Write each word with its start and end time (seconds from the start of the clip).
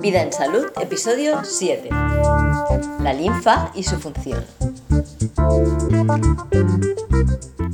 Vida 0.00 0.22
en 0.22 0.32
Salud, 0.32 0.66
episodio 0.80 1.44
7. 1.44 1.88
La 3.02 3.12
linfa 3.12 3.70
y 3.74 3.84
su 3.84 3.96
función. 4.00 4.44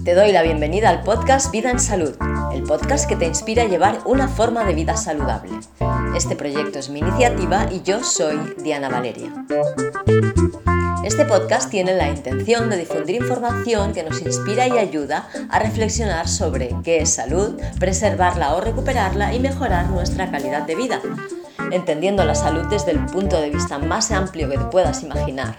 Te 0.05 0.15
doy 0.15 0.33
la 0.33 0.43
bienvenida 0.43 0.91
al 0.91 1.03
podcast 1.03 1.51
Vida 1.51 1.71
en 1.71 1.81
Salud, 1.81 2.15
el 2.53 2.63
podcast 2.65 3.09
que 3.09 3.17
te 3.17 3.27
inspira 3.27 3.63
a 3.63 3.67
llevar 3.67 4.01
una 4.05 4.29
forma 4.29 4.65
de 4.65 4.75
vida 4.75 4.97
saludable. 4.97 5.53
Este 6.15 6.37
proyecto 6.37 6.79
es 6.79 6.91
mi 6.91 6.99
iniciativa 6.99 7.69
y 7.73 7.83
yo 7.83 8.05
soy 8.05 8.55
Diana 8.63 8.89
Valeria. 8.89 9.33
Este 11.07 11.25
podcast 11.25 11.71
tiene 11.71 11.95
la 11.95 12.09
intención 12.09 12.69
de 12.69 12.79
difundir 12.79 13.23
información 13.23 13.93
que 13.93 14.03
nos 14.03 14.21
inspira 14.23 14.67
y 14.67 14.73
ayuda 14.73 15.29
a 15.51 15.61
reflexionar 15.61 16.27
sobre 16.27 16.75
qué 16.83 16.99
es 16.99 17.15
salud, 17.15 17.61
preservarla 17.79 18.57
o 18.57 18.61
recuperarla 18.61 19.33
y 19.33 19.39
mejorar 19.39 19.89
nuestra 19.89 20.29
calidad 20.33 20.67
de 20.67 20.75
vida 20.75 21.01
entendiendo 21.71 22.25
la 22.25 22.35
salud 22.35 22.67
desde 22.67 22.91
el 22.91 23.05
punto 23.07 23.41
de 23.41 23.51
vista 23.51 23.79
más 23.79 24.11
amplio 24.11 24.49
que 24.49 24.59
te 24.59 24.65
puedas 24.65 25.03
imaginar. 25.03 25.57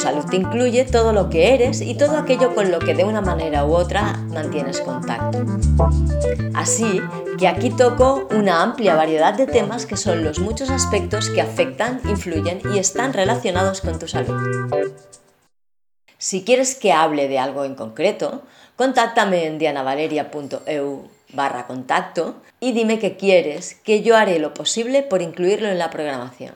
Salud 0.00 0.24
te 0.24 0.36
incluye 0.36 0.86
todo 0.86 1.12
lo 1.12 1.28
que 1.28 1.52
eres 1.52 1.82
y 1.82 1.94
todo 1.94 2.16
aquello 2.16 2.54
con 2.54 2.70
lo 2.70 2.78
que 2.78 2.94
de 2.94 3.04
una 3.04 3.20
manera 3.20 3.66
u 3.66 3.74
otra 3.74 4.14
mantienes 4.28 4.80
contacto. 4.80 5.44
Así 6.54 7.02
que 7.38 7.46
aquí 7.46 7.68
toco 7.68 8.26
una 8.30 8.62
amplia 8.62 8.94
variedad 8.94 9.34
de 9.34 9.46
temas 9.46 9.84
que 9.84 9.98
son 9.98 10.24
los 10.24 10.38
muchos 10.38 10.70
aspectos 10.70 11.28
que 11.28 11.42
afectan, 11.42 12.00
influyen 12.08 12.62
y 12.72 12.78
están 12.78 13.12
relacionados 13.12 13.82
con 13.82 13.98
tu 13.98 14.08
salud. 14.08 14.40
Si 16.16 16.44
quieres 16.44 16.76
que 16.76 16.94
hable 16.94 17.28
de 17.28 17.38
algo 17.38 17.66
en 17.66 17.74
concreto, 17.74 18.40
contáctame 18.76 19.44
en 19.44 19.58
dianavaleria.eu 19.58 21.10
barra 21.34 21.66
contacto 21.66 22.36
y 22.58 22.72
dime 22.72 22.98
qué 22.98 23.18
quieres, 23.18 23.74
que 23.84 24.00
yo 24.00 24.16
haré 24.16 24.38
lo 24.38 24.54
posible 24.54 25.02
por 25.02 25.20
incluirlo 25.20 25.68
en 25.68 25.78
la 25.78 25.90
programación. 25.90 26.54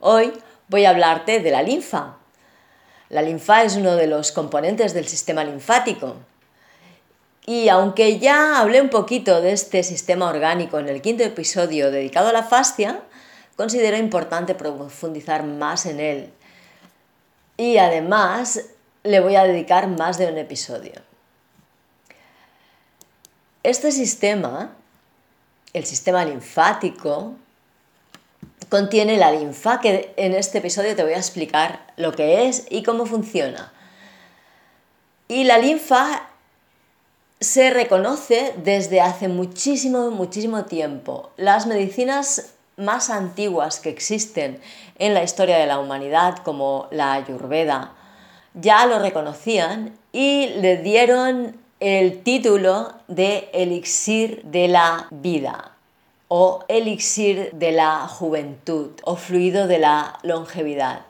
Hoy 0.00 0.32
voy 0.72 0.86
a 0.86 0.90
hablarte 0.90 1.38
de 1.38 1.50
la 1.50 1.62
linfa. 1.62 2.16
La 3.10 3.22
linfa 3.22 3.62
es 3.62 3.76
uno 3.76 3.94
de 3.94 4.06
los 4.06 4.32
componentes 4.32 4.94
del 4.94 5.06
sistema 5.06 5.44
linfático. 5.44 6.16
Y 7.44 7.68
aunque 7.68 8.18
ya 8.18 8.58
hablé 8.58 8.80
un 8.80 8.88
poquito 8.88 9.42
de 9.42 9.52
este 9.52 9.82
sistema 9.82 10.30
orgánico 10.30 10.78
en 10.78 10.88
el 10.88 11.02
quinto 11.02 11.22
episodio 11.22 11.90
dedicado 11.90 12.30
a 12.30 12.32
la 12.32 12.42
fascia, 12.42 13.02
considero 13.56 13.98
importante 13.98 14.54
profundizar 14.54 15.44
más 15.44 15.84
en 15.84 16.00
él. 16.00 16.32
Y 17.58 17.76
además 17.76 18.62
le 19.02 19.20
voy 19.20 19.36
a 19.36 19.44
dedicar 19.44 19.88
más 19.88 20.16
de 20.16 20.28
un 20.28 20.38
episodio. 20.38 20.94
Este 23.62 23.92
sistema, 23.92 24.74
el 25.74 25.84
sistema 25.84 26.24
linfático, 26.24 27.34
contiene 28.68 29.16
la 29.16 29.32
linfa, 29.32 29.80
que 29.80 30.12
en 30.16 30.34
este 30.34 30.58
episodio 30.58 30.94
te 30.96 31.02
voy 31.02 31.12
a 31.12 31.18
explicar 31.18 31.86
lo 31.96 32.12
que 32.12 32.48
es 32.48 32.66
y 32.70 32.82
cómo 32.82 33.06
funciona. 33.06 33.72
Y 35.28 35.44
la 35.44 35.58
linfa 35.58 36.28
se 37.40 37.70
reconoce 37.70 38.54
desde 38.62 39.00
hace 39.00 39.28
muchísimo, 39.28 40.10
muchísimo 40.10 40.64
tiempo. 40.64 41.30
Las 41.36 41.66
medicinas 41.66 42.54
más 42.76 43.10
antiguas 43.10 43.80
que 43.80 43.90
existen 43.90 44.60
en 44.98 45.14
la 45.14 45.22
historia 45.22 45.58
de 45.58 45.66
la 45.66 45.78
humanidad, 45.78 46.38
como 46.38 46.88
la 46.90 47.14
Ayurveda, 47.14 47.92
ya 48.54 48.86
lo 48.86 48.98
reconocían 48.98 49.96
y 50.12 50.48
le 50.60 50.76
dieron 50.76 51.56
el 51.80 52.22
título 52.22 52.92
de 53.08 53.48
elixir 53.52 54.42
de 54.44 54.68
la 54.68 55.08
vida 55.10 55.71
o 56.34 56.64
elixir 56.66 57.50
de 57.52 57.72
la 57.72 58.08
juventud 58.08 58.92
o 59.04 59.16
fluido 59.16 59.66
de 59.66 59.78
la 59.78 60.18
longevidad. 60.22 61.02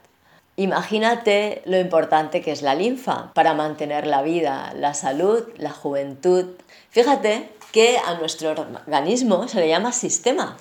Imagínate 0.57 1.63
lo 1.65 1.79
importante 1.79 2.41
que 2.41 2.51
es 2.51 2.61
la 2.61 2.75
linfa 2.75 3.31
para 3.33 3.55
mantener 3.55 4.05
la 4.05 4.23
vida, 4.23 4.73
la 4.75 4.95
salud, 4.95 5.45
la 5.59 5.71
juventud. 5.71 6.47
Fíjate 6.91 7.53
que 7.71 7.99
a 7.99 8.15
nuestro 8.15 8.51
organismo 8.51 9.47
se 9.47 9.61
le 9.61 9.69
llama 9.69 9.93
sistema, 9.93 10.57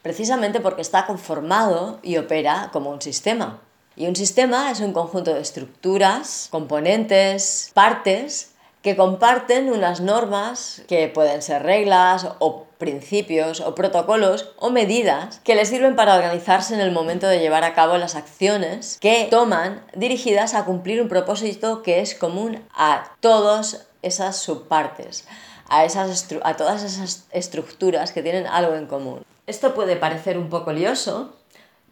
precisamente 0.00 0.60
porque 0.60 0.80
está 0.80 1.04
conformado 1.04 1.98
y 2.02 2.16
opera 2.16 2.70
como 2.72 2.88
un 2.88 3.02
sistema. 3.02 3.60
Y 3.96 4.06
un 4.06 4.16
sistema 4.16 4.70
es 4.70 4.80
un 4.80 4.94
conjunto 4.94 5.34
de 5.34 5.42
estructuras, 5.42 6.48
componentes, 6.50 7.70
partes 7.74 8.55
que 8.86 8.94
comparten 8.94 9.72
unas 9.72 10.00
normas 10.00 10.84
que 10.86 11.08
pueden 11.08 11.42
ser 11.42 11.64
reglas 11.64 12.28
o 12.38 12.66
principios 12.78 13.58
o 13.60 13.74
protocolos 13.74 14.54
o 14.58 14.70
medidas 14.70 15.40
que 15.42 15.56
les 15.56 15.70
sirven 15.70 15.96
para 15.96 16.14
organizarse 16.14 16.72
en 16.72 16.78
el 16.78 16.92
momento 16.92 17.26
de 17.26 17.40
llevar 17.40 17.64
a 17.64 17.74
cabo 17.74 17.98
las 17.98 18.14
acciones 18.14 18.98
que 19.00 19.26
toman 19.28 19.84
dirigidas 19.96 20.54
a 20.54 20.64
cumplir 20.64 21.02
un 21.02 21.08
propósito 21.08 21.82
que 21.82 21.98
es 21.98 22.14
común 22.14 22.62
a 22.76 23.10
todas 23.18 23.88
esas 24.02 24.36
subpartes, 24.36 25.26
a, 25.68 25.84
esas 25.84 26.28
a 26.44 26.54
todas 26.54 26.84
esas 26.84 27.26
estructuras 27.32 28.12
que 28.12 28.22
tienen 28.22 28.46
algo 28.46 28.76
en 28.76 28.86
común. 28.86 29.24
Esto 29.48 29.74
puede 29.74 29.96
parecer 29.96 30.38
un 30.38 30.48
poco 30.48 30.72
lioso, 30.72 31.34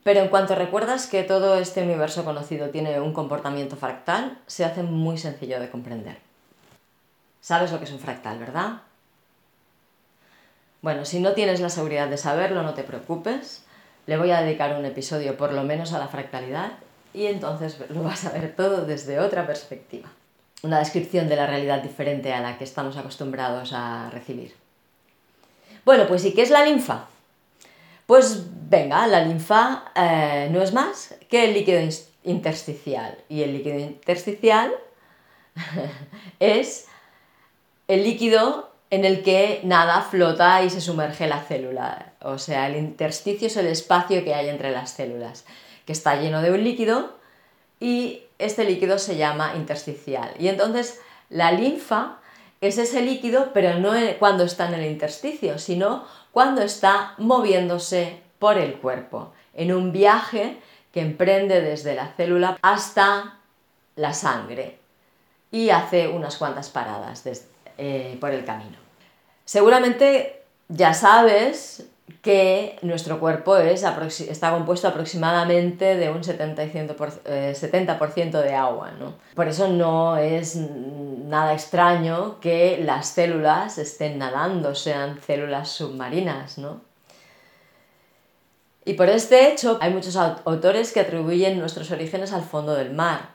pero 0.04 0.21
en 0.21 0.28
cuanto 0.28 0.54
recuerdas 0.54 1.09
que 1.09 1.25
todo 1.25 1.56
este 1.56 1.83
universo 1.83 2.25
conocido 2.25 2.71
tiene 2.71 3.00
un 3.00 3.12
comportamiento 3.12 3.75
fractal, 3.75 4.38
se 4.47 4.65
hace 4.65 4.84
muy 4.84 5.19
sencillo 5.19 5.59
de 5.59 5.71
comprender. 5.71 6.34
Sabes 7.44 7.72
lo 7.72 7.78
que 7.78 7.84
es 7.84 7.93
un 7.93 7.99
fractal, 7.99 8.38
¿verdad? 8.38 8.81
Bueno, 10.81 11.05
si 11.05 11.21
no 11.21 11.34
tienes 11.34 11.60
la 11.60 11.69
seguridad 11.69 12.09
de 12.09 12.16
saberlo, 12.16 12.62
no 12.62 12.72
te 12.72 12.84
preocupes. 12.84 13.66
Le 14.06 14.16
voy 14.16 14.31
a 14.31 14.41
dedicar 14.41 14.75
un 14.75 14.87
episodio 14.87 15.37
por 15.37 15.53
lo 15.53 15.62
menos 15.62 15.93
a 15.93 15.99
la 15.99 16.09
fractalidad 16.09 16.72
y 17.12 17.27
entonces 17.27 17.78
lo 17.91 18.03
vas 18.03 18.25
a 18.25 18.31
ver 18.31 18.56
todo 18.56 18.87
desde 18.87 19.21
otra 19.21 19.47
perspectiva. 19.47 20.09
Una 20.62 20.78
descripción 20.78 21.28
de 21.28 21.37
la 21.37 21.47
realidad 21.47 21.83
diferente 21.83 22.33
a 22.33 22.41
la 22.41 22.56
que 22.56 22.65
estamos 22.65 22.97
acostumbrados 22.97 23.75
a 23.75 24.09
recibir. 24.09 24.54
Bueno, 25.84 26.06
pues 26.06 26.25
¿y 26.25 26.33
qué 26.33 26.41
es 26.41 26.50
la 26.50 26.65
linfa? 26.65 27.09
Pues 28.06 28.47
venga, 28.71 29.06
la 29.06 29.22
linfa 29.22 29.93
eh, 29.94 30.49
no 30.50 30.62
es 30.62 30.72
más 30.72 31.15
que 31.28 31.44
el 31.44 31.53
líquido 31.53 31.81
intersticial. 32.22 33.19
Y 33.28 33.43
el 33.43 33.53
líquido 33.53 33.78
intersticial 33.81 34.72
es 36.41 36.88
el 37.89 38.05
líquido 38.05 38.71
en 38.91 39.05
el 39.05 39.22
que 39.22 39.61
nada 39.65 40.03
flota 40.03 40.62
y 40.62 40.71
se 40.71 40.81
sumerge 40.81 41.27
la 41.27 41.41
célula. 41.41 42.12
O 42.21 42.39
sea, 42.39 42.69
el 42.69 42.77
intersticio 42.77 43.49
es 43.49 43.56
el 43.56 43.67
espacio 43.67 44.22
que 44.25 44.34
hay 44.34 44.49
entre 44.49 44.71
las 44.71 44.91
células, 44.91 45.45
que 45.84 45.93
está 45.93 46.17
lleno 46.17 46.43
de 46.43 46.53
un 46.53 46.62
líquido 46.62 47.12
y 47.81 48.22
este 48.39 48.65
líquido 48.65 48.99
se 48.99 49.17
llama 49.17 49.55
intersticial. 49.56 50.33
Y 50.39 50.49
entonces 50.49 51.00
la 51.28 51.53
linfa 51.53 52.19
es 52.61 52.78
ese 52.78 53.03
líquido, 53.03 53.50
pero 53.53 53.78
no 53.78 53.93
cuando 54.19 54.45
está 54.45 54.69
en 54.69 54.75
el 54.75 54.91
intersticio, 54.91 55.59
sino 55.59 56.05
cuando 56.33 56.62
está 56.62 57.15
moviéndose 57.19 58.21
por 58.39 58.59
el 58.59 58.75
cuerpo, 58.77 59.33
en 59.55 59.72
un 59.72 59.93
viaje 59.93 60.56
que 60.93 61.01
emprende 61.01 61.61
desde 61.61 61.95
la 61.95 62.09
célula 62.16 62.59
hasta 62.62 63.39
la 63.97 64.12
sangre 64.12 64.78
y 65.51 65.71
hace 65.71 66.09
unas 66.09 66.37
cuantas 66.37 66.71
paradas 66.71 67.25
eh, 67.78 68.16
por 68.20 68.30
el 68.30 68.44
camino. 68.44 68.76
Seguramente 69.44 70.42
ya 70.68 70.94
sabes 70.94 71.86
que 72.22 72.78
nuestro 72.82 73.20
cuerpo 73.20 73.56
es, 73.56 73.84
está 74.20 74.50
compuesto 74.50 74.88
aproximadamente 74.88 75.96
de 75.96 76.10
un 76.10 76.22
70%, 76.22 77.20
eh, 77.26 78.44
de 78.44 78.54
agua. 78.54 78.92
Por 79.34 79.48
eso 79.48 79.68
no 79.68 80.16
es 80.16 80.56
nada 80.56 81.53
extraño 81.53 82.41
que 82.41 82.80
las 82.82 83.09
células 83.09 83.78
estén 83.78 84.18
nadando, 84.18 84.74
sean 84.74 85.20
células 85.20 85.68
submarinas. 85.68 86.59
Y 88.86 88.94
por 88.94 89.09
este 89.09 89.50
hecho 89.50 89.78
hay 89.80 89.92
muchos 89.92 90.16
autores 90.16 90.92
que 90.92 91.00
atribuyen 91.00 91.59
nuestros 91.59 91.91
orígenes 91.91 92.32
al 92.32 92.42
fondo 92.42 92.74
del 92.74 92.92
mar. 92.92 93.30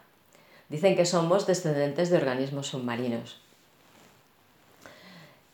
Dicen 0.70 0.96
que 0.96 1.06
somos 1.06 1.48
descendientes 1.48 2.12
de 2.12 2.18
organismos 2.18 2.68
submarinos. 2.68 3.42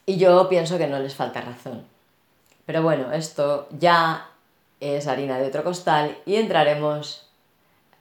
Y 0.05 0.17
yo 0.17 0.47
pienso 0.49 0.77
que 0.77 0.87
no 0.87 0.99
les 0.99 1.15
falta 1.15 1.41
razón. 1.41 1.83
Pero 2.65 2.83
bueno, 2.83 3.11
esto 3.11 3.67
ya 3.71 4.29
es 4.79 5.07
harina 5.07 5.39
de 5.39 5.47
otro 5.47 5.63
costal 5.63 6.17
y 6.25 6.35
entraremos 6.35 7.27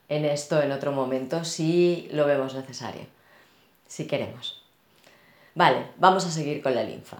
en 0.08 0.24
esto 0.24 0.60
en 0.60 0.72
otro 0.72 0.92
momento 0.92 1.44
si 1.44 2.08
lo 2.12 2.26
vemos 2.26 2.54
necesario, 2.54 3.06
si 3.86 4.06
queremos. 4.06 4.62
Vale, 5.54 5.86
vamos 5.96 6.26
a 6.26 6.30
seguir 6.30 6.62
con 6.62 6.74
la 6.74 6.82
linfa. 6.82 7.18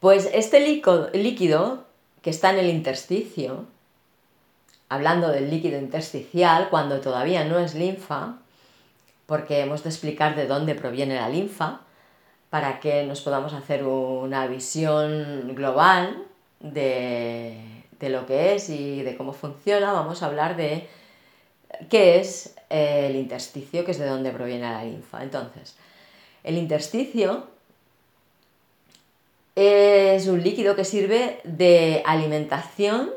Pues 0.00 0.30
este 0.32 0.60
líquido 0.60 1.84
que 2.22 2.30
está 2.30 2.50
en 2.50 2.58
el 2.58 2.68
intersticio, 2.68 3.64
hablando 4.88 5.28
del 5.28 5.50
líquido 5.50 5.78
intersticial, 5.78 6.68
cuando 6.70 7.00
todavía 7.00 7.44
no 7.44 7.58
es 7.58 7.74
linfa, 7.74 8.36
porque 9.26 9.60
hemos 9.60 9.82
de 9.82 9.90
explicar 9.90 10.36
de 10.36 10.46
dónde 10.46 10.74
proviene 10.74 11.16
la 11.16 11.28
linfa 11.28 11.80
para 12.54 12.78
que 12.78 13.02
nos 13.02 13.20
podamos 13.20 13.52
hacer 13.52 13.82
una 13.82 14.46
visión 14.46 15.56
global 15.56 16.24
de, 16.60 17.58
lo 18.00 18.26
que 18.26 18.54
es 18.54 18.70
y 18.70 19.02
de 19.02 19.16
cómo 19.16 19.32
funciona. 19.32 19.92
Vamos 19.92 20.22
a 20.22 20.26
hablar 20.26 20.56
de 20.56 20.88
qué 21.90 22.20
es 22.20 22.54
el 22.70 23.16
intersticio, 23.16 23.84
que 23.84 23.90
es 23.90 23.98
de 23.98 24.06
dónde 24.06 24.30
proviene 24.30 24.70
la 24.70 24.84
linfa. 24.84 25.24
Entonces, 25.24 25.74
el 26.44 26.56
intersticio 26.56 27.48
es 29.56 30.28
un 30.28 30.40
líquido 30.40 30.76
que 30.76 30.84
sirve 30.84 31.40
de 31.42 32.04
alimentación 32.06 33.10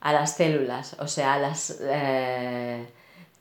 a 0.00 0.12
las 0.12 0.36
células, 0.36 0.94
o 1.00 1.08
sea, 1.08 1.38
las, 1.38 1.80
eh, 1.82 2.86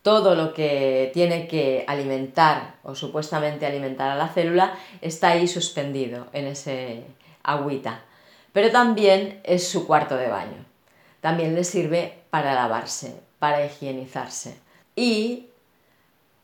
todo 0.04 0.36
lo 0.36 0.54
que 0.54 1.10
tiene 1.14 1.48
que 1.48 1.86
alimentar 1.88 2.76
o 2.84 2.94
supuestamente 2.94 3.66
alimentar 3.66 4.12
a 4.12 4.16
la 4.16 4.28
célula 4.28 4.76
está 5.02 5.30
ahí 5.30 5.48
suspendido 5.48 6.28
en 6.34 6.46
ese 6.46 7.06
agüita. 7.42 8.02
Pero 8.52 8.70
también 8.70 9.40
es 9.44 9.68
su 9.68 9.88
cuarto 9.88 10.18
de 10.18 10.28
baño. 10.28 10.66
También 11.22 11.56
le 11.56 11.64
sirve 11.64 12.20
para 12.30 12.54
lavarse, 12.54 13.22
para 13.40 13.66
higienizarse. 13.66 14.60
Y 14.96 15.48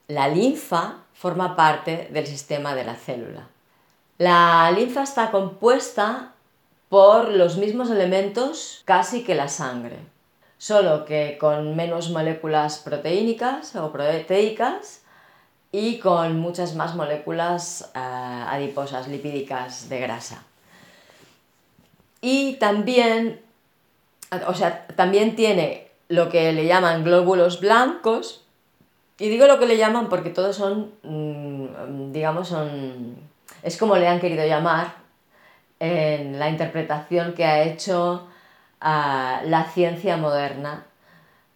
la 0.08 0.30
linfa 0.30 1.04
forma 1.14 1.58
parte 1.58 2.08
del 2.12 2.26
sistema 2.26 2.74
de 2.76 2.86
la 2.86 2.96
célula. 2.96 3.50
La 4.18 4.72
linfa 4.72 5.04
está 5.04 5.32
compuesta 5.32 6.34
por 6.88 7.30
los 7.30 7.58
mismos 7.58 7.90
elementos 7.92 8.82
casi 8.86 9.24
que 9.24 9.36
la 9.36 9.50
sangre, 9.50 9.98
solo 10.60 11.06
que 11.06 11.40
con 11.40 11.76
menos 11.76 12.12
moléculas 12.12 12.78
proteínicas 12.78 13.76
o 13.76 13.92
proteicas 13.92 15.02
y 15.72 15.98
con 15.98 16.40
muchas 16.40 16.76
más 16.76 16.94
moléculas 16.94 17.90
eh, 17.96 18.00
adiposas, 18.00 19.08
lipídicas 19.08 19.90
de 19.90 20.00
grasa. 20.00 20.44
Y 22.22 22.58
también, 22.58 23.42
o 24.46 24.54
sea, 24.54 24.86
también 24.96 25.36
tiene 25.36 25.88
lo 26.10 26.30
que 26.30 26.54
le 26.54 26.68
llaman 26.68 27.04
glóbulos 27.04 27.60
blancos, 27.60 28.44
y 29.18 29.30
digo 29.30 29.48
lo 29.48 29.58
que 29.58 29.66
le 29.66 29.78
llaman 29.78 30.10
porque 30.10 30.30
todos 30.30 30.56
son, 30.56 30.92
mm, 31.04 32.12
digamos, 32.12 32.50
son 32.50 33.18
es 33.64 33.78
como 33.78 33.98
le 33.98 34.08
han 34.08 34.20
querido 34.20 34.46
llamar 34.46 34.94
en 35.80 36.40
la 36.40 36.50
interpretación 36.50 37.34
que 37.34 37.46
ha 37.46 37.64
hecho 37.64 38.28
la 38.82 39.70
ciencia 39.74 40.18
moderna, 40.18 40.86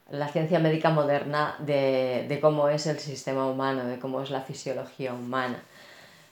la 0.09 0.27
ciencia 0.27 0.59
médica 0.59 0.89
moderna 0.89 1.55
de, 1.59 2.37
cómo 2.41 2.69
es 2.69 2.87
el 2.87 2.99
sistema 2.99 3.47
humano, 3.47 3.85
de 3.85 3.99
cómo 3.99 4.21
es 4.21 4.29
la 4.29 4.41
fisiología 4.41 5.13
humana. 5.13 5.61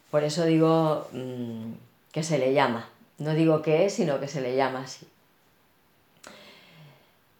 Por 0.09 0.23
eso 0.23 0.45
digo 0.45 1.07
mm, 1.13 1.71
que 2.11 2.23
se 2.23 2.37
le 2.37 2.53
llama. 2.53 2.87
No 3.17 3.33
digo 3.33 3.61
que 3.61 3.85
es, 3.85 3.93
sino 3.93 4.19
que 4.19 4.27
se 4.27 4.41
le 4.41 4.55
llama 4.55 4.81
así. 4.81 5.07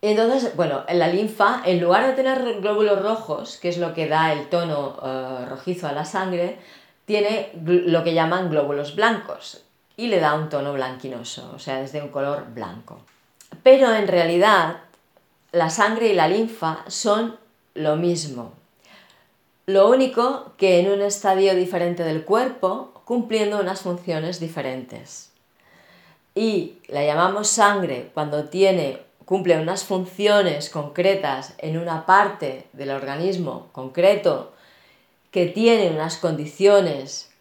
Entonces, 0.01 0.55
bueno, 0.55 0.83
en 0.87 0.97
la 0.97 1.07
linfa, 1.07 1.61
en 1.63 1.79
lugar 1.79 2.07
de 2.07 2.13
tener 2.13 2.59
glóbulos 2.61 3.01
rojos, 3.01 3.59
que 3.61 3.69
es 3.69 3.77
lo 3.77 3.93
que 3.93 4.07
da 4.07 4.33
el 4.33 4.49
tono 4.49 4.97
eh, 5.03 5.45
rojizo 5.47 5.87
a 5.87 5.91
la 5.91 6.05
sangre, 6.05 6.57
tiene 7.05 7.51
lo 7.53 8.03
que 8.03 8.13
llaman 8.13 8.49
glóbulos 8.49 8.95
blancos 8.95 9.63
y 9.97 10.07
le 10.07 10.19
da 10.19 10.33
un 10.33 10.49
tono 10.49 10.73
blanquinoso, 10.73 11.51
o 11.55 11.59
sea, 11.59 11.81
es 11.81 11.91
de 11.91 12.01
un 12.01 12.09
color 12.09 12.45
blanco. 12.53 13.01
Pero 13.63 13.93
en 13.93 14.07
realidad 14.07 14.77
la 15.51 15.69
sangre 15.69 16.07
y 16.07 16.13
la 16.13 16.27
linfa 16.27 16.83
son 16.87 17.37
lo 17.73 17.95
mismo. 17.95 18.53
Lo 19.65 19.89
único 19.89 20.53
que 20.57 20.79
en 20.79 20.91
un 20.91 21.01
estadio 21.01 21.55
diferente 21.55 22.03
del 22.03 22.25
cuerpo, 22.25 23.01
cumpliendo 23.05 23.59
unas 23.59 23.81
funciones 23.81 24.39
diferentes. 24.39 25.31
Y 26.33 26.77
la 26.87 27.03
llamamos 27.03 27.47
sangre 27.49 28.09
cuando 28.13 28.45
tiene, 28.45 28.99
cumple 29.25 29.59
unas 29.59 29.83
funciones 29.83 30.69
concretas 30.69 31.53
en 31.57 31.77
una 31.77 32.05
parte 32.05 32.67
del 32.73 32.91
organismo 32.91 33.67
concreto 33.71 34.53
que 35.31 35.45
tiene 35.45 35.89
unas 35.89 36.17
condiciones 36.17 37.31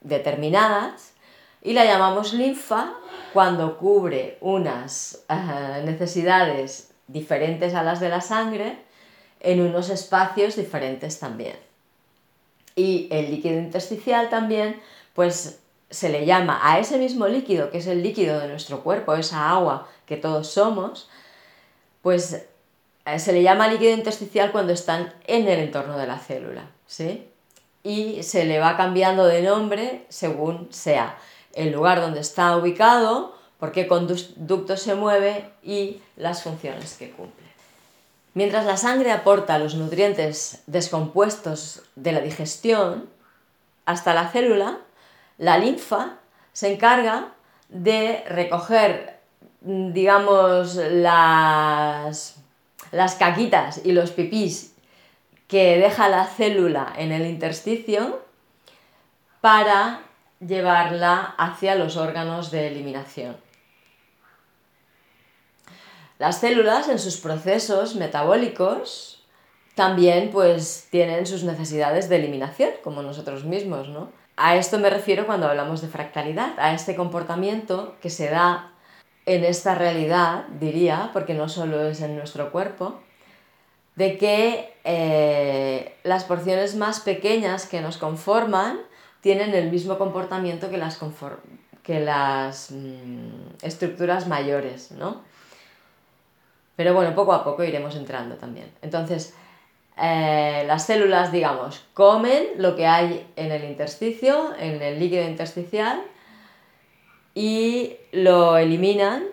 determinadas 0.00 1.12
y 1.62 1.72
la 1.72 1.84
llamamos 1.84 2.32
linfa 2.32 2.94
cuando 3.32 3.78
cubre 3.78 4.38
unas 4.40 5.24
necesidades 5.84 6.90
diferentes 7.06 7.74
a 7.74 7.82
las 7.82 8.00
de 8.00 8.08
la 8.08 8.20
sangre 8.20 8.78
en 9.40 9.60
unos 9.60 9.90
espacios 9.90 10.56
diferentes 10.56 11.18
también. 11.18 11.56
Y 12.76 13.08
el 13.10 13.30
líquido 13.30 13.58
intersticial 13.58 14.28
también, 14.28 14.80
pues 15.14 15.60
se 15.90 16.08
le 16.10 16.26
llama 16.26 16.60
a 16.62 16.78
ese 16.78 16.98
mismo 16.98 17.26
líquido, 17.26 17.70
que 17.70 17.78
es 17.78 17.86
el 17.86 18.02
líquido 18.02 18.38
de 18.40 18.48
nuestro 18.48 18.82
cuerpo, 18.82 19.14
esa 19.14 19.50
agua 19.50 19.88
que 20.06 20.16
todos 20.16 20.48
somos, 20.48 21.08
pues 22.02 22.46
eh, 23.06 23.18
se 23.18 23.32
le 23.32 23.42
llama 23.42 23.68
líquido 23.68 23.92
intersticial 23.92 24.52
cuando 24.52 24.72
están 24.72 25.12
en 25.26 25.48
el 25.48 25.60
entorno 25.60 25.96
de 25.98 26.06
la 26.06 26.18
célula. 26.18 26.70
¿sí? 26.86 27.26
Y 27.82 28.22
se 28.22 28.44
le 28.44 28.58
va 28.58 28.76
cambiando 28.76 29.26
de 29.26 29.42
nombre 29.42 30.04
según 30.08 30.68
sea 30.70 31.16
el 31.58 31.72
lugar 31.72 32.00
donde 32.00 32.20
está 32.20 32.56
ubicado, 32.56 33.36
por 33.58 33.72
qué 33.72 33.86
conducto 33.86 34.76
se 34.76 34.94
mueve 34.94 35.50
y 35.62 36.00
las 36.16 36.42
funciones 36.42 36.94
que 36.96 37.10
cumple. 37.10 37.46
Mientras 38.34 38.64
la 38.64 38.76
sangre 38.76 39.10
aporta 39.10 39.58
los 39.58 39.74
nutrientes 39.74 40.62
descompuestos 40.66 41.82
de 41.96 42.12
la 42.12 42.20
digestión 42.20 43.08
hasta 43.84 44.14
la 44.14 44.28
célula, 44.28 44.78
la 45.38 45.58
linfa 45.58 46.18
se 46.52 46.72
encarga 46.72 47.32
de 47.68 48.22
recoger, 48.28 49.18
digamos, 49.60 50.76
las, 50.76 52.36
las 52.92 53.14
caquitas 53.16 53.80
y 53.84 53.92
los 53.92 54.12
pipís 54.12 54.74
que 55.48 55.78
deja 55.78 56.08
la 56.08 56.26
célula 56.26 56.92
en 56.96 57.10
el 57.10 57.26
intersticio 57.26 58.22
para 59.40 60.02
llevarla 60.40 61.34
hacia 61.38 61.74
los 61.74 61.96
órganos 61.96 62.50
de 62.50 62.68
eliminación. 62.68 63.36
Las 66.18 66.40
células 66.40 66.88
en 66.88 66.98
sus 66.98 67.18
procesos 67.18 67.94
metabólicos 67.94 69.24
también 69.74 70.30
pues 70.30 70.88
tienen 70.90 71.26
sus 71.26 71.44
necesidades 71.44 72.08
de 72.08 72.16
eliminación, 72.16 72.70
como 72.82 73.02
nosotros 73.02 73.44
mismos, 73.44 73.88
¿no? 73.88 74.10
A 74.36 74.56
esto 74.56 74.78
me 74.78 74.90
refiero 74.90 75.26
cuando 75.26 75.48
hablamos 75.48 75.80
de 75.80 75.88
fractalidad, 75.88 76.58
a 76.58 76.72
este 76.72 76.96
comportamiento 76.96 77.96
que 78.00 78.10
se 78.10 78.28
da 78.28 78.72
en 79.26 79.44
esta 79.44 79.74
realidad, 79.74 80.46
diría, 80.60 81.10
porque 81.12 81.34
no 81.34 81.48
solo 81.48 81.86
es 81.86 82.00
en 82.00 82.16
nuestro 82.16 82.50
cuerpo, 82.50 83.00
de 83.94 84.16
que 84.16 84.74
eh, 84.84 85.96
las 86.04 86.24
porciones 86.24 86.76
más 86.76 87.00
pequeñas 87.00 87.66
que 87.66 87.80
nos 87.80 87.98
conforman 87.98 88.80
tienen 89.20 89.54
el 89.54 89.70
mismo 89.70 89.98
comportamiento 89.98 90.70
que 90.70 90.78
las, 90.78 90.98
que 91.82 92.00
las 92.00 92.70
mm, 92.70 93.62
estructuras 93.62 94.26
mayores, 94.26 94.92
¿no? 94.92 95.22
Pero 96.76 96.94
bueno, 96.94 97.14
poco 97.14 97.32
a 97.32 97.42
poco 97.42 97.64
iremos 97.64 97.96
entrando 97.96 98.36
también. 98.36 98.70
Entonces, 98.82 99.34
eh, 100.00 100.62
las 100.66 100.86
células, 100.86 101.32
digamos, 101.32 101.84
comen 101.92 102.44
lo 102.56 102.76
que 102.76 102.86
hay 102.86 103.26
en 103.34 103.50
el 103.50 103.64
intersticio, 103.64 104.54
en 104.56 104.80
el 104.80 105.00
líquido 105.00 105.24
intersticial, 105.24 106.02
y 107.34 107.96
lo 108.12 108.56
eliminan 108.56 109.24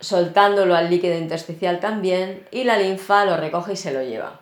soltándolo 0.00 0.74
al 0.74 0.90
líquido 0.90 1.16
intersticial 1.16 1.80
también 1.80 2.46
y 2.50 2.64
la 2.64 2.76
linfa 2.76 3.24
lo 3.24 3.36
recoge 3.36 3.74
y 3.74 3.76
se 3.76 3.92
lo 3.92 4.02
lleva. 4.02 4.40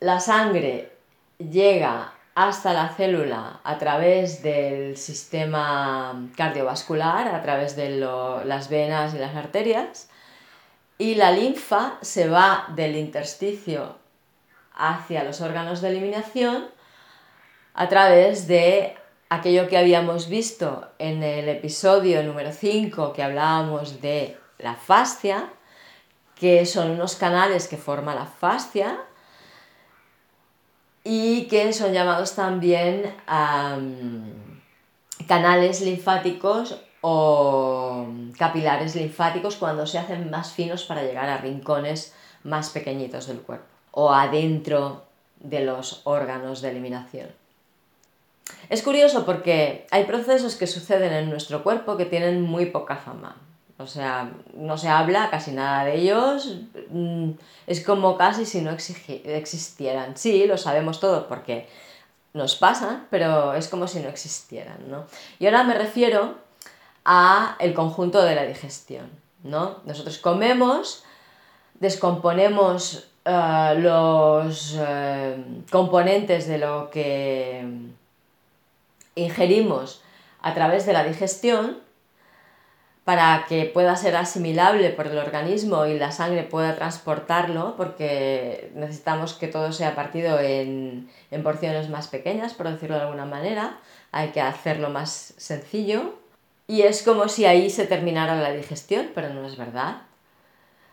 La 0.00 0.20
sangre 0.20 0.92
llega 1.38 2.13
hasta 2.34 2.72
la 2.72 2.88
célula 2.88 3.60
a 3.62 3.78
través 3.78 4.42
del 4.42 4.96
sistema 4.96 6.28
cardiovascular, 6.36 7.28
a 7.28 7.42
través 7.42 7.76
de 7.76 7.90
las 8.44 8.68
venas 8.68 9.14
y 9.14 9.18
las 9.18 9.36
arterias, 9.36 10.08
y 10.98 11.14
la 11.14 11.30
linfa 11.30 11.98
se 12.00 12.28
va 12.28 12.66
del 12.74 12.96
intersticio 12.96 13.96
hacia 14.74 15.22
los 15.22 15.40
órganos 15.40 15.80
de 15.80 15.88
eliminación 15.90 16.66
a 17.74 17.88
través 17.88 18.48
de 18.48 18.96
aquello 19.28 19.68
que 19.68 19.78
habíamos 19.78 20.28
visto 20.28 20.88
en 20.98 21.22
el 21.22 21.48
episodio 21.48 22.22
número 22.22 22.52
5 22.52 23.12
que 23.12 23.22
hablábamos 23.22 24.00
de 24.00 24.36
la 24.58 24.74
fascia, 24.74 25.50
que 26.34 26.66
son 26.66 26.90
unos 26.90 27.14
canales 27.14 27.68
que 27.68 27.76
forma 27.76 28.14
la 28.14 28.26
fascia 28.26 28.98
y 31.04 31.46
que 31.48 31.72
son 31.74 31.92
llamados 31.92 32.34
también 32.34 33.14
canales 35.28 35.82
linfáticos 35.82 36.80
o 37.02 38.06
capilares 38.38 38.96
linfáticos 38.96 39.56
cuando 39.56 39.86
se 39.86 39.98
hacen 39.98 40.30
más 40.30 40.52
finos 40.52 40.84
para 40.84 41.02
llegar 41.02 41.28
a 41.28 41.36
rincones 41.38 42.14
más 42.42 42.70
pequeñitos 42.70 43.26
del 43.26 43.42
cuerpo 43.42 43.66
o 43.90 44.12
adentro 44.12 45.04
de 45.38 45.60
los 45.60 46.00
órganos 46.04 46.62
de 46.62 46.70
eliminación. 46.70 47.28
Es 48.70 48.82
curioso 48.82 49.24
porque 49.24 49.86
hay 49.90 50.04
procesos 50.04 50.56
que 50.56 50.66
suceden 50.66 51.12
en 51.12 51.30
nuestro 51.30 51.62
cuerpo 51.62 51.96
que 51.96 52.06
tienen 52.06 52.40
muy 52.42 52.66
poca 52.66 52.96
fama. 52.96 53.36
O 53.78 53.86
sea, 53.86 54.30
no 54.54 54.78
se 54.78 54.88
habla 54.88 55.30
casi 55.30 55.50
nada 55.50 55.84
de 55.84 55.96
ellos, 55.96 56.58
mm, 56.90 57.30
es 57.66 57.84
como 57.84 58.16
casi 58.16 58.46
si 58.46 58.60
no 58.60 58.70
existieran. 58.70 60.16
Sí, 60.16 60.46
lo 60.46 60.56
sabemos 60.56 61.00
todo 61.00 61.26
porque 61.26 61.68
nos 62.34 62.54
pasan, 62.54 63.06
pero 63.10 63.54
es 63.54 63.68
como 63.68 63.88
si 63.88 64.00
no 64.00 64.08
existieran, 64.08 64.78
¿no? 64.88 65.06
Y 65.38 65.46
ahora 65.46 65.64
me 65.64 65.74
refiero 65.74 66.36
a 67.04 67.56
el 67.58 67.74
conjunto 67.74 68.22
de 68.22 68.34
la 68.34 68.44
digestión, 68.44 69.10
¿no? 69.42 69.78
Nosotros 69.84 70.18
comemos, 70.18 71.04
descomponemos 71.80 73.08
eh, 73.24 73.74
los 73.78 74.76
eh, 74.78 75.36
componentes 75.70 76.46
de 76.46 76.58
lo 76.58 76.90
que 76.90 77.66
ingerimos 79.14 80.02
a 80.42 80.54
través 80.54 80.86
de 80.86 80.92
la 80.92 81.04
digestión 81.04 81.78
para 83.04 83.44
que 83.46 83.66
pueda 83.66 83.96
ser 83.96 84.16
asimilable 84.16 84.88
por 84.90 85.06
el 85.06 85.18
organismo 85.18 85.84
y 85.84 85.98
la 85.98 86.10
sangre 86.10 86.42
pueda 86.42 86.74
transportarlo, 86.74 87.76
porque 87.76 88.70
necesitamos 88.74 89.34
que 89.34 89.46
todo 89.46 89.72
sea 89.72 89.94
partido 89.94 90.40
en, 90.40 91.10
en, 91.30 91.42
porciones 91.42 91.90
más 91.90 92.08
pequeñas, 92.08 92.54
por 92.54 92.68
decirlo 92.70 92.96
de 92.96 93.02
alguna 93.02 93.26
manera, 93.26 93.78
hay 94.10 94.30
que 94.30 94.40
hacerlo 94.40 94.88
más 94.88 95.34
sencillo. 95.36 96.14
Y 96.66 96.82
es 96.82 97.02
como 97.02 97.28
si 97.28 97.44
ahí 97.44 97.68
se 97.68 97.86
terminara 97.86 98.36
la 98.36 98.52
digestión, 98.52 99.10
pero 99.14 99.28
no 99.28 99.46
es 99.46 99.58
verdad, 99.58 99.96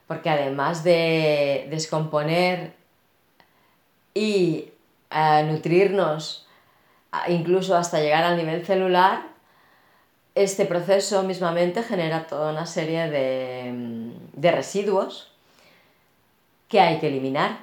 porque 0.05 0.29
además 0.29 0.83
de 0.83 1.67
descomponer 1.69 2.73
y 4.13 4.71
eh, 5.09 5.43
nutrirnos, 5.49 6.45
incluso 7.29 7.77
hasta 7.77 8.01
llegar 8.01 8.25
al 8.25 8.35
nivel 8.35 8.65
celular, 8.65 9.30
este 10.43 10.65
proceso 10.65 11.23
mismamente 11.23 11.83
genera 11.83 12.27
toda 12.27 12.51
una 12.51 12.65
serie 12.65 13.09
de, 13.09 14.51
residuos 14.51 15.31
que 16.67 16.79
hay 16.79 16.99
que 16.99 17.07
eliminar, 17.07 17.59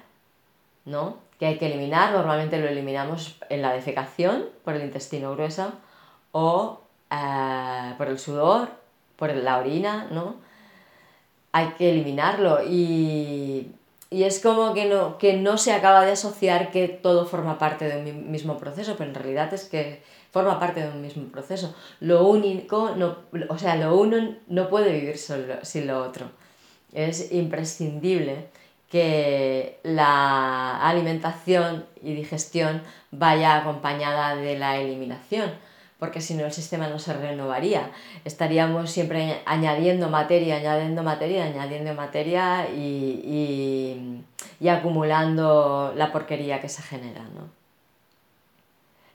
¿no? 0.85 1.16
Que 1.38 1.47
hay 1.47 1.58
que 1.58 1.66
eliminar, 1.66 2.12
normalmente 2.12 2.58
lo 2.58 2.68
eliminamos 2.68 3.37
en 3.49 3.62
la 3.62 3.73
defecación, 3.73 4.47
por 4.64 4.75
el 4.75 4.82
intestino 4.82 5.32
grueso, 5.32 5.73
o 6.32 6.80
eh, 7.11 7.94
por 7.97 8.08
el 8.08 8.18
sudor, 8.18 8.68
por 9.16 9.35
la 9.35 9.58
orina, 9.58 10.08
¿no? 10.11 10.37
Hay 11.52 11.68
que 11.78 11.90
eliminarlo 11.90 12.62
y, 12.62 13.73
y 14.11 14.23
es 14.25 14.40
como 14.40 14.75
que 14.75 14.87
no, 14.87 15.18
que 15.18 15.35
no 15.35 15.58
se 15.58 15.73
acaba 15.73 16.04
de 16.04 16.12
asociar 16.12 16.70
que 16.70 16.88
todo 16.88 17.26
forma 17.26 17.58
parte 17.58 17.88
de 17.88 18.11
un 18.11 18.30
mismo 18.30 18.58
proceso, 18.58 18.97
pero 18.97 19.11
en 19.11 19.14
realidad 19.14 19.52
es 19.52 19.64
que 19.64 20.02
forma 20.30 20.58
parte 20.58 20.82
de 20.82 20.88
un 20.88 21.00
mismo 21.00 21.28
proceso. 21.28 21.75
Lo 22.00 22.26
único, 22.26 22.94
no, 22.97 23.16
o 23.49 23.58
sea, 23.58 23.76
lo 23.76 23.99
uno 23.99 24.37
no 24.49 24.68
puede 24.68 24.92
vivir 24.92 25.18
solo, 25.18 25.64
sin 25.64 25.87
lo 25.87 26.02
otro. 26.02 26.26
Es 26.92 27.32
imprescindible 27.32 28.49
que 28.90 29.78
la 29.82 30.80
alimentación 30.88 31.85
y 32.02 32.14
digestión 32.14 32.82
vaya 33.11 33.56
acompañada 33.56 34.37
de 34.37 34.58
la 34.58 34.78
eliminación, 34.78 35.50
porque 35.99 36.20
si 36.20 36.35
no 36.35 36.47
el 36.47 36.52
sistema 36.52 36.88
no 36.88 36.99
se 36.99 37.12
renovaría. 37.12 37.90
Estaríamos 38.25 38.90
siempre 38.90 39.42
añadiendo 39.44 40.08
materia, 40.08 40.56
añadiendo 40.56 41.02
materia, 41.02 41.44
añadiendo 41.44 41.92
materia 41.94 42.68
y, 42.70 44.23
y 44.61 44.68
acumulando 44.68 45.92
la 45.97 46.12
porquería 46.12 46.61
que 46.61 46.68
se 46.68 46.82
genera. 46.82 47.23
¿no? 47.35 47.58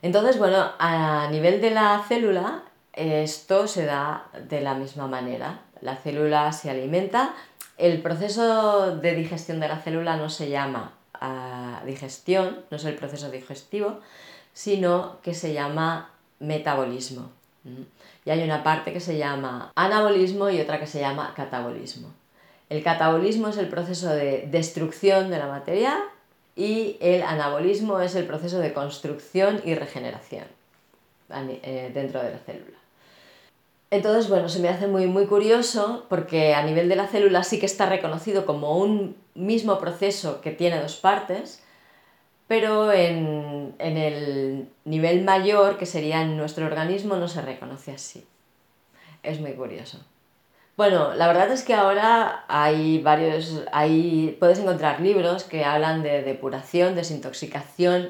Entonces, 0.03 0.38
bueno, 0.38 0.74
a 0.79 1.29
nivel 1.31 1.62
de 1.62 1.72
la 1.72 2.03
célula, 2.05 2.63
esto 2.91 3.67
se 3.67 3.86
da 3.86 4.25
de 4.50 4.60
la 4.60 4.74
misma 4.74 5.07
manera. 5.07 5.62
La 5.79 5.95
célula 5.95 6.51
se 6.51 6.69
alimenta. 6.69 7.33
El 7.77 8.01
proceso 8.01 8.98
de 8.98 9.15
digestión 9.15 9.62
de 9.62 9.69
la 9.69 9.79
célula 9.79 10.17
no 10.17 10.29
se 10.29 10.50
llama 10.50 10.91
ah, 11.13 11.81
digestión, 11.86 12.60
no 12.69 12.75
es 12.75 12.83
el 12.83 12.95
proceso 12.95 13.31
digestivo, 13.31 14.01
sino 14.51 15.22
que 15.22 15.33
se 15.33 15.53
llama 15.53 16.10
metabolismo. 16.39 17.31
Y 18.25 18.29
hay 18.29 18.43
una 18.43 18.62
parte 18.62 18.91
que 18.91 19.00
se 19.00 19.17
llama 19.17 19.72
anabolismo 19.74 20.50
y 20.50 20.60
otra 20.60 20.81
que 20.81 20.88
se 20.88 21.00
llama 21.00 21.33
catabolismo. 21.33 22.10
El 22.67 22.83
catabolismo 22.83 23.48
es 23.48 23.57
el 23.57 23.69
proceso 23.69 24.10
de 24.10 24.50
destrucción 24.51 25.29
de 25.29 25.39
la 25.39 25.48
materia 25.48 25.98
y 26.55 26.98
el 27.00 27.24
anabolismo 27.24 28.00
es 28.00 28.15
el 28.15 28.25
proceso 28.25 28.60
de 28.60 28.74
construcción 28.74 29.62
y 29.65 29.75
regeneración 29.75 30.45
eh, 31.31 31.91
dentro 31.93 32.22
de 32.22 32.31
la 32.31 32.38
célula. 32.39 32.77
Entonces, 33.89 34.27
bueno, 34.27 34.50
se 34.50 34.60
me 34.60 34.69
hace 34.69 34.88
muy, 34.88 35.05
muy 35.05 35.27
curioso 35.27 36.05
porque 36.10 36.55
a 36.55 36.63
nivel 36.63 36.89
de 36.89 36.95
la 36.95 37.07
célula 37.07 37.43
sí 37.43 37.60
que 37.60 37.67
está 37.67 37.86
reconocido 37.88 38.45
como 38.45 38.77
un 38.77 39.15
mismo 39.36 39.79
proceso 39.79 40.41
que 40.41 40.51
tiene 40.51 40.81
dos 40.81 40.95
partes, 40.95 41.63
pero 42.48 42.91
en, 42.91 43.75
en 43.79 43.98
el 43.98 44.69
nivel 44.86 45.24
mayor, 45.24 45.77
que 45.77 45.86
sería 45.86 46.22
en 46.22 46.38
nuestro 46.38 46.65
organismo, 46.65 47.15
no 47.15 47.27
se 47.27 47.41
reconoce 47.41 47.91
así. 47.91 48.25
Es 49.22 49.39
muy 49.39 49.53
curioso. 49.53 50.00
Bueno, 50.75 51.13
la 51.13 51.27
verdad 51.27 51.51
es 51.51 51.62
que 51.62 51.75
ahora 51.75 52.46
hay 52.48 53.00
varios, 53.00 53.62
hay, 53.72 54.36
puedes 54.39 54.58
encontrar 54.58 55.01
libros 55.01 55.44
que 55.44 55.63
hablan 55.63 56.01
de 56.01 56.24
depuración, 56.24 56.96
desintoxicación, 56.96 58.10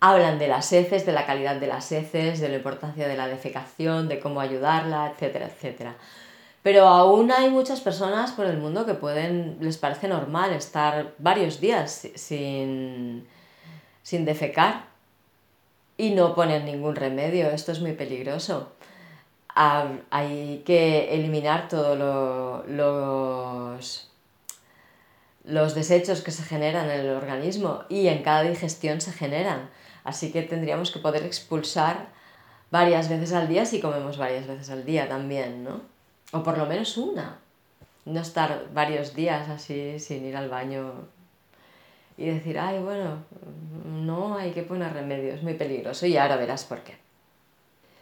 hablan 0.00 0.38
de 0.38 0.46
las 0.48 0.70
heces, 0.74 1.06
de 1.06 1.12
la 1.12 1.24
calidad 1.24 1.56
de 1.56 1.68
las 1.68 1.90
heces, 1.92 2.38
de 2.40 2.50
la 2.50 2.56
importancia 2.56 3.08
de 3.08 3.16
la 3.16 3.28
defecación, 3.28 4.08
de 4.08 4.20
cómo 4.20 4.42
ayudarla, 4.42 5.10
etcétera, 5.10 5.46
etcétera. 5.46 5.96
Pero 6.62 6.86
aún 6.86 7.32
hay 7.32 7.48
muchas 7.48 7.80
personas 7.80 8.32
por 8.32 8.44
el 8.44 8.58
mundo 8.58 8.84
que 8.84 8.94
pueden, 8.94 9.56
les 9.60 9.78
parece 9.78 10.06
normal 10.06 10.52
estar 10.52 11.14
varios 11.16 11.60
días 11.60 12.08
sin, 12.14 13.26
sin 14.02 14.26
defecar 14.26 14.84
y 15.96 16.10
no 16.10 16.34
ponen 16.34 16.66
ningún 16.66 16.94
remedio. 16.94 17.48
Esto 17.48 17.72
es 17.72 17.80
muy 17.80 17.92
peligroso 17.92 18.75
hay 19.56 20.62
que 20.66 21.14
eliminar 21.14 21.68
todos 21.68 21.98
los, 22.68 24.10
los 25.44 25.74
desechos 25.74 26.20
que 26.20 26.30
se 26.30 26.42
generan 26.42 26.90
en 26.90 27.00
el 27.00 27.10
organismo 27.10 27.84
y 27.88 28.08
en 28.08 28.22
cada 28.22 28.42
digestión 28.42 29.00
se 29.00 29.12
generan. 29.12 29.70
Así 30.04 30.30
que 30.30 30.42
tendríamos 30.42 30.90
que 30.90 30.98
poder 30.98 31.24
expulsar 31.24 32.08
varias 32.70 33.08
veces 33.08 33.32
al 33.32 33.48
día 33.48 33.64
si 33.64 33.80
comemos 33.80 34.18
varias 34.18 34.46
veces 34.46 34.68
al 34.70 34.84
día 34.84 35.08
también, 35.08 35.64
¿no? 35.64 35.80
O 36.32 36.42
por 36.42 36.58
lo 36.58 36.66
menos 36.66 36.96
una. 36.98 37.38
No 38.04 38.20
estar 38.20 38.66
varios 38.74 39.14
días 39.14 39.48
así 39.48 39.98
sin 39.98 40.26
ir 40.26 40.36
al 40.36 40.50
baño 40.50 40.92
y 42.18 42.26
decir, 42.26 42.58
ay, 42.58 42.78
bueno, 42.80 43.24
no 43.84 44.36
hay 44.36 44.52
que 44.52 44.62
poner 44.62 44.92
remedio, 44.92 45.32
es 45.32 45.42
muy 45.42 45.54
peligroso 45.54 46.06
y 46.06 46.16
ahora 46.16 46.36
verás 46.36 46.64
por 46.64 46.80
qué. 46.80 47.05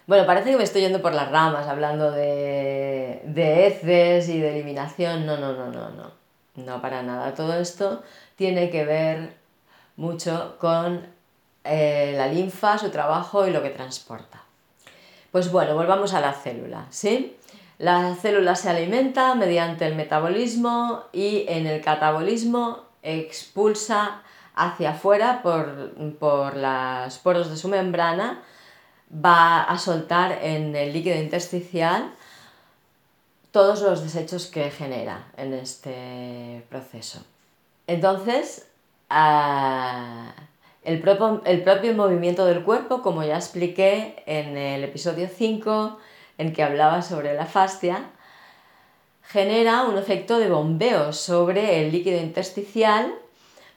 Bueno, 0.07 0.27
parece 0.27 0.51
que 0.51 0.59
me 0.59 0.65
estoy 0.65 0.83
yendo 0.83 1.01
por 1.01 1.15
las 1.15 1.31
ramas 1.31 1.67
hablando 1.67 2.11
de, 2.11 3.23
de 3.25 3.67
heces 3.67 4.29
y 4.29 4.39
de 4.39 4.51
eliminación. 4.53 5.25
No, 5.25 5.39
no, 5.39 5.55
no, 5.55 5.71
no, 5.71 5.89
no. 5.91 6.11
No, 6.57 6.83
para 6.83 7.03
nada. 7.03 7.35
Todo 7.35 7.55
esto 7.55 8.03
tiene 8.37 8.69
que 8.69 8.85
ver 8.85 9.35
mucho 9.97 10.57
con 10.59 11.07
eh, 11.65 12.13
la 12.17 12.27
linfa, 12.27 12.77
su 12.77 12.91
trabajo 12.91 13.47
y 13.47 13.51
lo 13.51 13.63
que 13.63 13.71
transporta. 13.71 14.43
Pues 15.33 15.51
bueno, 15.51 15.75
volvamos 15.75 16.13
a 16.13 16.21
la 16.21 16.35
célula, 16.35 16.87
¿sí? 16.91 17.37
La 17.79 18.15
célula 18.15 18.55
se 18.57 18.69
alimenta 18.69 19.35
mediante 19.35 19.87
el 19.87 19.95
metabolismo 19.95 21.05
y 21.13 21.47
en 21.49 21.67
el 21.67 21.81
catabolismo 21.81 22.85
expulsa 23.03 24.23
hacia 24.55 24.91
afuera 24.91 25.41
por, 25.43 25.93
por 26.19 26.57
los 26.57 27.19
poros 27.19 27.51
de 27.51 27.57
su 27.57 27.69
membrana 27.69 28.43
va 29.13 29.63
a 29.63 29.79
soltar 29.79 30.39
en 30.43 30.75
el 30.75 30.93
líquido 30.93 31.17
intersticial 31.17 32.13
todos 33.51 33.83
los 33.83 34.03
desechos 34.03 34.47
que 34.47 34.71
genera 34.71 35.27
en 35.37 35.53
este 35.53 36.65
proceso. 36.69 37.21
Entonces, 37.87 38.67
ah, 39.11 40.33
el, 40.83 41.01
propio, 41.01 41.43
el 41.45 41.63
propio 41.63 41.95
movimiento 41.95 42.47
del 42.47 42.65
cuerpo, 42.65 43.03
como 43.03 43.23
ya 43.23 43.37
expliqué 43.37 44.23
en 44.27 44.57
el 44.57 44.83
episodio 44.83 45.29
5, 45.33 45.99
en 46.39 46.53
que 46.53 46.63
hablaba 46.63 47.03
sobre 47.03 47.35
la 47.35 47.47
fascia, 47.47 48.11
genera 49.23 49.85
un 49.85 49.99
efecto 49.99 50.39
de 50.39 50.49
bombeo 50.49 51.13
sobre 51.13 51.85
el 51.85 51.93
líquido 51.93 52.21
intersticial 52.21 53.15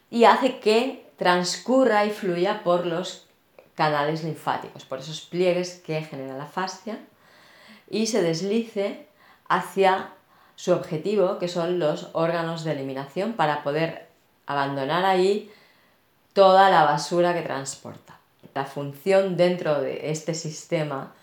y 0.09 0.23
hace 0.23 0.59
que 0.59 1.05
transcurra 1.17 2.05
y 2.05 2.09
fluya 2.09 2.63
por 2.63 2.85
los 2.85 3.26
canales 3.77 4.23
linfáticos, 4.23 4.85
por 4.85 4.97
esos 4.97 5.21
pliegues 5.21 5.79
que 5.85 6.01
genera 6.01 6.35
la 6.35 6.47
fascia, 6.47 6.97
y 7.87 8.07
se 8.07 8.23
deslice 8.23 9.07
hacia 9.47 10.09
su 10.55 10.73
objetivo, 10.73 11.37
que 11.37 11.47
son 11.47 11.77
los 11.77 12.09
órganos 12.13 12.63
de 12.63 12.71
eliminación, 12.71 13.33
para 13.33 13.63
poder 13.63 14.07
abandonar 14.47 15.05
ahí 15.05 15.51
toda 16.33 16.71
la 16.71 16.85
basura 16.85 17.35
que 17.35 17.43
transporta. 17.43 18.17
La 18.55 18.65
función 18.65 19.37
dentro 19.37 19.79
de 19.79 20.09
este 20.09 20.33
sistema 20.33 21.13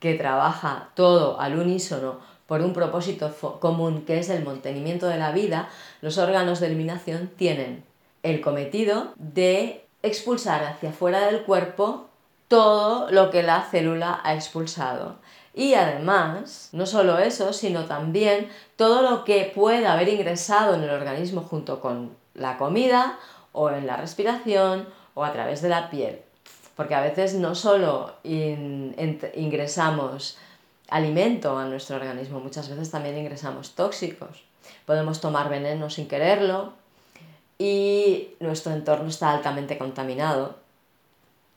que 0.00 0.14
trabaja 0.14 0.88
todo 0.94 1.38
al 1.38 1.58
unísono 1.58 2.20
por 2.46 2.62
un 2.62 2.72
propósito 2.72 3.34
común 3.60 4.06
que 4.06 4.18
es 4.18 4.30
el 4.30 4.42
mantenimiento 4.42 5.06
de 5.06 5.18
la 5.18 5.32
vida, 5.32 5.68
los 6.00 6.16
órganos 6.16 6.60
de 6.60 6.68
eliminación 6.68 7.30
tienen 7.36 7.84
el 8.22 8.40
cometido 8.40 9.12
de 9.16 9.87
expulsar 10.08 10.64
hacia 10.64 10.92
fuera 10.92 11.26
del 11.26 11.42
cuerpo 11.42 12.08
todo 12.48 13.10
lo 13.10 13.30
que 13.30 13.42
la 13.42 13.62
célula 13.62 14.20
ha 14.24 14.34
expulsado. 14.34 15.16
Y 15.54 15.74
además, 15.74 16.70
no 16.72 16.86
solo 16.86 17.18
eso, 17.18 17.52
sino 17.52 17.84
también 17.84 18.48
todo 18.76 19.02
lo 19.02 19.24
que 19.24 19.52
pueda 19.54 19.92
haber 19.92 20.08
ingresado 20.08 20.74
en 20.74 20.82
el 20.82 20.90
organismo 20.90 21.42
junto 21.42 21.80
con 21.80 22.16
la 22.34 22.58
comida 22.58 23.18
o 23.52 23.70
en 23.70 23.86
la 23.86 23.96
respiración 23.96 24.88
o 25.14 25.24
a 25.24 25.32
través 25.32 25.62
de 25.62 25.68
la 25.68 25.90
piel. 25.90 26.22
Porque 26.76 26.94
a 26.94 27.00
veces 27.00 27.34
no 27.34 27.54
solo 27.54 28.14
ingresamos 29.34 30.38
alimento 30.88 31.58
a 31.58 31.64
nuestro 31.64 31.96
organismo, 31.96 32.38
muchas 32.40 32.68
veces 32.68 32.90
también 32.90 33.18
ingresamos 33.18 33.74
tóxicos. 33.74 34.44
Podemos 34.86 35.20
tomar 35.20 35.48
veneno 35.48 35.90
sin 35.90 36.06
quererlo 36.06 36.72
y 37.58 38.30
nuestro 38.40 38.72
entorno 38.72 39.08
está 39.08 39.32
altamente 39.32 39.76
contaminado 39.76 40.56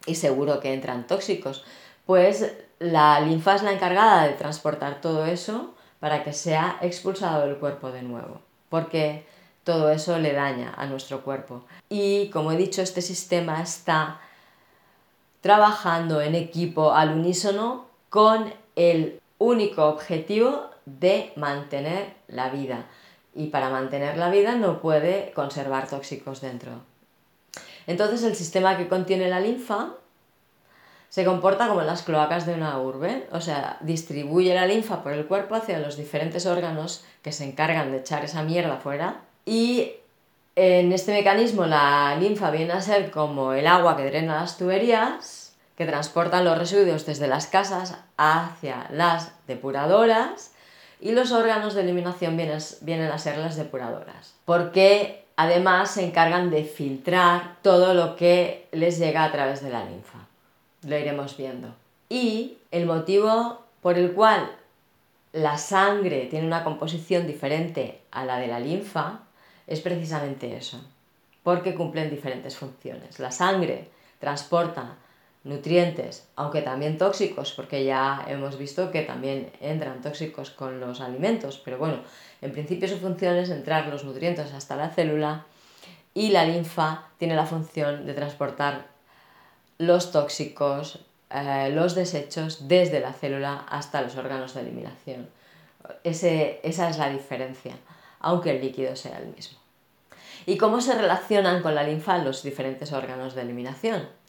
y 0.06 0.16
seguro 0.16 0.60
que 0.60 0.74
entran 0.74 1.08
tóxicos. 1.08 1.64
Pues 2.06 2.54
la 2.80 3.20
linfa 3.20 3.56
es 3.56 3.64
la 3.64 3.72
encargada 3.72 4.28
de 4.28 4.34
transportar 4.34 5.02
todo 5.02 5.26
eso 5.26 5.76
para 6.00 6.24
que 6.24 6.34
sea 6.34 6.78
expulsado 6.82 7.46
del 7.46 7.58
cuerpo 7.58 7.92
de 7.92 8.02
nuevo, 8.02 8.42
porque 8.70 9.26
todo 9.64 9.92
eso 9.92 10.18
le 10.18 10.34
daña 10.34 10.74
a 10.76 10.88
nuestro 10.88 11.22
cuerpo. 11.22 11.64
Y 11.90 12.30
como 12.30 12.52
he 12.52 12.58
dicho, 12.58 12.82
este 12.82 13.02
sistema 13.02 13.62
está 13.62 14.20
trabajando 15.42 16.22
en 16.22 16.34
equipo 16.36 16.94
al 16.94 17.14
unísono 17.14 17.86
con 18.10 18.52
el 18.76 19.20
único 19.38 19.86
objetivo 19.86 20.70
de 20.86 21.32
mantener 21.36 22.16
la 22.28 22.50
vida. 22.50 22.86
Y 23.34 23.48
para 23.48 23.70
mantener 23.70 24.18
la 24.18 24.30
vida 24.30 24.56
no 24.56 24.82
puede 24.82 25.32
conservar 25.34 25.88
tóxicos 25.88 26.42
dentro. 26.42 26.72
Entonces 27.88 28.24
el 28.24 28.36
sistema 28.36 28.78
que 28.78 28.88
contiene 28.88 29.30
la 29.30 29.40
linfa 29.40 29.94
se 31.10 31.26
comporta 31.26 31.68
como 31.68 31.82
las 31.82 32.04
cloacas 32.04 32.46
de 32.46 32.54
una 32.54 32.80
urbe, 32.80 33.28
o 33.32 33.42
sea, 33.42 33.78
distribuye 33.82 34.54
la 34.56 34.66
linfa 34.66 35.04
por 35.04 35.12
el 35.12 35.26
cuerpo 35.26 35.56
hacia 35.56 35.80
los 35.80 35.98
diferentes 35.98 36.46
órganos 36.46 37.04
que 37.22 37.34
se 37.34 37.44
encargan 37.44 37.92
de 37.92 37.98
echar 37.98 38.24
esa 38.24 38.44
mierda 38.44 38.78
fuera 38.78 39.22
y 39.46 39.92
en 40.56 40.92
este 40.92 41.14
mecanismo 41.14 41.66
la 41.66 42.16
linfa 42.20 42.52
viene 42.52 42.74
a 42.74 42.82
ser 42.82 43.12
como 43.12 43.54
el 43.54 43.68
agua 43.68 43.98
que 43.98 44.06
drena 44.06 44.42
las 44.42 44.58
tuberías, 44.58 45.54
que 45.76 45.86
transportan 45.86 46.46
los 46.46 46.58
residuos 46.58 47.06
desde 47.06 47.28
las 47.28 47.48
casas 47.48 47.98
hacia 48.18 48.88
las 48.92 49.32
depuradoras 49.48 50.52
y 51.02 51.12
los 51.12 51.32
órganos 51.32 51.74
de 51.74 51.82
eliminación 51.82 52.38
vienen, 52.38 52.60
vienen 52.82 53.12
a 53.12 53.18
ser 53.18 53.38
las 53.38 53.58
depuradoras. 53.58 54.36
Porque 54.46 55.26
además 55.36 55.92
se 55.92 56.06
encargan 56.06 56.50
de 56.50 56.64
filtrar 56.64 57.58
todo 57.62 57.94
lo 57.94 58.16
que 58.16 58.68
les 58.72 59.00
llega 59.00 59.24
a 59.24 59.32
través 59.32 59.62
de 59.62 59.72
la 59.72 59.84
linfa 59.84 60.22
lo 60.88 60.98
iremos 60.98 61.38
viendo. 61.38 61.74
Y 62.10 62.58
el 62.72 62.86
motivo 62.86 63.64
por 63.82 63.98
el 63.98 64.14
cual 64.14 64.52
la 65.34 65.58
sangre 65.58 66.26
tiene 66.26 66.48
una 66.48 66.64
composición 66.64 67.28
diferente 67.28 68.02
a 68.12 68.26
la 68.26 68.38
de 68.38 68.48
la 68.48 68.60
linfa 68.60 69.20
es 69.68 69.80
precisamente 69.80 70.58
eso, 70.58 70.82
porque 71.44 71.76
cumplen 71.76 72.10
diferentes 72.10 72.58
funciones. 72.58 73.20
La 73.20 73.32
sangre 73.32 73.90
transporta 74.20 74.96
nutrientes, 75.44 76.28
aunque 76.36 76.62
también 76.62 76.98
tóxicos, 76.98 77.54
porque 77.54 77.84
ya 77.84 78.24
hemos 78.28 78.58
visto 78.58 78.92
que 78.92 79.02
también 79.02 79.52
entran 79.60 80.02
tóxicos 80.02 80.52
con 80.52 80.80
los 80.80 81.02
alimentos, 81.02 81.60
pero 81.64 81.78
bueno, 81.78 82.02
en 82.42 82.52
principio 82.52 82.88
su 82.88 82.98
función 82.98 83.36
es 83.38 83.50
entrar 83.50 83.88
los 83.88 84.04
nutrientes 84.04 84.54
hasta 84.54 84.76
la 84.76 84.90
célula 84.90 85.46
y 86.14 86.30
la 86.30 86.46
linfa 86.46 87.06
tiene 87.18 87.36
la 87.36 87.46
función 87.46 88.06
de 88.06 88.14
transportar 88.14 88.88
los 89.78 90.12
tóxicos, 90.12 91.00
eh, 91.32 91.72
los 91.74 91.96
desechos 91.96 92.68
desde 92.68 93.00
la 93.00 93.14
célula 93.14 93.66
hasta 93.68 94.02
los 94.02 94.16
órganos 94.16 94.54
de 94.54 94.62
eliminación. 94.62 95.30
esa 96.04 96.90
es 96.90 96.98
la 97.00 97.10
diferencia, 97.10 97.76
aunque 98.20 98.52
el 98.52 98.62
líquido 98.62 98.96
sea 98.96 99.18
el 99.18 99.28
mismo. 99.28 99.58
¿Y 100.46 100.58
cómo 100.58 100.82
se 100.82 100.94
relacionan 100.94 101.62
con 101.64 101.74
la 101.74 101.84
linfa 101.84 102.18
los 102.20 102.44
diferentes 102.44 102.92
órganos 102.92 103.34
de 103.34 103.42
eliminación? 103.42 104.21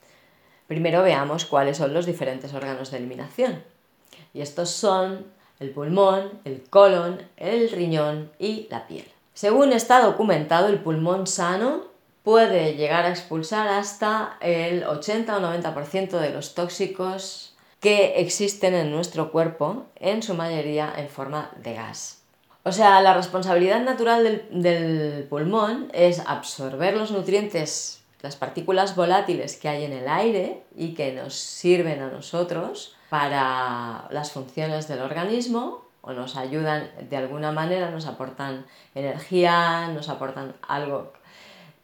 Primero 0.73 1.03
veamos 1.03 1.45
cuáles 1.45 1.77
son 1.77 1.93
los 1.93 2.07
diferentes 2.07 2.55
órganos 2.55 2.91
de 2.91 2.97
eliminación. 2.97 3.63
Y 4.33 4.41
estos 4.41 4.71
son 4.71 5.27
el 5.61 5.69
pulmón, 5.69 6.31
el 6.47 6.63
colon, 6.71 7.21
el 7.37 7.71
riñón 7.71 8.33
y 8.39 8.69
la 8.71 8.87
piel. 8.87 9.05
Según 9.35 9.75
está 9.75 10.01
documentado, 10.01 10.69
el 10.69 10.79
pulmón 10.79 11.27
sano 11.27 11.89
puede 12.23 12.75
llegar 12.77 13.05
a 13.05 13.11
expulsar 13.11 13.69
hasta 13.69 14.39
el 14.41 14.85
80 14.85 15.37
o 15.37 15.41
90% 15.41 16.19
de 16.19 16.31
los 16.31 16.55
tóxicos 16.55 17.55
que 17.79 18.23
existen 18.23 18.73
en 18.73 18.91
nuestro 18.91 19.31
cuerpo, 19.31 19.85
en 19.97 20.23
su 20.23 20.33
mayoría 20.33 20.91
en 20.97 21.11
forma 21.11 21.51
de 21.63 21.75
gas. 21.75 22.23
O 22.63 22.73
sea, 22.73 23.03
la 23.03 23.13
responsabilidad 23.13 23.83
natural 23.83 24.25
del, 24.25 24.63
del, 24.63 25.25
pulmón 25.25 25.91
es 25.93 26.23
absorber 26.25 26.97
los 26.97 27.11
nutrientes, 27.11 28.02
las 28.23 28.37
partículas 28.37 28.95
volátiles 28.95 29.57
que 29.57 29.69
hay 29.69 29.85
en 29.85 29.93
el 29.93 30.09
aire 30.09 30.63
y 30.77 30.95
que 30.95 31.13
nos 31.13 31.35
sirven 31.35 32.01
a 32.01 32.09
nosotros 32.09 32.95
para 33.11 34.07
las 34.11 34.31
funciones 34.31 34.89
del 34.89 35.01
organismo 35.01 35.83
o 36.03 36.13
nos 36.13 36.37
ayudan 36.37 36.91
de 37.11 37.17
alguna 37.17 37.53
manera, 37.53 37.91
nos 37.91 38.07
aportan 38.07 38.65
energía, 38.95 39.89
nos 39.89 40.09
aportan 40.09 40.55
algo 40.67 41.13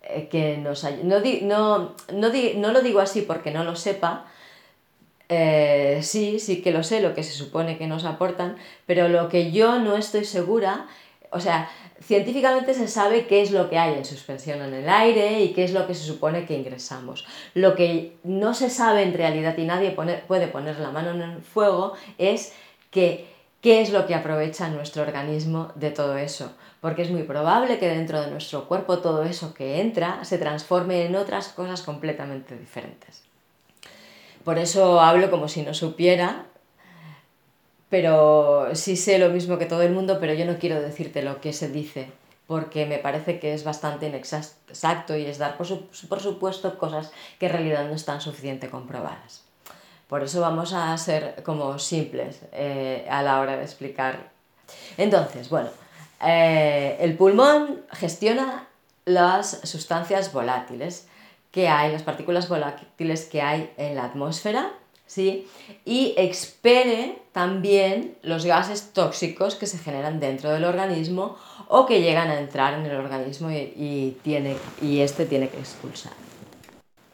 eh, 0.02 0.28
que 0.28 0.56
nos 0.56 0.84
no, 1.04 1.20
no, 1.42 1.94
no, 2.12 2.72
lo 2.72 2.80
digo 2.82 3.00
así 3.00 3.22
porque 3.22 3.50
no 3.50 3.64
lo 3.64 3.76
sepa, 3.76 4.26
eh, 5.28 6.00
sí, 6.02 6.40
sí 6.40 6.62
que 6.62 6.72
lo 6.72 6.82
sé, 6.82 7.00
lo 7.00 7.14
que 7.14 7.22
se 7.22 7.32
supone 7.32 7.78
que 7.78 7.86
nos 7.86 8.04
aportan, 8.04 8.56
pero 8.86 9.08
lo 9.08 9.28
que 9.28 9.52
yo 9.52 9.78
no 9.78 9.96
estoy 9.96 10.24
segura, 10.24 10.86
o 11.30 11.40
sea, 11.40 11.70
científicamente 12.00 12.74
se 12.74 12.88
sabe 12.88 13.26
qué 13.26 13.42
es 13.42 13.50
lo 13.50 13.68
que 13.68 13.78
hay 13.78 13.94
en 13.94 14.04
suspensión 14.04 14.62
en 14.62 14.74
el 14.74 14.88
aire 14.88 15.42
y 15.42 15.52
qué 15.52 15.64
es 15.64 15.72
lo 15.72 15.86
que 15.86 15.94
se 15.94 16.04
supone 16.04 16.46
que 16.46 16.54
ingresamos. 16.54 17.26
Lo 17.54 17.74
que 17.74 18.16
no 18.24 18.54
se 18.54 18.70
sabe 18.70 19.02
en 19.02 19.14
realidad 19.14 19.56
y 19.58 19.64
nadie 19.64 19.90
puede 19.90 20.48
poner 20.48 20.78
la 20.80 20.90
mano 20.90 21.10
en 21.10 21.22
el 21.22 21.42
fuego 21.42 21.94
es 22.18 22.52
que 22.90 23.26
qué 23.60 23.80
es 23.80 23.90
lo 23.90 24.06
que 24.06 24.14
aprovecha 24.14 24.68
nuestro 24.68 25.02
organismo 25.02 25.72
de 25.74 25.90
todo 25.90 26.16
eso 26.16 26.52
porque 26.80 27.02
es 27.02 27.10
muy 27.10 27.24
probable 27.24 27.78
que 27.78 27.88
dentro 27.88 28.20
de 28.20 28.30
nuestro 28.30 28.66
cuerpo 28.68 28.98
todo 28.98 29.24
eso 29.24 29.54
que 29.54 29.80
entra 29.80 30.24
se 30.24 30.38
transforme 30.38 31.06
en 31.06 31.16
otras 31.16 31.48
cosas 31.48 31.82
completamente 31.82 32.56
diferentes. 32.56 33.24
Por 34.44 34.58
eso 34.58 35.00
hablo 35.00 35.30
como 35.30 35.48
si 35.48 35.62
no 35.62 35.74
supiera, 35.74 36.46
pero 37.88 38.74
sí 38.74 38.96
sé 38.96 39.18
lo 39.18 39.30
mismo 39.30 39.58
que 39.58 39.66
todo 39.66 39.82
el 39.82 39.92
mundo, 39.92 40.18
pero 40.20 40.34
yo 40.34 40.44
no 40.44 40.58
quiero 40.58 40.80
decirte 40.80 41.22
lo 41.22 41.40
que 41.40 41.52
se 41.52 41.68
dice, 41.68 42.10
porque 42.46 42.86
me 42.86 42.98
parece 42.98 43.38
que 43.38 43.54
es 43.54 43.64
bastante 43.64 44.06
inexacto 44.06 45.16
y 45.16 45.24
es 45.26 45.38
dar 45.38 45.56
por, 45.56 45.66
supuesto 45.66 46.78
cosas 46.78 47.12
que 47.38 47.46
en 47.46 47.52
realidad 47.52 47.86
no 47.86 47.94
están 47.94 48.20
suficientemente 48.20 48.70
comprobadas. 48.70 49.44
Por 50.08 50.22
eso 50.22 50.40
vamos 50.40 50.72
a 50.72 50.96
ser 50.96 51.42
como 51.42 51.78
simples 51.78 52.40
eh, 52.52 53.06
a 53.10 53.22
la 53.22 53.40
hora 53.40 53.56
de 53.56 53.62
explicar. 53.62 54.30
Entonces, 54.96 55.50
bueno, 55.50 55.68
eh, 56.24 56.96
el 57.00 57.14
pulmón 57.16 57.82
gestiona 57.92 58.66
las 59.04 59.60
sustancias 59.64 60.32
volátiles 60.32 61.06
que 61.50 61.68
hay, 61.68 61.92
las 61.92 62.02
partículas 62.02 62.48
volátiles 62.48 63.24
que 63.26 63.42
hay 63.42 63.72
en 63.76 63.96
la 63.96 64.04
atmósfera, 64.04 64.72
¿sí? 65.08 65.48
Y 65.84 66.14
expele 66.16 67.18
también 67.32 68.16
los 68.22 68.44
gases 68.44 68.92
tóxicos 68.92 69.56
que 69.56 69.66
se 69.66 69.78
generan 69.78 70.20
dentro 70.20 70.50
del 70.50 70.64
organismo 70.64 71.36
o 71.66 71.86
que 71.86 72.00
llegan 72.00 72.28
a 72.30 72.38
entrar 72.38 72.74
en 72.74 72.86
el 72.86 72.94
organismo 72.94 73.50
y, 73.50 74.16
tiene, 74.22 74.56
y 74.80 75.00
este 75.00 75.26
tiene 75.26 75.48
que 75.48 75.58
expulsar. 75.58 76.12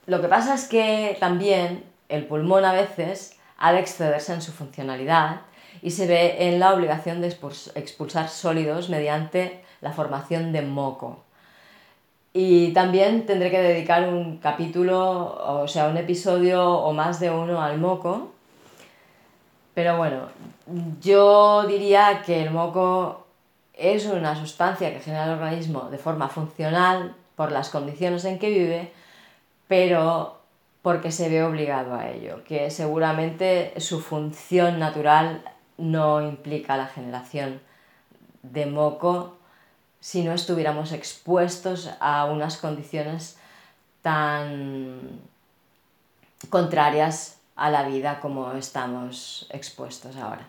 Lo 0.06 0.20
que 0.20 0.28
pasa 0.28 0.54
es 0.54 0.68
que 0.68 1.16
también 1.18 1.84
el 2.10 2.26
pulmón 2.26 2.66
a 2.66 2.74
veces 2.74 3.36
ha 3.56 3.72
de 3.72 3.80
excederse 3.80 4.34
en 4.34 4.42
su 4.42 4.52
funcionalidad 4.52 5.40
y 5.80 5.92
se 5.92 6.06
ve 6.06 6.48
en 6.48 6.60
la 6.60 6.74
obligación 6.74 7.20
de 7.22 7.28
expulsar 7.28 8.28
sólidos 8.28 8.90
mediante 8.90 9.64
la 9.80 9.92
formación 9.92 10.52
de 10.52 10.62
moco. 10.62 11.24
Y 12.36 12.72
también 12.72 13.26
tendré 13.26 13.48
que 13.52 13.60
dedicar 13.60 14.08
un 14.08 14.38
capítulo, 14.38 15.62
o 15.62 15.68
sea, 15.68 15.86
un 15.86 15.96
episodio 15.96 16.68
o 16.68 16.92
más 16.92 17.20
de 17.20 17.30
uno 17.30 17.62
al 17.62 17.78
moco. 17.78 18.32
Pero 19.72 19.96
bueno, 19.96 20.28
yo 21.00 21.64
diría 21.68 22.22
que 22.26 22.42
el 22.42 22.50
moco 22.50 23.24
es 23.72 24.06
una 24.06 24.34
sustancia 24.34 24.92
que 24.92 24.98
genera 24.98 25.26
el 25.26 25.30
organismo 25.30 25.88
de 25.90 25.98
forma 25.98 26.28
funcional 26.28 27.14
por 27.36 27.52
las 27.52 27.70
condiciones 27.70 28.24
en 28.24 28.40
que 28.40 28.50
vive, 28.50 28.92
pero 29.68 30.40
porque 30.82 31.12
se 31.12 31.28
ve 31.28 31.44
obligado 31.44 31.94
a 31.94 32.10
ello, 32.10 32.42
que 32.44 32.70
seguramente 32.72 33.80
su 33.80 34.00
función 34.00 34.80
natural 34.80 35.42
no 35.78 36.20
implica 36.20 36.76
la 36.76 36.86
generación 36.86 37.60
de 38.42 38.66
moco 38.66 39.38
si 40.04 40.22
no 40.22 40.34
estuviéramos 40.34 40.92
expuestos 40.92 41.88
a 41.98 42.26
unas 42.26 42.58
condiciones 42.58 43.38
tan 44.02 45.18
contrarias 46.50 47.38
a 47.56 47.70
la 47.70 47.84
vida 47.84 48.20
como 48.20 48.52
estamos 48.52 49.46
expuestos 49.48 50.16
ahora. 50.16 50.46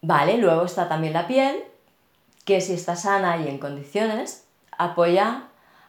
Vale, 0.00 0.38
luego 0.38 0.64
está 0.64 0.88
también 0.88 1.12
la 1.12 1.26
piel, 1.26 1.62
que 2.46 2.62
si 2.62 2.72
está 2.72 2.96
sana 2.96 3.36
y 3.36 3.48
en 3.48 3.58
condiciones, 3.58 4.46
apoya 4.78 5.42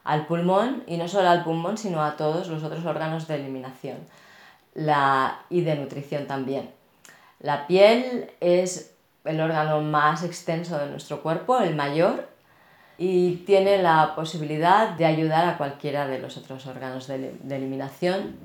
al 0.04 0.26
pulmón 0.26 0.84
y 0.86 0.98
no 0.98 1.08
solo 1.08 1.30
al 1.30 1.44
pulmón, 1.44 1.78
sino 1.78 2.04
a 2.04 2.18
todos 2.18 2.48
los 2.48 2.62
otros 2.62 2.84
órganos 2.84 3.26
de 3.26 3.36
eliminación 3.36 3.96
y 5.48 5.60
de 5.62 5.74
nutrición 5.76 6.26
también. 6.26 6.70
La 7.40 7.66
piel 7.66 8.30
es 8.40 8.91
el 9.24 9.40
órgano 9.40 9.80
más 9.80 10.22
extenso 10.24 10.78
de 10.78 10.86
nuestro 10.86 11.22
cuerpo, 11.22 11.58
el 11.60 11.74
mayor, 11.74 12.28
y 12.98 13.36
tiene 13.46 13.78
la 13.78 14.14
posibilidad 14.14 14.90
de 14.90 15.06
ayudar 15.06 15.48
a 15.48 15.56
cualquiera 15.56 16.06
de 16.06 16.18
los 16.18 16.36
otros 16.36 16.66
órganos 16.66 17.06
de, 17.06 17.34
eliminación 17.50 18.36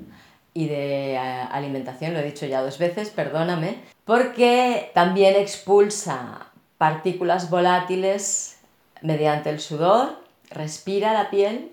y 0.54 0.68
de 0.68 1.14
eh, 1.14 1.18
alimentación, 1.18 2.14
lo 2.14 2.20
he 2.20 2.24
dicho 2.24 2.46
ya 2.46 2.62
dos 2.62 2.80
veces, 2.80 3.10
perdóname, 3.10 3.84
porque 4.06 4.92
también 4.94 5.36
expulsa 5.36 6.48
partículas 6.78 7.50
volátiles 7.50 8.58
mediante 9.02 9.50
el 9.50 9.60
sudor, 9.60 10.22
respira 10.50 11.14
la 11.14 11.30
piel 11.30 11.72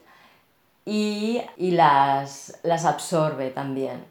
y, 0.84 1.42
las, 1.58 2.58
absorbe 2.84 3.50
también. 3.50 4.04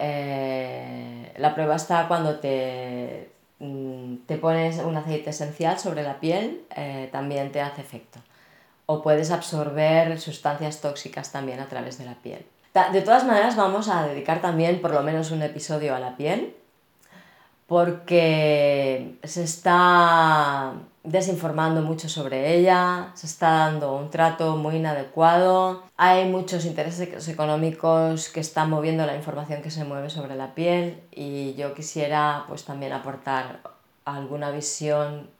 Eh, 0.00 1.32
la 1.36 1.54
prueba 1.54 1.76
está 1.76 2.08
cuando 2.08 2.40
te, 2.40 3.30
mm, 3.58 4.16
te, 4.26 4.36
pones 4.38 4.78
un 4.78 4.96
aceite 4.96 5.30
esencial 5.30 5.78
sobre 5.78 6.02
la 6.02 6.18
piel, 6.18 6.62
eh, 6.74 7.08
también 7.12 7.52
te 7.52 7.60
hace 7.60 7.82
efecto. 7.82 8.18
O 8.86 9.02
puedes 9.02 9.30
absorber 9.30 10.18
sustancias 10.18 10.80
tóxicas 10.80 11.30
también 11.30 11.60
a 11.60 11.68
través 11.68 11.98
de 11.98 12.06
la 12.06 12.14
piel. 12.14 12.44
De 12.92 13.02
todas 13.02 13.24
maneras, 13.24 13.56
vamos 13.56 13.88
a 13.88 14.06
dedicar 14.06 14.40
también 14.40 14.80
por 14.80 14.92
lo 14.92 15.02
menos 15.02 15.32
un 15.32 15.42
episodio 15.42 15.94
a 15.94 16.00
la 16.00 16.16
piel, 16.16 16.54
porque 17.66 19.16
se 19.22 19.42
está 19.44 20.72
desinformando 21.02 21.82
mucho 21.82 22.08
sobre 22.08 22.54
ella, 22.54 23.10
se 23.14 23.26
está 23.26 23.50
dando 23.50 23.96
un 23.96 24.10
trato 24.10 24.56
muy 24.56 24.76
inadecuado, 24.76 25.82
hay 25.96 26.26
muchos 26.26 26.64
intereses 26.66 27.28
económicos 27.28 28.28
que 28.28 28.40
están 28.40 28.70
moviendo 28.70 29.06
la 29.06 29.16
información 29.16 29.62
que 29.62 29.70
se 29.70 29.84
mueve 29.84 30.10
sobre 30.10 30.36
la 30.36 30.54
piel 30.54 31.00
y 31.10 31.54
yo 31.54 31.74
quisiera 31.74 32.44
pues 32.48 32.64
también 32.64 32.92
aportar 32.92 33.60
alguna 34.04 34.50
visión 34.50 35.30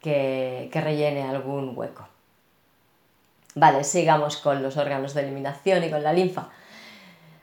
que, 0.00 0.68
que 0.70 0.80
rellene 0.80 1.22
algún 1.22 1.72
hueco. 1.74 2.06
Vale, 3.54 3.84
sigamos 3.84 4.36
con 4.36 4.62
los 4.62 4.76
órganos 4.76 5.14
de 5.14 5.22
eliminación 5.22 5.84
y 5.84 5.90
con 5.90 6.02
la 6.02 6.12
linfa. 6.12 6.48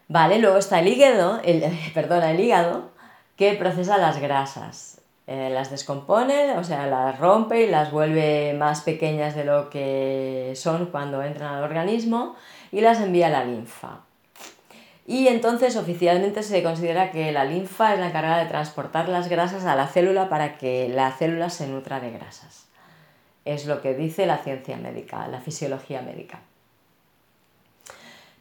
Vale, 0.10 0.40
luego 0.40 0.58
está 0.58 0.80
el 0.80 0.90
hígado, 0.90 1.40
el, 1.44 1.64
perdona, 1.94 2.32
el 2.32 2.40
hígado, 2.40 2.90
que 3.38 3.54
procesa 3.54 3.98
las 3.98 4.20
grasas. 4.20 5.01
Eh, 5.28 5.50
las 5.52 5.70
descompone, 5.70 6.58
o 6.58 6.64
sea, 6.64 6.88
las 6.88 7.20
rompe 7.20 7.64
y 7.64 7.68
las 7.68 7.92
vuelve 7.92 8.54
más 8.54 8.82
pequeñas 8.82 9.36
de 9.36 9.46
lo 9.46 9.70
que 9.70 10.54
son 10.56 10.88
cuando 10.88 11.22
entran 11.22 11.54
al 11.56 11.64
organismo 11.64 12.36
y 12.72 12.82
las 12.82 13.00
envía 13.00 13.28
a 13.28 13.30
la 13.30 13.46
linfa. 13.46 14.00
Y 15.06 15.28
entonces 15.28 15.76
oficialmente 15.76 16.44
se 16.44 16.64
considera 16.64 17.12
que 17.12 17.32
la 17.32 17.46
linfa 17.46 17.94
es 17.94 18.00
la 18.00 18.08
encargada 18.08 18.44
de 18.44 18.50
transportar 18.50 19.10
las 19.10 19.30
grasas 19.30 19.66
a 19.66 19.76
la 19.76 19.88
célula 19.88 20.30
para 20.30 20.58
que 20.58 20.90
la 20.90 21.12
célula 21.12 21.50
se 21.50 21.68
nutra 21.68 22.00
de 22.00 22.12
grasas. 22.12 22.68
Es 23.46 23.66
lo 23.66 23.82
que 23.82 23.94
dice 23.94 24.26
la 24.26 24.38
ciencia 24.38 24.78
médica, 24.78 25.28
la 25.28 25.40
fisiología 25.40 26.02
médica. 26.02 26.40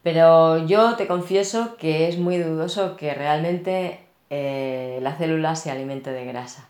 Pero 0.03 0.67
yo 0.67 0.97
te 0.97 1.07
confieso 1.07 1.77
que 1.77 2.09
es 2.09 2.19
muy 2.19 2.39
dudoso 2.39 2.97
que 2.97 3.15
realmente 3.15 4.01
eh, 4.31 4.99
la 5.03 5.17
célula 5.17 5.57
se 5.57 5.71
alimente 5.71 6.11
de 6.11 6.25
grasa. 6.25 6.70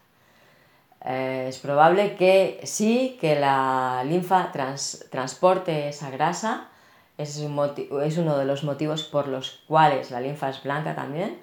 Eh, 1.05 1.47
es 1.49 1.59
probable 1.59 2.15
que 2.17 2.61
sí, 2.65 3.17
que 3.21 3.39
la 3.39 4.03
linfa 4.05 4.53
transporte 4.53 5.89
esa 5.89 6.11
grasa, 6.11 6.69
es, 7.17 7.39
es 7.39 8.19
uno 8.19 8.39
de 8.39 8.45
los 8.45 8.65
motivos 8.65 9.05
por 9.05 9.29
los 9.29 9.63
cuales 9.67 10.11
la 10.11 10.21
linfa 10.21 10.51
es 10.51 10.63
blanca 10.63 10.95
también, 10.95 11.39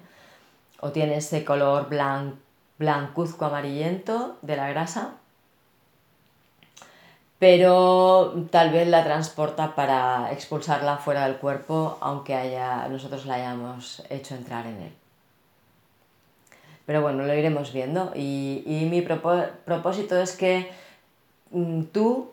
o 0.80 0.90
tiene 0.90 1.16
ese 1.16 1.44
color 1.44 1.88
blancuzco 2.78 3.44
amarillento 3.44 4.38
de 4.42 4.56
la 4.56 4.68
grasa, 4.68 5.14
pero 7.38 8.46
tal 8.50 8.70
vez 8.72 8.88
la 8.88 9.04
transporta 9.04 9.74
para 9.74 10.32
expulsarla 10.32 10.98
fuera 10.98 11.24
del 11.26 11.36
cuerpo, 11.36 11.98
aunque 12.00 12.34
haya, 12.34 12.88
nosotros 12.88 13.26
la 13.26 13.34
hayamos 13.34 14.02
hecho 14.10 14.34
entrar 14.34 14.66
en 14.66 14.82
él. 14.82 14.92
Pero 16.88 17.02
bueno, 17.02 17.24
lo 17.24 17.34
iremos 17.34 17.74
viendo. 17.74 18.12
Y, 18.14 18.88
mi 18.90 19.02
propósito 19.02 20.18
es 20.18 20.34
que 20.34 20.70
mm, 21.50 21.82
tú 21.92 22.30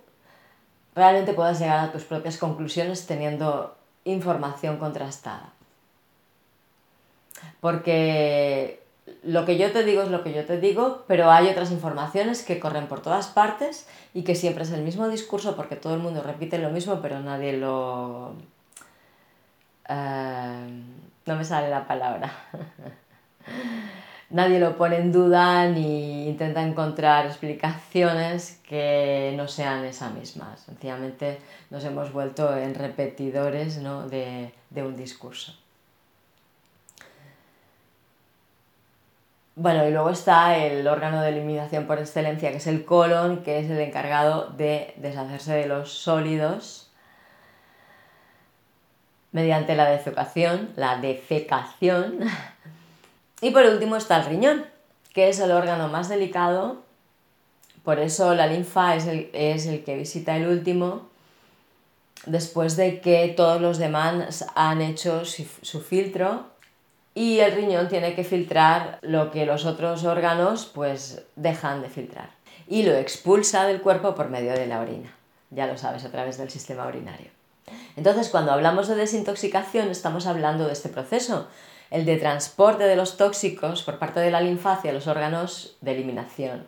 realmente 0.95 1.33
puedas 1.33 1.59
llegar 1.59 1.79
a 1.79 1.91
tus 1.91 2.05
propias 2.05 2.37
conclusiones 2.37 3.05
teniendo 3.05 3.75
información 4.05 4.77
contrastada. 4.77 5.51
Porque 7.59 8.81
lo 9.23 9.43
que 9.43 9.57
yo 9.57 9.73
te 9.73 9.83
digo 9.83 10.03
es 10.03 10.09
lo 10.09 10.23
que 10.23 10.31
yo 10.31 10.45
te 10.45 10.57
digo, 10.57 11.03
pero 11.05 11.31
hay 11.31 11.49
otras 11.49 11.71
informaciones 11.71 12.41
que 12.41 12.57
corren 12.57 12.87
por 12.87 13.01
todas 13.01 13.27
partes 13.27 13.89
y 14.13 14.23
que 14.23 14.35
siempre 14.35 14.63
es 14.63 14.71
el 14.71 14.83
mismo 14.83 15.09
discurso 15.09 15.57
porque 15.57 15.75
todo 15.75 15.95
el 15.95 15.99
mundo 15.99 16.23
repite 16.23 16.59
lo 16.59 16.69
mismo, 16.69 17.01
pero 17.01 17.19
nadie 17.19 17.57
lo... 17.57 18.35
Eh, 19.89 20.69
no 21.25 21.35
me 21.35 21.43
sale 21.43 21.69
la 21.69 21.85
palabra. 21.85 22.31
nadie 24.29 24.59
lo 24.59 24.77
pone 24.77 24.97
en 24.97 25.11
duda 25.11 25.67
ni 25.67 26.27
intenta 26.27 26.61
encontrar 26.61 27.25
explicaciones 27.25 28.59
que 28.67 29.33
no 29.37 29.47
sean 29.47 29.85
esas 29.85 30.13
mismas. 30.13 30.61
Sencillamente 30.61 31.39
nos 31.69 31.83
hemos 31.85 32.11
vuelto 32.11 32.57
en 32.57 32.75
repetidores 32.75 33.81
de, 33.83 34.51
de 34.69 34.83
un 34.83 34.95
discurso. 34.95 35.53
Bueno, 39.57 39.87
y 39.87 39.91
luego 39.91 40.09
está 40.09 40.57
el 40.57 40.85
órgano 40.85 41.21
de 41.21 41.29
eliminación 41.29 41.87
por 41.87 41.99
excelencia, 41.99 42.51
que 42.51 42.57
es 42.57 42.67
el 42.67 42.83
colon, 42.83 43.41
que 43.41 43.59
es 43.59 43.69
el 43.69 43.79
encargado 43.79 44.49
de 44.49 44.93
deshacerse 44.97 45.53
de 45.53 45.67
los 45.67 45.93
sólidos 45.93 46.91
mediante 49.31 49.75
la 49.75 49.89
defecación, 49.89 50.71
la 50.75 50.97
defecación 50.97 52.19
y 53.41 53.51
por 53.51 53.65
último 53.65 53.95
está 53.95 54.17
el 54.17 54.25
riñón, 54.25 54.65
que 55.13 55.29
es 55.29 55.39
el 55.39 55.51
órgano 55.51 55.87
más 55.87 56.09
delicado, 56.09 56.85
por 57.85 57.99
eso 57.99 58.33
la 58.33 58.47
linfa 58.47 58.95
es 58.95 59.05
el, 59.05 59.83
que 59.83 59.95
visita 59.95 60.35
el 60.35 60.47
último, 60.47 61.07
después 62.25 62.75
de 62.75 62.99
que 62.99 63.31
todos 63.37 63.61
los 63.61 63.77
demás 63.77 64.45
han 64.55 64.81
hecho 64.81 65.23
su, 65.23 65.81
filtro. 65.81 66.47
Y 67.13 67.39
el 67.39 67.53
riñón 67.53 67.87
tiene 67.87 68.15
que 68.15 68.23
filtrar 68.23 68.97
lo 69.03 69.29
que 69.29 69.45
los 69.45 69.65
otros 69.65 70.03
órganos 70.03 70.65
pues 70.73 71.21
dejan 71.35 71.83
de 71.83 71.89
filtrar. 71.89 72.31
Y 72.67 72.83
lo 72.83 72.93
expulsa 72.95 73.67
del 73.67 73.81
cuerpo 73.81 74.15
por 74.15 74.29
medio 74.29 74.53
de 74.53 74.65
la 74.65 74.81
orina, 74.81 75.13
ya 75.51 75.67
lo 75.67 75.77
sabes, 75.77 76.03
a 76.05 76.11
través 76.11 76.39
del 76.39 76.49
sistema 76.49 76.87
urinario. 76.87 77.27
Entonces, 77.95 78.29
cuando 78.29 78.51
hablamos 78.51 78.87
de 78.87 78.95
desintoxicación, 78.95 79.89
estamos 79.89 80.25
hablando 80.25 80.65
de 80.65 80.73
este 80.73 80.89
proceso, 80.89 81.47
el 81.95 82.03
de 82.03 82.17
transporte 82.17 82.83
de 82.83 82.97
los 82.97 83.15
tóxicos 83.15 83.81
por 83.83 83.99
parte 83.99 84.19
de 84.19 84.29
la 84.29 84.41
linfa 84.41 84.73
hacia 84.73 84.91
los 84.91 85.07
órganos 85.07 85.77
de 85.79 85.93
eliminación 85.93 86.67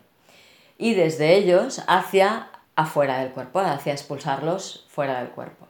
y 0.77 0.93
desde 0.93 1.35
ellos 1.35 1.83
hacia 1.87 2.47
afuera 2.77 3.19
del 3.19 3.31
cuerpo, 3.31 3.59
hacia 3.59 3.91
expulsarlos 3.91 4.85
fuera 4.87 5.19
del 5.19 5.29
cuerpo. 5.29 5.67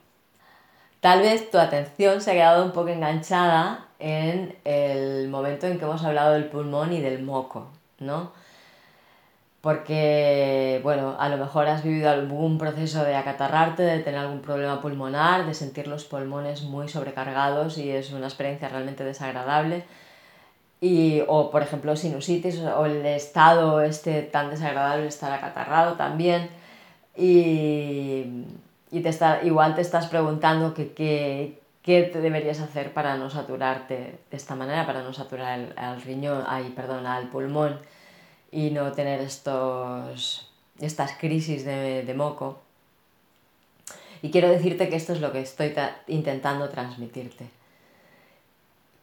Tal 1.00 1.22
vez 1.22 1.50
tu 1.50 1.58
atención 1.58 2.20
se 2.20 2.30
ha 2.30 2.34
quedado 2.34 2.64
un 2.64 2.70
poco 2.70 2.90
enganchada 2.90 3.88
en 3.98 4.56
el 4.64 5.28
momento 5.28 5.66
en 5.66 5.78
que 5.78 5.84
hemos 5.84 6.04
hablado 6.04 6.34
del 6.34 6.48
pulmón 6.50 6.92
y 6.92 7.00
del 7.00 7.20
moco, 7.24 7.68
¿no? 7.98 8.30
Porque, 9.60 10.80
bueno, 10.84 11.16
a 11.18 11.28
lo 11.28 11.36
mejor 11.36 11.66
has 11.66 11.82
vivido 11.82 12.10
algún 12.10 12.58
proceso 12.58 13.02
de 13.04 13.16
acatarrarte, 13.16 13.82
de 13.82 13.98
tener 14.00 14.20
algún 14.20 14.40
problema 14.40 14.80
pulmonar, 14.80 15.46
de 15.46 15.54
sentir 15.54 15.88
los 15.88 16.04
pulmones 16.04 16.62
muy 16.62 16.88
sobrecargados 16.88 17.76
y 17.76 17.90
es 17.90 18.12
una 18.12 18.26
experiencia 18.26 18.68
realmente 18.68 19.02
desagradable. 19.04 19.84
Y, 20.80 21.22
o, 21.26 21.50
por 21.50 21.62
ejemplo, 21.62 21.96
sinusitis 21.96 22.60
o 22.60 22.86
el 22.86 23.04
estado 23.04 23.80
este 23.82 24.22
tan 24.22 24.50
desagradable 24.50 25.02
de 25.02 25.08
estar 25.08 25.32
acatarrado 25.32 25.94
también. 25.94 26.50
Y, 27.16 28.44
y 28.92 29.00
te 29.02 29.08
está, 29.08 29.42
igual 29.42 29.74
te 29.74 29.80
estás 29.80 30.06
preguntando 30.06 30.72
qué 30.72 31.58
te 31.82 32.20
deberías 32.20 32.60
hacer 32.60 32.92
para 32.92 33.16
no 33.16 33.28
saturarte 33.28 34.20
de 34.30 34.36
esta 34.36 34.54
manera, 34.54 34.86
para 34.86 35.02
no 35.02 35.12
saturar 35.12 35.72
al 35.76 36.02
riñón, 36.02 36.44
ay, 36.46 36.72
perdón, 36.76 37.06
al 37.06 37.28
pulmón 37.28 37.80
y 38.50 38.70
no 38.70 38.92
tener 38.92 39.20
estos, 39.20 40.50
estas 40.80 41.12
crisis 41.18 41.64
de, 41.64 42.02
de 42.04 42.14
moco. 42.14 42.60
Y 44.22 44.30
quiero 44.30 44.48
decirte 44.48 44.88
que 44.88 44.96
esto 44.96 45.12
es 45.12 45.20
lo 45.20 45.32
que 45.32 45.40
estoy 45.40 45.74
intentando 46.08 46.68
transmitirte. 46.68 47.48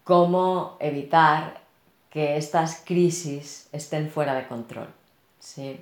Cómo 0.03 0.77
evitar 0.79 1.61
que 2.09 2.37
estas 2.37 2.81
crisis 2.85 3.67
estén 3.71 4.09
fuera 4.09 4.35
de 4.35 4.47
control. 4.47 4.87
¿sí? 5.39 5.79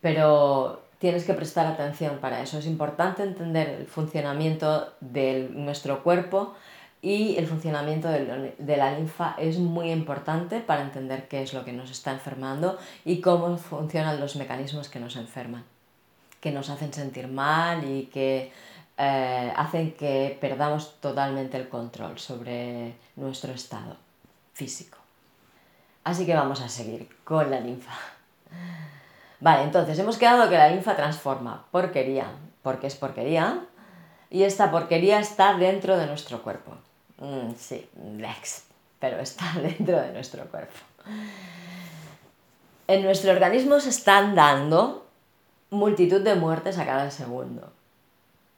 Pero 0.00 0.82
tienes 0.98 1.24
que 1.24 1.34
prestar 1.34 1.66
atención 1.66 2.18
para 2.18 2.40
eso. 2.42 2.58
Es 2.58 2.66
importante 2.66 3.22
entender 3.22 3.68
el 3.68 3.86
funcionamiento 3.86 4.92
de 5.00 5.48
nuestro 5.52 6.02
cuerpo 6.02 6.54
y 7.02 7.36
el 7.36 7.46
funcionamiento 7.46 8.08
de 8.08 8.76
la 8.76 8.98
linfa 8.98 9.34
es 9.38 9.58
muy 9.58 9.90
importante 9.90 10.60
para 10.60 10.82
entender 10.82 11.28
qué 11.28 11.42
es 11.42 11.52
lo 11.52 11.64
que 11.64 11.72
nos 11.72 11.90
está 11.90 12.12
enfermando 12.12 12.78
y 13.04 13.20
cómo 13.20 13.56
funcionan 13.58 14.18
los 14.18 14.36
mecanismos 14.36 14.88
que 14.88 14.98
nos 14.98 15.16
enferman, 15.16 15.64
que 16.40 16.50
nos 16.50 16.70
hacen 16.70 16.92
sentir 16.92 17.28
mal 17.28 17.84
y 17.84 18.06
que 18.06 18.50
eh, 18.98 19.52
hacen 19.54 19.92
que 19.92 20.36
perdamos 20.40 20.96
totalmente 21.00 21.58
el 21.58 21.68
control 21.68 22.18
sobre 22.18 22.94
nuestro 23.16 23.52
estado 23.52 23.96
físico. 24.54 24.98
Así 26.02 26.24
que 26.24 26.34
vamos 26.34 26.60
a 26.62 26.68
seguir 26.68 27.08
con 27.24 27.50
la 27.50 27.60
linfa. 27.60 27.92
Vale, 29.40 29.64
entonces 29.64 29.98
hemos 29.98 30.16
quedado 30.16 30.48
que 30.48 30.56
la 30.56 30.70
linfa 30.70 30.96
transforma 30.96 31.66
porquería, 31.70 32.26
porque 32.62 32.86
es 32.86 32.94
porquería, 32.96 33.66
y 34.30 34.44
esta 34.44 34.70
porquería 34.70 35.20
está 35.20 35.54
dentro 35.54 35.98
de 35.98 36.06
nuestro 36.06 36.42
cuerpo. 36.42 36.72
Mm, 37.18 37.54
sí, 37.56 37.88
Lex, 38.18 38.64
pero 38.98 39.18
está 39.18 39.52
dentro 39.62 40.00
de 40.00 40.12
nuestro 40.12 40.44
cuerpo. 40.46 40.76
En 42.88 43.02
nuestro 43.02 43.32
organismo 43.32 43.80
se 43.80 43.90
están 43.90 44.34
dando 44.34 45.06
multitud 45.70 46.20
de 46.20 46.34
muertes 46.34 46.78
a 46.78 46.86
cada 46.86 47.10
segundo, 47.10 47.72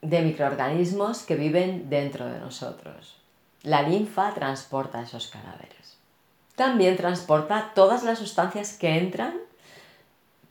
de 0.03 0.23
microorganismos 0.23 1.23
que 1.23 1.37
viven 1.37 1.89
dentro 1.89 2.27
de 2.27 2.39
nosotros. 2.39 3.17
La 3.63 3.83
linfa 3.83 4.35
transporta 4.35 5.03
esos 5.03 5.29
cadáveres. 5.29 5.97
También 6.55 6.97
transporta 6.97 7.73
todas 7.75 8.03
las 8.03 8.19
sustancias 8.19 8.73
que 8.75 8.99
entran 8.99 9.35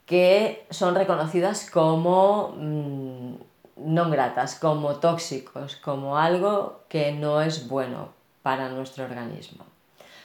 que 0.05 0.65
son 0.69 0.95
reconocidas 0.95 1.69
como 1.69 2.55
mm, 2.57 3.33
no 3.79 4.09
gratas, 4.09 4.55
como 4.55 4.95
tóxicos, 4.95 5.75
como 5.75 6.17
algo 6.17 6.81
que 6.89 7.11
no 7.11 7.41
es 7.41 7.67
bueno 7.67 8.09
para 8.41 8.69
nuestro 8.69 9.05
organismo. 9.05 9.65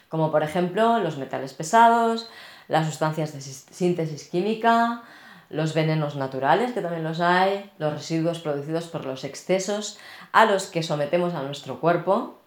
Como 0.08 0.30
por 0.30 0.42
ejemplo 0.42 0.98
los 0.98 1.16
metales 1.16 1.54
pesados, 1.54 2.28
las 2.68 2.86
sustancias 2.86 3.32
de 3.32 3.40
síntesis 3.40 4.28
química, 4.28 5.02
los 5.50 5.74
venenos 5.74 6.16
naturales, 6.16 6.72
que 6.72 6.80
también 6.80 7.04
los 7.04 7.20
hay, 7.20 7.70
los 7.78 7.92
residuos 7.92 8.38
producidos 8.38 8.86
por 8.86 9.04
los 9.04 9.24
excesos 9.24 9.98
a 10.32 10.46
los 10.46 10.66
que 10.66 10.82
sometemos 10.82 11.34
a 11.34 11.42
nuestro 11.42 11.78
cuerpo, 11.78 12.38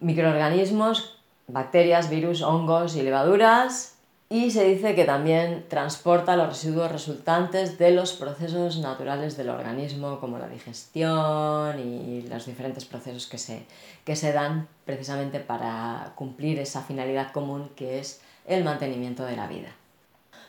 microorganismos, 0.00 1.18
bacterias, 1.46 2.10
virus, 2.10 2.42
hongos 2.42 2.96
y 2.96 3.02
levaduras, 3.02 3.93
y 4.30 4.50
se 4.50 4.64
dice 4.64 4.94
que 4.94 5.04
también 5.04 5.66
transporta 5.68 6.36
los 6.36 6.48
residuos 6.48 6.90
resultantes 6.90 7.78
de 7.78 7.90
los 7.90 8.14
procesos 8.14 8.78
naturales 8.78 9.36
del 9.36 9.50
organismo, 9.50 10.18
como 10.18 10.38
la 10.38 10.48
digestión 10.48 11.78
y 11.78 12.22
los 12.22 12.46
diferentes 12.46 12.84
procesos 12.86 13.26
que 13.26 13.38
se, 13.38 13.66
que 14.04 14.16
se 14.16 14.32
dan 14.32 14.66
precisamente 14.86 15.40
para 15.40 16.12
cumplir 16.14 16.58
esa 16.58 16.82
finalidad 16.82 17.32
común 17.32 17.70
que 17.76 17.98
es 17.98 18.22
el 18.46 18.64
mantenimiento 18.64 19.24
de 19.24 19.36
la 19.36 19.46
vida. 19.46 19.68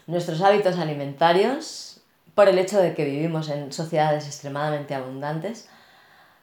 Nuestros 0.07 0.41
hábitos 0.41 0.77
alimentarios, 0.77 1.99
por 2.33 2.47
el 2.47 2.59
hecho 2.59 2.79
de 2.79 2.93
que 2.93 3.05
vivimos 3.05 3.49
en 3.49 3.73
sociedades 3.73 4.25
extremadamente 4.25 4.95
abundantes, 4.95 5.67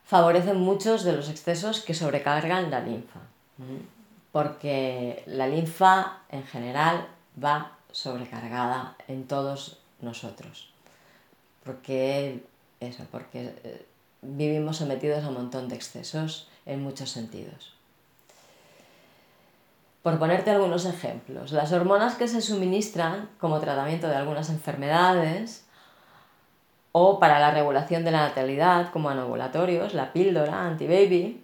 favorecen 0.05 0.59
muchos 0.59 1.05
de 1.05 1.13
los 1.13 1.31
excesos 1.31 1.81
que 1.81 1.95
sobrecargan 1.95 2.71
la 2.71 2.81
linfa, 2.81 3.21
porque 4.33 5.23
la 5.27 5.47
linfa 5.47 6.19
en 6.29 6.45
general 6.45 7.07
va 7.43 7.73
sobrecargada 7.91 8.97
en 9.09 9.27
todos 9.27 9.79
nosotros. 10.01 10.73
Porque 11.65 12.45
eso, 12.81 13.05
porque 13.11 13.55
eh, 13.65 13.87
vivimos 14.23 14.79
sometidos 14.79 15.25
a 15.25 15.29
un 15.29 15.35
montón 15.35 15.69
de 15.69 15.77
excesos 15.77 16.49
en 16.67 16.83
muchos 16.83 17.11
sentidos. 17.11 17.75
Por 20.03 20.19
ponerte 20.19 20.51
algunos 20.51 20.85
ejemplos, 20.85 21.53
las 21.53 21.73
hormonas 21.73 22.17
que 22.17 22.27
se 22.27 22.41
suministran 22.41 23.29
como 23.39 23.61
tratamiento 23.61 24.09
de 24.09 24.17
algunas 24.17 24.51
enfermedades 24.51 25.65
o 26.91 27.21
para 27.21 27.39
la 27.39 27.53
regulación 27.53 28.05
de 28.05 28.11
la 28.11 28.29
natalidad 28.29 28.91
como 28.91 29.11
anovulatorios, 29.11 29.95
la 29.95 30.13
píldora 30.13 30.67
antibaby, 30.67 31.42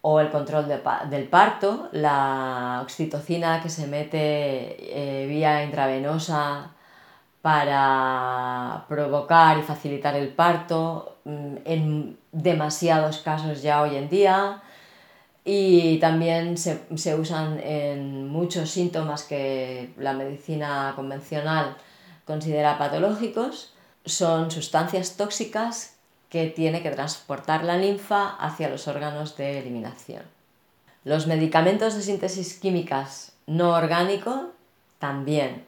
o 0.00 0.20
el 0.20 0.30
control 0.30 0.68
del 0.68 1.28
parto, 1.28 1.88
la 1.92 2.80
oxitocina 2.82 3.60
que 3.60 3.68
se 3.68 3.86
mete 3.86 4.76
eh, 5.22 5.26
vía 5.26 5.64
intravenosa 5.64 6.70
para 7.42 8.84
provocar 8.88 9.58
y 9.58 9.62
facilitar 9.62 10.14
el 10.16 10.28
parto 10.28 11.16
mm, 11.24 11.56
en 11.64 12.18
demasiados 12.32 13.18
casos 13.18 13.62
ya 13.62 13.82
hoy 13.82 13.96
en 13.96 14.08
día 14.08 14.62
y 15.44 15.98
también 15.98 16.58
se, 16.58 16.82
se 16.96 17.14
usan 17.14 17.58
en 17.60 18.28
muchos 18.28 18.70
síntomas 18.70 19.22
que 19.22 19.94
la 19.96 20.12
medicina 20.12 20.92
convencional 20.94 21.76
considera 22.26 22.76
patológicos. 22.76 23.72
Son 24.04 24.50
sustancias 24.50 25.16
tóxicas 25.16 25.97
que 26.28 26.46
tiene 26.46 26.82
que 26.82 26.90
transportar 26.90 27.64
la 27.64 27.76
linfa 27.76 28.28
hacia 28.36 28.68
los 28.68 28.88
órganos 28.88 29.36
de 29.36 29.58
eliminación. 29.58 30.22
Los 31.04 31.26
medicamentos 31.26 31.94
de 31.94 32.02
síntesis 32.02 32.58
químicas 32.58 33.32
no 33.46 33.70
orgánicos 33.70 34.42
también 34.98 35.64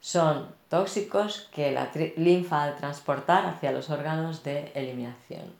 son 0.00 0.48
tóxicos 0.68 1.48
que 1.52 1.70
la 1.70 1.90
linfa 2.16 2.64
al 2.64 2.76
transportar 2.76 3.46
hacia 3.46 3.72
los 3.72 3.90
órganos 3.90 4.42
de 4.42 4.72
eliminación. 4.74 5.52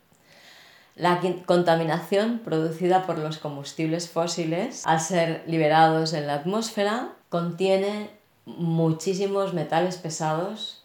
La 0.97 1.21
contaminación 1.47 2.41
producida 2.45 3.07
por 3.07 3.19
los 3.19 3.39
combustibles 3.39 4.11
fósiles, 4.11 4.87
al 4.87 5.01
ser 5.01 5.45
liberados 5.47 6.13
en 6.13 6.27
la 6.27 6.35
atmósfera, 6.35 7.13
contiene 7.29 8.11
muchísimos 8.45 9.55
metales 9.55 9.97
pesados 9.97 10.83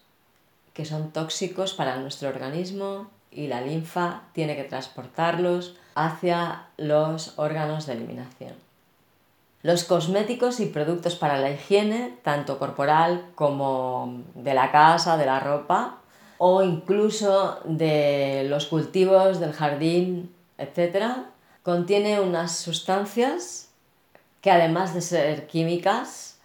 que 0.74 0.86
son 0.86 1.12
tóxicos 1.12 1.74
para 1.74 1.98
nuestro 1.98 2.30
organismo 2.30 3.10
y 3.32 3.48
la 3.48 3.62
linfa 3.62 4.22
tiene 4.34 4.56
que 4.56 4.64
transportarlos 4.64 5.76
hacia 5.96 6.68
los 6.78 7.38
órganos 7.38 7.86
de 7.86 7.94
eliminación. 7.94 8.54
Los 9.62 9.84
cosméticos 9.84 10.60
y 10.60 10.68
productos 10.68 11.16
para 11.16 11.40
la 11.40 11.50
higiene, 11.50 12.18
tanto 12.24 12.60
corporal 12.60 13.26
como 13.36 14.22
de 14.36 14.54
la 14.54 14.72
casa, 14.72 15.18
de 15.18 15.26
la 15.26 15.40
ropa, 15.40 15.98
o 16.38 16.62
incluso 16.62 17.60
de 17.66 18.46
los 18.48 18.68
cultivos, 18.68 19.40
del 19.40 19.54
jardín, 19.54 20.34
etc., 20.58 21.06
contiene 21.64 22.20
unas 22.20 22.56
sustancias 22.56 23.70
que 24.42 24.52
además 24.52 24.94
de 24.94 25.02
ser 25.02 25.48
químicas, 25.48 26.38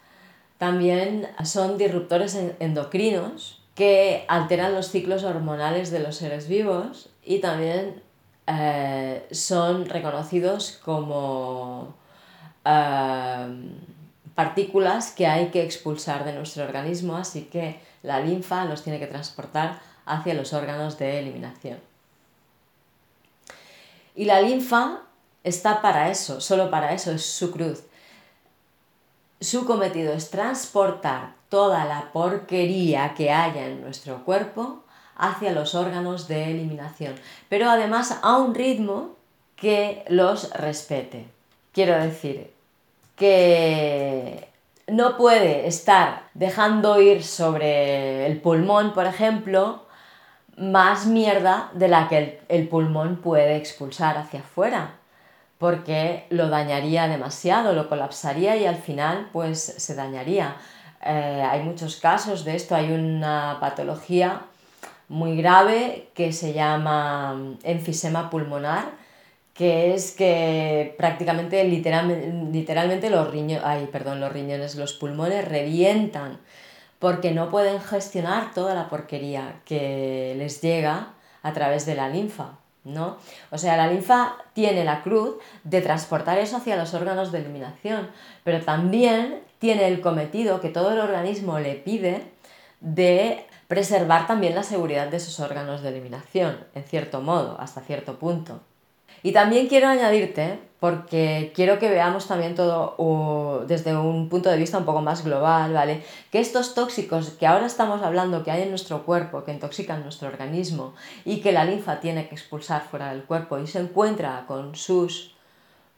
también 0.56 1.28
son 1.44 1.76
disruptores 1.76 2.38
endocrinos 2.58 3.59
que 3.80 4.26
alteran 4.28 4.74
los 4.74 4.90
ciclos 4.90 5.24
hormonales 5.24 5.90
de 5.90 6.00
los 6.00 6.16
seres 6.16 6.48
vivos 6.48 7.08
y 7.24 7.38
también 7.38 8.02
eh, 8.46 9.26
son 9.30 9.86
reconocidos 9.86 10.78
como 10.84 11.94
eh, 12.66 13.46
partículas 14.34 15.12
que 15.12 15.26
hay 15.26 15.46
que 15.46 15.62
expulsar 15.62 16.26
de 16.26 16.34
nuestro 16.34 16.64
organismo, 16.64 17.16
así 17.16 17.44
que 17.44 17.80
la 18.02 18.20
linfa 18.20 18.66
los 18.66 18.82
tiene 18.82 18.98
que 18.98 19.06
transportar 19.06 19.80
hacia 20.04 20.34
los 20.34 20.52
órganos 20.52 20.98
de 20.98 21.18
eliminación. 21.18 21.78
Y 24.14 24.26
la 24.26 24.42
linfa 24.42 25.04
está 25.42 25.80
para 25.80 26.10
eso, 26.10 26.42
solo 26.42 26.70
para 26.70 26.92
eso, 26.92 27.12
es 27.12 27.24
su 27.24 27.50
cruz. 27.50 27.84
Su 29.40 29.64
cometido 29.64 30.12
es 30.12 30.28
transportar 30.28 31.39
toda 31.50 31.84
la 31.84 32.10
porquería 32.12 33.12
que 33.14 33.30
haya 33.30 33.66
en 33.66 33.82
nuestro 33.82 34.24
cuerpo 34.24 34.82
hacia 35.16 35.52
los 35.52 35.74
órganos 35.74 36.28
de 36.28 36.50
eliminación, 36.50 37.14
pero 37.50 37.68
además 37.68 38.18
a 38.22 38.38
un 38.38 38.54
ritmo 38.54 39.16
que 39.56 40.04
los 40.08 40.50
respete. 40.52 41.26
Quiero 41.72 41.94
decir 42.02 42.50
que 43.16 44.48
no 44.86 45.16
puede 45.18 45.66
estar 45.66 46.22
dejando 46.34 47.00
ir 47.00 47.22
sobre 47.22 48.26
el 48.26 48.40
pulmón, 48.40 48.94
por 48.94 49.06
ejemplo, 49.06 49.82
más 50.56 51.06
mierda 51.06 51.70
de 51.74 51.88
la 51.88 52.08
que 52.08 52.40
el, 52.48 52.68
pulmón 52.68 53.16
puede 53.16 53.56
expulsar 53.56 54.16
hacia 54.18 54.40
afuera, 54.40 54.94
porque 55.58 56.26
lo 56.30 56.48
dañaría 56.48 57.08
demasiado, 57.08 57.72
lo 57.72 57.88
colapsaría 57.88 58.56
y 58.56 58.66
al 58.66 58.76
final 58.76 59.28
pues 59.32 59.60
se 59.60 59.94
dañaría. 59.94 60.56
Eh, 61.04 61.42
hay 61.48 61.62
muchos 61.62 61.96
casos 61.96 62.44
de 62.44 62.56
esto, 62.56 62.74
hay 62.74 62.92
una 62.92 63.58
patología 63.60 64.42
muy 65.08 65.36
grave 65.36 66.08
que 66.14 66.32
se 66.32 66.52
llama 66.52 67.56
enfisema 67.64 68.30
pulmonar, 68.30 68.90
que 69.54 69.94
es 69.94 70.12
que 70.12 70.94
prácticamente 70.96 71.64
literalmente, 71.64 73.10
los, 73.10 73.28
perdón, 73.90 74.20
los 74.20 74.32
riñones, 74.32 74.76
los 74.76 74.92
pulmones 74.92 75.46
revientan 75.48 76.38
porque 77.00 77.32
no 77.32 77.50
pueden 77.50 77.80
gestionar 77.80 78.52
toda 78.54 78.74
la 78.74 78.88
porquería 78.88 79.60
que 79.64 80.34
les 80.36 80.60
llega 80.60 81.14
a 81.42 81.52
través 81.52 81.86
de 81.86 81.94
la 81.96 82.08
linfa. 82.08 82.59
¿No? 82.84 83.18
O 83.50 83.58
sea, 83.58 83.76
la 83.76 83.88
linfa 83.88 84.36
tiene 84.52 84.84
la 84.84 85.02
cruz 85.02 85.36
de 85.64 85.80
transportar 85.80 86.38
eso 86.38 86.56
hacia 86.56 86.76
los 86.76 86.94
órganos 86.94 87.32
de 87.32 87.38
eliminación, 87.38 88.10
pero 88.44 88.62
también 88.64 89.42
tiene 89.58 89.88
el 89.88 90.00
cometido 90.00 90.60
que 90.60 90.70
todo 90.70 90.92
el 90.92 91.00
organismo 91.00 91.58
le 91.58 91.74
pide 91.74 92.22
de 92.80 93.46
preservar 93.68 94.26
también 94.26 94.54
la 94.54 94.62
seguridad 94.62 95.08
de 95.08 95.18
esos 95.18 95.38
órganos 95.38 95.82
de 95.82 95.90
eliminación, 95.90 96.64
en 96.74 96.84
cierto 96.84 97.20
modo, 97.20 97.60
hasta 97.60 97.82
cierto 97.82 98.18
punto. 98.18 98.60
Y 99.22 99.32
también 99.32 99.68
quiero 99.68 99.88
añadirte, 99.88 100.58
porque 100.80 101.52
quiero 101.54 101.78
que 101.78 101.90
veamos 101.90 102.26
también 102.26 102.54
todo 102.54 103.64
desde 103.66 103.94
un 103.94 104.28
punto 104.28 104.48
de 104.50 104.56
vista 104.56 104.78
un 104.78 104.86
poco 104.86 105.02
más 105.02 105.24
global, 105.24 105.74
¿vale? 105.74 106.02
Que 106.30 106.40
estos 106.40 106.74
tóxicos 106.74 107.30
que 107.30 107.46
ahora 107.46 107.66
estamos 107.66 108.02
hablando 108.02 108.42
que 108.42 108.50
hay 108.50 108.62
en 108.62 108.70
nuestro 108.70 109.04
cuerpo, 109.04 109.44
que 109.44 109.52
intoxican 109.52 110.02
nuestro 110.02 110.28
organismo 110.28 110.94
y 111.24 111.40
que 111.40 111.52
la 111.52 111.64
linfa 111.64 112.00
tiene 112.00 112.28
que 112.28 112.34
expulsar 112.34 112.82
fuera 112.82 113.10
del 113.10 113.24
cuerpo 113.24 113.58
y 113.58 113.66
se 113.66 113.80
encuentra 113.80 114.44
con 114.46 114.74
sus 114.74 115.34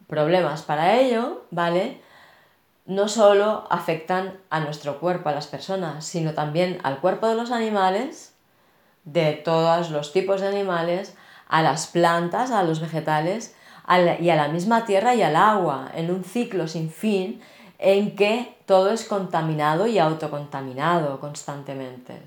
problemas 0.08 0.62
para 0.62 0.98
ello, 0.98 1.44
¿vale? 1.50 2.00
no 2.86 3.08
solo 3.08 3.66
afectan 3.70 4.38
a 4.50 4.60
nuestro 4.60 4.98
cuerpo, 4.98 5.28
a 5.28 5.32
las 5.32 5.46
personas, 5.46 6.04
sino 6.04 6.34
también 6.34 6.78
al 6.82 7.00
cuerpo 7.00 7.28
de 7.28 7.36
los 7.36 7.50
animales, 7.50 8.34
de 9.04 9.32
todos 9.32 9.90
los 9.90 10.12
tipos 10.12 10.40
de 10.40 10.48
animales, 10.48 11.16
a 11.52 11.60
las 11.60 11.86
plantas, 11.86 12.50
a 12.50 12.62
los 12.62 12.80
vegetales 12.80 13.54
y 14.20 14.30
a 14.30 14.36
la 14.36 14.48
misma 14.48 14.86
tierra 14.86 15.14
y 15.14 15.20
al 15.20 15.36
agua, 15.36 15.90
en 15.94 16.10
un 16.10 16.24
ciclo 16.24 16.66
sin 16.66 16.90
fin 16.90 17.42
en 17.78 18.16
que 18.16 18.54
todo 18.64 18.90
es 18.90 19.04
contaminado 19.04 19.86
y 19.86 19.98
autocontaminado 19.98 21.20
constantemente. 21.20 22.22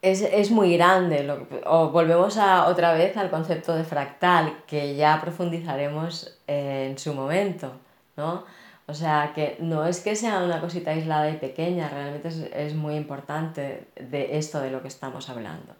Es, 0.00 0.50
muy 0.50 0.78
grande, 0.78 1.30
o 1.66 1.90
volvemos 1.90 2.38
a, 2.38 2.68
otra 2.68 2.94
vez 2.94 3.18
al 3.18 3.28
concepto 3.28 3.74
de 3.74 3.84
fractal, 3.84 4.62
que 4.66 4.96
ya 4.96 5.20
profundizaremos 5.20 6.38
eh, 6.46 6.88
en 6.90 6.98
su 6.98 7.12
momento, 7.12 7.72
¿no? 8.16 8.44
O 8.86 8.94
sea, 8.94 9.32
que 9.34 9.58
no 9.60 9.84
es 9.84 10.00
que 10.00 10.16
sea 10.16 10.42
una 10.42 10.58
cosita 10.58 10.92
aislada 10.92 11.28
y 11.28 11.36
pequeña, 11.36 11.90
realmente 11.90 12.28
es, 12.54 12.74
muy 12.74 12.94
importante 12.94 13.88
de 13.94 14.38
esto 14.38 14.58
de 14.58 14.70
lo 14.70 14.80
que 14.80 14.88
estamos 14.88 15.28
hablando. 15.28 15.74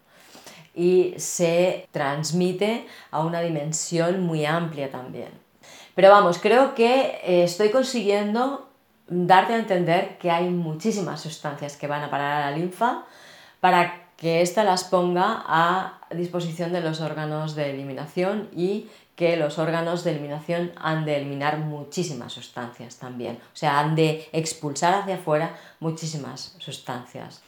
Y 0.73 1.13
se 1.17 1.87
transmite 1.91 2.87
a 3.11 3.19
una 3.21 3.41
dimensión 3.41 4.21
muy 4.21 4.45
amplia 4.45 4.89
también. 4.89 5.29
Pero 5.95 6.09
vamos, 6.09 6.39
creo 6.39 6.73
que 6.73 7.19
eh, 7.23 7.43
estoy 7.43 7.69
consiguiendo 7.69 8.69
darte 9.07 9.53
a 9.53 9.57
entender 9.59 10.17
que 10.17 10.31
hay 10.31 10.49
muchísimas 10.49 11.19
sustancias 11.19 11.75
que 11.75 11.87
van 11.87 12.03
a 12.03 12.09
parar 12.09 12.41
a 12.41 12.49
la 12.51 12.57
linfa 12.57 13.03
para 13.59 14.01
que 14.15 14.41
ésta 14.41 14.63
las 14.63 14.85
ponga 14.85 15.43
a 15.47 15.99
disposición 16.11 16.71
de 16.71 16.81
los 16.81 17.01
órganos 17.01 17.55
de 17.55 17.71
eliminación 17.71 18.49
y 18.55 18.87
que 19.15 19.35
los 19.35 19.59
órganos 19.59 20.03
de 20.03 20.11
eliminación 20.11 20.71
han 20.77 21.05
de 21.05 21.17
eliminar 21.17 21.57
muchísimas 21.57 22.31
sustancias 22.31 22.97
también, 22.97 23.35
o 23.35 23.55
sea, 23.55 23.79
han 23.79 23.95
de 23.95 24.29
expulsar 24.31 24.93
hacia 24.93 25.15
afuera 25.15 25.57
muchísimas 25.79 26.55
sustancias. 26.59 27.41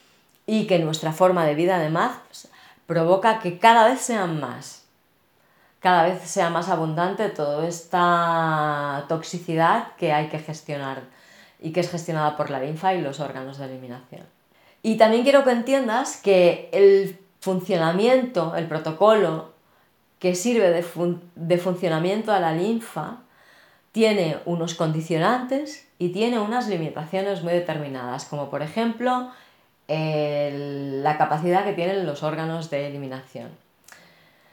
Y 0.46 0.66
que 0.66 0.78
nuestra 0.78 1.12
forma 1.12 1.46
de 1.46 1.54
vida 1.54 1.76
además 1.76 2.48
provoca 2.86 3.40
que 3.40 3.58
cada 3.58 3.88
vez 3.88 4.00
sean 4.00 4.40
más, 4.40 4.84
cada 5.80 6.04
vez 6.04 6.22
sea 6.22 6.50
más 6.50 6.68
abundante 6.68 7.28
toda 7.28 7.66
esta 7.66 9.04
toxicidad 9.08 9.94
que 9.96 10.12
hay 10.12 10.28
que 10.28 10.38
gestionar 10.38 11.02
y 11.60 11.72
que 11.72 11.80
es 11.80 11.90
gestionada 11.90 12.36
por 12.36 12.50
la 12.50 12.60
linfa 12.60 12.94
y 12.94 13.00
los 13.00 13.20
órganos 13.20 13.58
de 13.58 13.66
eliminación. 13.66 14.26
Y 14.82 14.96
también 14.96 15.22
quiero 15.22 15.44
que 15.44 15.50
entiendas 15.50 16.18
que 16.18 16.68
el 16.72 17.18
funcionamiento, 17.40 18.54
el 18.56 18.66
protocolo 18.66 19.52
que 20.18 20.34
sirve 20.34 20.70
de, 20.70 21.58
funcionamiento 21.58 22.32
a 22.32 22.40
la 22.40 22.52
linfa 22.52 23.18
tiene 23.92 24.38
unos 24.46 24.74
condicionantes 24.74 25.86
y 25.98 26.08
tiene 26.08 26.38
unas 26.38 26.68
limitaciones 26.68 27.42
muy 27.42 27.52
determinadas, 27.52 28.24
como 28.24 28.48
por 28.48 28.62
ejemplo 28.62 29.30
la 29.88 31.18
capacidad 31.18 31.64
que 31.64 31.72
tienen 31.72 32.06
los 32.06 32.22
órganos 32.22 32.70
de 32.70 32.86
eliminación. 32.86 33.50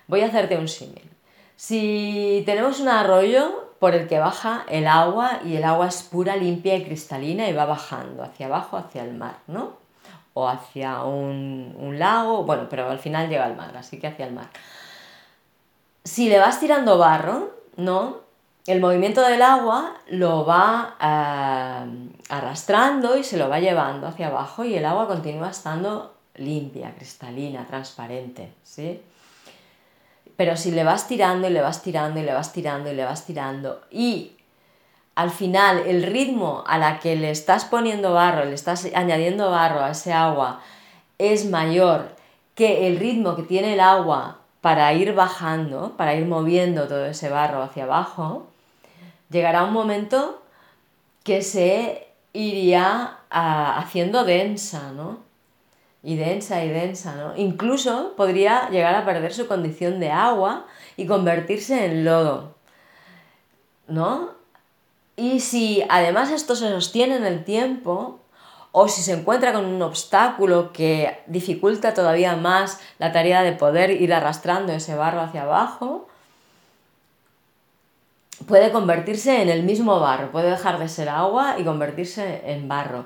Voy 0.07 0.21
a 0.21 0.27
hacerte 0.27 0.57
un 0.57 0.67
símil. 0.67 1.09
Si 1.55 2.43
tenemos 2.45 2.79
un 2.79 2.89
arroyo 2.89 3.71
por 3.79 3.95
el 3.95 4.07
que 4.07 4.19
baja 4.19 4.65
el 4.69 4.87
agua 4.87 5.39
y 5.45 5.55
el 5.55 5.63
agua 5.63 5.87
es 5.87 6.03
pura, 6.03 6.35
limpia 6.35 6.75
y 6.75 6.83
cristalina 6.83 7.47
y 7.47 7.53
va 7.53 7.65
bajando 7.65 8.23
hacia 8.23 8.47
abajo, 8.47 8.77
hacia 8.77 9.03
el 9.03 9.13
mar, 9.13 9.37
¿no? 9.47 9.73
O 10.33 10.47
hacia 10.47 11.03
un, 11.03 11.95
lago, 11.97 12.43
bueno, 12.43 12.67
pero 12.69 12.89
al 12.89 12.99
final 12.99 13.29
llega 13.29 13.45
al 13.45 13.55
mar, 13.55 13.75
así 13.77 13.99
que 13.99 14.07
hacia 14.07 14.25
el 14.25 14.33
mar 14.33 14.47
si 16.03 16.29
le 16.29 16.39
vas 16.39 16.59
tirando 16.59 16.97
barro, 16.97 17.51
¿no? 17.77 18.21
El 18.67 18.79
movimiento 18.79 19.21
del 19.21 19.41
agua 19.41 19.95
lo 20.07 20.45
va 20.45 20.95
eh, 21.01 22.09
arrastrando 22.31 23.17
y 23.17 23.23
se 23.23 23.37
lo 23.37 23.49
va 23.49 23.59
llevando 23.59 24.07
hacia 24.07 24.27
abajo 24.27 24.63
y 24.63 24.73
el 24.75 24.85
agua 24.85 25.07
continúa 25.07 25.49
estando 25.49 26.13
limpia, 26.35 26.95
cristalina, 26.95 27.67
transparente, 27.67 28.53
¿sí? 28.63 29.01
Pero 30.37 30.55
si 30.55 30.71
le 30.71 30.85
vas 30.85 31.07
tirando 31.07 31.49
y 31.49 31.51
le 31.51 31.61
vas 31.61 31.81
tirando 31.83 32.21
y 32.21 32.23
le 32.23 32.33
vas 32.33 32.53
tirando 32.53 32.89
y 32.89 32.95
le 32.95 33.03
vas 33.03 33.25
tirando 33.25 33.81
y 33.91 34.31
al 35.13 35.29
final 35.29 35.79
el 35.85 36.03
ritmo 36.03 36.63
a 36.65 36.77
la 36.77 36.99
que 36.99 37.17
le 37.17 37.31
estás 37.31 37.65
poniendo 37.65 38.13
barro, 38.13 38.45
le 38.45 38.55
estás 38.55 38.87
añadiendo 38.95 39.51
barro 39.51 39.83
a 39.83 39.91
ese 39.91 40.13
agua 40.13 40.61
es 41.17 41.49
mayor 41.49 42.15
que 42.55 42.87
el 42.87 42.97
ritmo 42.97 43.35
que 43.35 43.43
tiene 43.43 43.73
el 43.73 43.81
agua 43.81 44.37
para 44.61 44.93
ir 44.93 45.13
bajando, 45.13 45.97
para 45.97 46.15
ir 46.15 46.25
moviendo 46.25 46.87
todo 46.87 47.05
ese 47.07 47.29
barro 47.29 47.61
hacia 47.61 47.83
abajo, 47.83 48.47
llegará 49.29 49.65
un 49.65 49.73
momento 49.73 50.41
que 51.23 51.41
se 51.41 52.10
iría 52.33 53.17
haciendo 53.29 54.23
densa, 54.23 54.91
¿no? 54.91 55.19
Y 56.03 56.15
densa 56.15 56.63
y 56.63 56.69
densa, 56.69 57.15
¿no? 57.15 57.35
Incluso 57.37 58.13
podría 58.15 58.69
llegar 58.69 58.95
a 58.95 59.05
perder 59.05 59.33
su 59.33 59.47
condición 59.47 59.99
de 59.99 60.11
agua 60.11 60.65
y 60.97 61.05
convertirse 61.05 61.85
en 61.85 62.05
lodo, 62.05 62.55
¿no? 63.87 64.31
Y 65.15 65.41
si 65.41 65.83
además 65.89 66.31
esto 66.31 66.55
se 66.55 66.69
sostiene 66.69 67.17
en 67.17 67.25
el 67.25 67.43
tiempo, 67.43 68.19
o 68.71 68.87
si 68.87 69.01
se 69.01 69.13
encuentra 69.13 69.53
con 69.53 69.65
un 69.65 69.81
obstáculo 69.81 70.71
que 70.71 71.19
dificulta 71.27 71.93
todavía 71.93 72.35
más 72.37 72.79
la 72.99 73.11
tarea 73.11 73.43
de 73.43 73.51
poder 73.51 73.91
ir 73.91 74.13
arrastrando 74.13 74.71
ese 74.71 74.95
barro 74.95 75.21
hacia 75.21 75.43
abajo, 75.43 76.07
puede 78.47 78.71
convertirse 78.71 79.41
en 79.41 79.49
el 79.49 79.63
mismo 79.63 79.99
barro, 79.99 80.31
puede 80.31 80.49
dejar 80.49 80.79
de 80.79 80.87
ser 80.89 81.09
agua 81.09 81.57
y 81.59 81.63
convertirse 81.63 82.41
en 82.45 82.67
barro. 82.67 83.05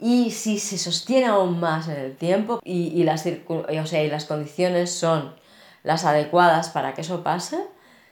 Y 0.00 0.30
si 0.32 0.58
se 0.58 0.76
sostiene 0.78 1.26
aún 1.26 1.60
más 1.60 1.88
en 1.88 1.96
el 1.96 2.16
tiempo 2.16 2.60
y, 2.64 3.02
las, 3.04 3.24
o 3.46 3.86
sea, 3.86 4.02
y 4.02 4.10
las 4.10 4.24
condiciones 4.24 4.90
son 4.92 5.34
las 5.82 6.04
adecuadas 6.04 6.70
para 6.70 6.94
que 6.94 7.02
eso 7.02 7.22
pase, 7.22 7.58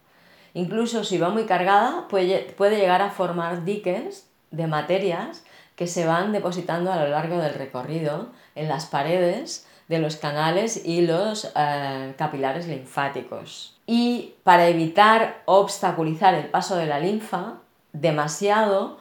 Incluso 0.53 1.03
si 1.03 1.17
va 1.17 1.31
muy 1.31 1.47
cargada, 1.47 2.07
puede, 2.09 2.41
puede 2.55 2.77
llegar 2.77 3.01
a 3.01 3.09
formar 3.09 3.65
diques 3.65 4.29
de 4.51 4.67
materias 4.67 5.45
que 5.77 5.87
se 5.87 6.05
van 6.05 6.31
depositando 6.31 6.93
a 6.93 7.03
lo 7.03 7.09
largo 7.09 7.39
del 7.39 7.55
recorrido 7.55 8.33
en 8.55 8.69
las 8.69 8.85
paredes 8.85 9.67
de 9.89 9.99
los 9.99 10.17
canales 10.17 10.85
y 10.85 11.07
los 11.07 11.51
eh, 11.57 12.13
capilares 12.19 12.69
linfáticos. 12.69 13.74
Y 13.87 14.35
para 14.45 14.69
evitar 14.69 15.43
obstaculizar 15.45 16.35
el 16.35 16.47
paso 16.47 16.77
de 16.77 16.87
la 16.87 17.01
linfa 17.01 17.55
demasiado, 17.93 18.99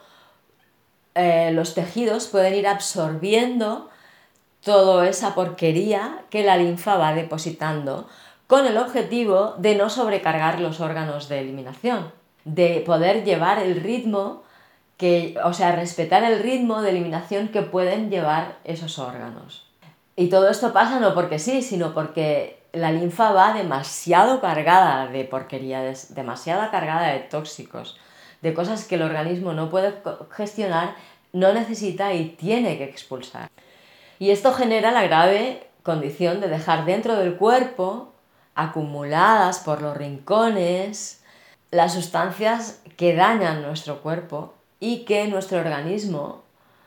eh, 1.14 1.50
los 1.52 1.74
tejidos 1.74 2.26
pueden 2.26 2.54
ir 2.54 2.66
absorbiendo 2.66 3.90
toda 4.62 5.08
esa 5.08 5.34
porquería 5.34 6.24
que 6.30 6.42
la 6.42 6.56
linfa 6.56 6.96
va 6.96 7.14
depositando 7.14 8.08
con 8.46 8.66
el 8.66 8.76
objetivo 8.76 9.54
de 9.58 9.74
no 9.74 9.90
sobrecargar 9.90 10.60
los 10.60 10.80
órganos 10.80 11.28
de 11.28 11.40
eliminación, 11.40 12.12
de 12.44 12.82
poder 12.84 13.24
llevar 13.24 13.58
el 13.58 13.80
ritmo 13.80 14.42
que, 14.96 15.36
o 15.44 15.52
sea, 15.52 15.74
respetar 15.74 16.24
el 16.24 16.40
ritmo 16.40 16.82
de 16.82 16.90
eliminación 16.90 17.48
que 17.48 17.62
pueden 17.62 18.10
llevar 18.10 18.58
esos 18.64 18.98
órganos. 18.98 19.66
Y 20.16 20.28
todo 20.28 20.48
esto 20.48 20.72
pasa 20.72 21.00
no 21.00 21.14
porque 21.14 21.38
sí, 21.38 21.62
sino 21.62 21.94
porque 21.94 22.62
la 22.74 22.92
linfa 22.92 23.32
va 23.32 23.52
demasiado 23.52 24.40
cargada 24.40 25.06
de 25.06 25.24
porquería, 25.24 25.82
demasiado 26.10 26.70
cargada 26.70 27.08
de 27.08 27.20
tóxicos, 27.20 27.98
de 28.42 28.54
cosas 28.54 28.84
que 28.84 28.96
el 28.96 29.02
organismo 29.02 29.52
no 29.52 29.70
puede 29.70 29.94
gestionar, 30.30 30.94
no 31.32 31.52
necesita 31.52 32.12
y 32.12 32.30
tiene 32.30 32.78
que 32.78 32.84
expulsar. 32.84 33.48
Y 34.18 34.30
esto 34.30 34.52
genera 34.52 34.92
la 34.92 35.02
grave 35.02 35.66
condición 35.82 36.40
de 36.40 36.48
dejar 36.48 36.84
dentro 36.84 37.16
del 37.16 37.36
cuerpo, 37.36 38.12
acumuladas 38.54 39.58
por 39.58 39.82
los 39.82 39.96
rincones, 39.96 41.22
las 41.70 41.94
sustancias 41.94 42.80
que 42.96 43.14
dañan 43.14 43.62
nuestro 43.62 44.00
cuerpo 44.00 44.54
y 44.78 45.04
que 45.04 45.26
nuestro 45.26 45.58
organismo, 45.58 46.43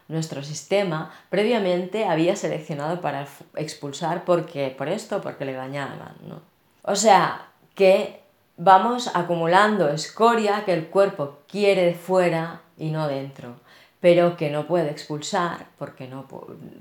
nuestro 0.08 0.44
sistema, 0.44 1.12
previamente 1.30 2.06
había 2.06 2.36
seleccionado 2.36 3.02
para 3.02 3.28
expulsar 3.56 4.24
porque, 4.26 4.74
por 4.78 4.88
esto, 4.90 5.22
porque 5.22 5.46
le 5.46 5.54
dañaban. 5.54 6.16
¿no? 6.28 6.42
O 6.84 6.96
sea, 6.96 7.48
que 7.76 8.22
vamos 8.56 9.12
acumulando 9.14 9.90
escoria 9.90 10.66
que 10.66 10.74
el 10.74 10.88
cuerpo 10.88 11.40
quiere 11.48 11.94
fuera 11.94 12.62
y 12.78 12.92
no 12.92 13.08
dentro 13.08 13.56
pero 14.00 14.38
que 14.38 14.50
no 14.50 14.68
puede 14.68 14.92
expulsar 14.92 15.68
porque 15.78 16.08
no, 16.08 16.28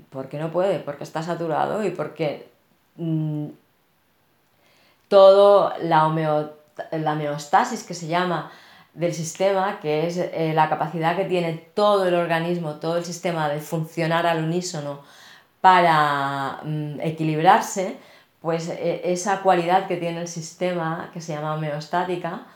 porque 0.09 0.37
no 0.37 0.51
puede, 0.51 0.79
porque 0.79 1.03
está 1.03 1.23
saturado 1.23 1.83
y 1.83 1.89
porque 1.89 2.49
mm, 2.95 3.47
todo 5.07 5.73
la, 5.81 6.51
la 6.91 7.13
homeostasis 7.13 7.83
que 7.83 7.93
se 7.93 8.07
llama 8.07 8.51
del 8.97 9.13
sistema, 9.13 9.79
que 9.79 10.07
es 10.07 10.17
eh, 10.17 10.51
la 10.53 10.69
capacidad 10.69 11.15
que 11.15 11.25
tiene 11.25 11.53
todo 11.73 12.05
el 12.07 12.15
organismo, 12.15 12.75
todo 12.75 12.97
el 12.97 13.05
sistema 13.05 13.47
de 13.47 13.59
funcionar 13.59 14.25
al 14.25 14.43
unísono 14.43 15.01
para 15.61 16.59
mm, 16.63 16.99
equilibrarse, 17.01 17.97
pues 18.41 18.69
e, 18.69 19.01
esa 19.11 19.41
cualidad 19.41 19.87
que 19.87 19.97
tiene 19.97 20.21
el 20.21 20.27
sistema, 20.27 21.09
que 21.13 21.21
se 21.21 21.33
llama 21.33 21.55
homeostática, 21.55 22.47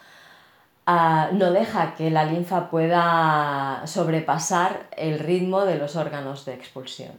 Ah, 0.85 1.29
no 1.31 1.51
deja 1.51 1.95
que 1.95 2.09
la 2.09 2.25
linfa 2.25 2.69
pueda 2.69 3.83
sobrepasar 3.85 4.87
el 4.97 5.19
ritmo 5.19 5.63
de 5.65 5.77
los 5.77 5.95
órganos 5.95 6.45
de 6.45 6.55
expulsión. 6.55 7.13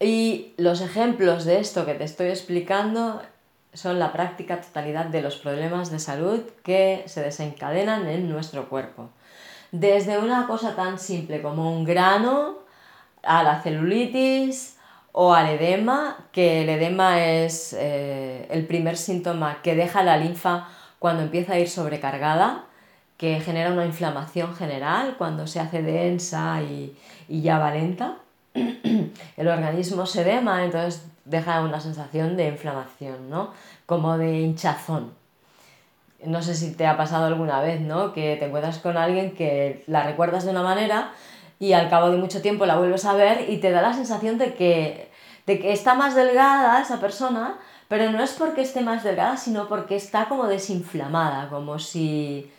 Y 0.00 0.52
los 0.58 0.80
ejemplos 0.80 1.44
de 1.44 1.60
esto 1.60 1.86
que 1.86 1.94
te 1.94 2.04
estoy 2.04 2.28
explicando 2.28 3.22
son 3.76 3.98
la 3.98 4.12
práctica 4.12 4.60
totalidad 4.60 5.06
de 5.06 5.22
los 5.22 5.36
problemas 5.36 5.90
de 5.90 5.98
salud 5.98 6.40
que 6.62 7.04
se 7.06 7.22
desencadenan 7.22 8.08
en 8.08 8.28
nuestro 8.28 8.68
cuerpo. 8.68 9.10
Desde 9.70 10.18
una 10.18 10.46
cosa 10.46 10.74
tan 10.74 10.98
simple 10.98 11.42
como 11.42 11.76
un 11.76 11.84
grano 11.84 12.58
a 13.22 13.42
la 13.42 13.60
celulitis 13.60 14.78
o 15.12 15.34
al 15.34 15.48
edema, 15.48 16.16
que 16.32 16.62
el 16.62 16.68
edema 16.70 17.24
es 17.24 17.74
eh, 17.78 18.46
el 18.50 18.66
primer 18.66 18.96
síntoma 18.96 19.60
que 19.62 19.74
deja 19.74 20.02
la 20.02 20.16
linfa 20.16 20.68
cuando 20.98 21.22
empieza 21.22 21.54
a 21.54 21.58
ir 21.58 21.68
sobrecargada, 21.68 22.64
que 23.16 23.40
genera 23.40 23.72
una 23.72 23.84
inflamación 23.84 24.54
general, 24.54 25.16
cuando 25.18 25.46
se 25.46 25.60
hace 25.60 25.82
densa 25.82 26.62
y, 26.62 26.96
ya 27.28 27.58
va 27.58 27.70
lenta, 27.72 28.16
el 28.54 29.48
organismo 29.48 30.06
se 30.06 30.22
edema, 30.22 30.64
entonces 30.64 31.06
deja 31.26 31.60
una 31.60 31.80
sensación 31.80 32.36
de 32.36 32.48
inflamación, 32.48 33.28
¿no? 33.28 33.52
Como 33.84 34.16
de 34.16 34.40
hinchazón. 34.40 35.12
No 36.24 36.42
sé 36.42 36.54
si 36.54 36.72
te 36.74 36.86
ha 36.86 36.96
pasado 36.96 37.26
alguna 37.26 37.60
vez, 37.60 37.80
¿no? 37.80 38.12
Que 38.12 38.36
te 38.36 38.46
encuentras 38.46 38.78
con 38.78 38.96
alguien 38.96 39.34
que 39.34 39.84
la 39.86 40.04
recuerdas 40.04 40.44
de 40.44 40.52
una 40.52 40.62
manera 40.62 41.12
y 41.58 41.72
al 41.72 41.90
cabo 41.90 42.10
de 42.10 42.16
mucho 42.16 42.40
tiempo 42.40 42.64
la 42.64 42.78
vuelves 42.78 43.04
a 43.04 43.14
ver 43.14 43.50
y 43.50 43.58
te 43.58 43.70
da 43.70 43.82
la 43.82 43.92
sensación 43.92 44.38
de 44.38 44.54
que, 44.54 45.10
de 45.46 45.58
que 45.58 45.72
está 45.72 45.94
más 45.94 46.14
delgada 46.14 46.80
esa 46.80 47.00
persona, 47.00 47.58
pero 47.88 48.10
no 48.10 48.22
es 48.22 48.32
porque 48.32 48.62
esté 48.62 48.80
más 48.80 49.04
delgada, 49.04 49.36
sino 49.36 49.68
porque 49.68 49.96
está 49.96 50.28
como 50.28 50.46
desinflamada, 50.46 51.48
como 51.48 51.78
si... 51.78 52.50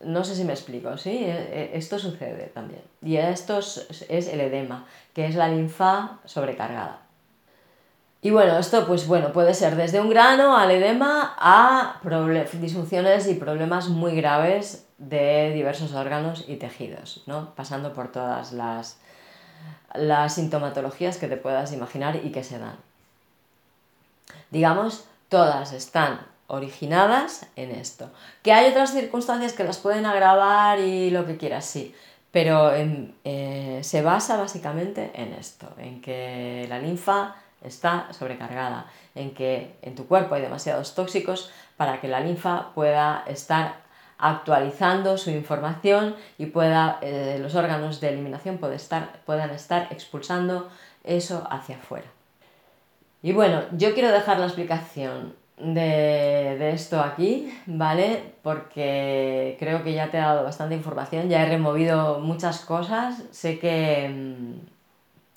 No 0.00 0.22
sé 0.22 0.34
si 0.34 0.44
me 0.44 0.52
explico, 0.52 0.98
¿sí? 0.98 1.24
E, 1.24 1.30
e, 1.30 1.78
esto 1.78 1.98
sucede 1.98 2.50
también. 2.52 2.82
Y 3.00 3.16
esto 3.16 3.58
es 3.58 4.08
el 4.08 4.40
edema, 4.40 4.84
que 5.14 5.26
es 5.26 5.34
la 5.34 5.48
linfa 5.48 6.18
sobrecargada. 6.26 7.03
Y 8.24 8.30
bueno, 8.30 8.58
esto 8.58 8.86
pues 8.86 9.06
bueno, 9.06 9.34
puede 9.34 9.52
ser 9.52 9.76
desde 9.76 10.00
un 10.00 10.08
grano 10.08 10.56
al 10.56 10.70
edema 10.70 11.36
a 11.38 12.00
disfunciones 12.54 13.28
y 13.28 13.34
problemas 13.34 13.88
muy 13.88 14.16
graves 14.16 14.86
de 14.96 15.52
diversos 15.52 15.92
órganos 15.92 16.44
y 16.48 16.56
tejidos, 16.56 17.22
¿no? 17.26 17.54
Pasando 17.54 17.92
por 17.92 18.10
todas 18.10 18.52
las, 18.52 18.96
las 19.92 20.36
sintomatologías 20.36 21.18
que 21.18 21.28
te 21.28 21.36
puedas 21.36 21.72
imaginar 21.72 22.16
y 22.16 22.32
que 22.32 22.42
se 22.42 22.58
dan 22.58 22.78
digamos, 24.50 25.04
todas 25.28 25.72
están 25.72 26.20
originadas 26.46 27.46
en 27.56 27.72
esto. 27.72 28.10
Que 28.42 28.52
hay 28.52 28.70
otras 28.70 28.92
circunstancias 28.92 29.52
que 29.52 29.64
las 29.64 29.78
pueden 29.78 30.06
agravar 30.06 30.78
y 30.78 31.10
lo 31.10 31.26
que 31.26 31.36
quieras, 31.36 31.66
sí, 31.66 31.94
pero 32.30 32.72
eh, 32.72 33.80
se 33.82 34.02
basa 34.02 34.36
básicamente 34.36 35.10
en 35.14 35.34
esto, 35.34 35.68
en 35.76 36.00
que 36.00 36.66
la 36.70 36.78
linfa 36.78 37.36
está 37.64 38.12
sobrecargada, 38.12 38.86
en 39.14 39.34
que 39.34 39.76
en 39.82 39.94
tu 39.94 40.06
cuerpo 40.06 40.34
hay 40.34 40.42
demasiados 40.42 40.94
tóxicos 40.94 41.50
para 41.76 42.00
que 42.00 42.08
la 42.08 42.20
linfa 42.20 42.72
pueda 42.74 43.24
estar 43.26 43.84
actualizando 44.18 45.18
su 45.18 45.30
información 45.30 46.14
y 46.38 46.46
pueda, 46.46 46.98
eh, 47.02 47.38
los 47.40 47.54
órganos 47.54 48.00
de 48.00 48.10
eliminación 48.10 48.58
puedan 48.58 49.50
estar 49.50 49.88
expulsando 49.90 50.68
eso 51.02 51.46
hacia 51.50 51.76
afuera. 51.76 52.06
Y 53.22 53.32
bueno, 53.32 53.62
yo 53.72 53.94
quiero 53.94 54.12
dejar 54.12 54.38
la 54.38 54.46
explicación 54.46 55.34
de, 55.56 56.70
esto 56.70 57.00
aquí, 57.00 57.52
¿vale? 57.66 58.34
Porque 58.42 59.56
creo 59.58 59.82
que 59.82 59.94
ya 59.94 60.10
te 60.10 60.18
he 60.18 60.20
dado 60.20 60.44
bastante 60.44 60.74
información, 60.74 61.28
ya 61.28 61.42
he 61.42 61.48
removido 61.48 62.20
muchas 62.20 62.60
cosas, 62.60 63.22
sé 63.30 63.58
que, 63.58 64.08
mm, 64.08 64.66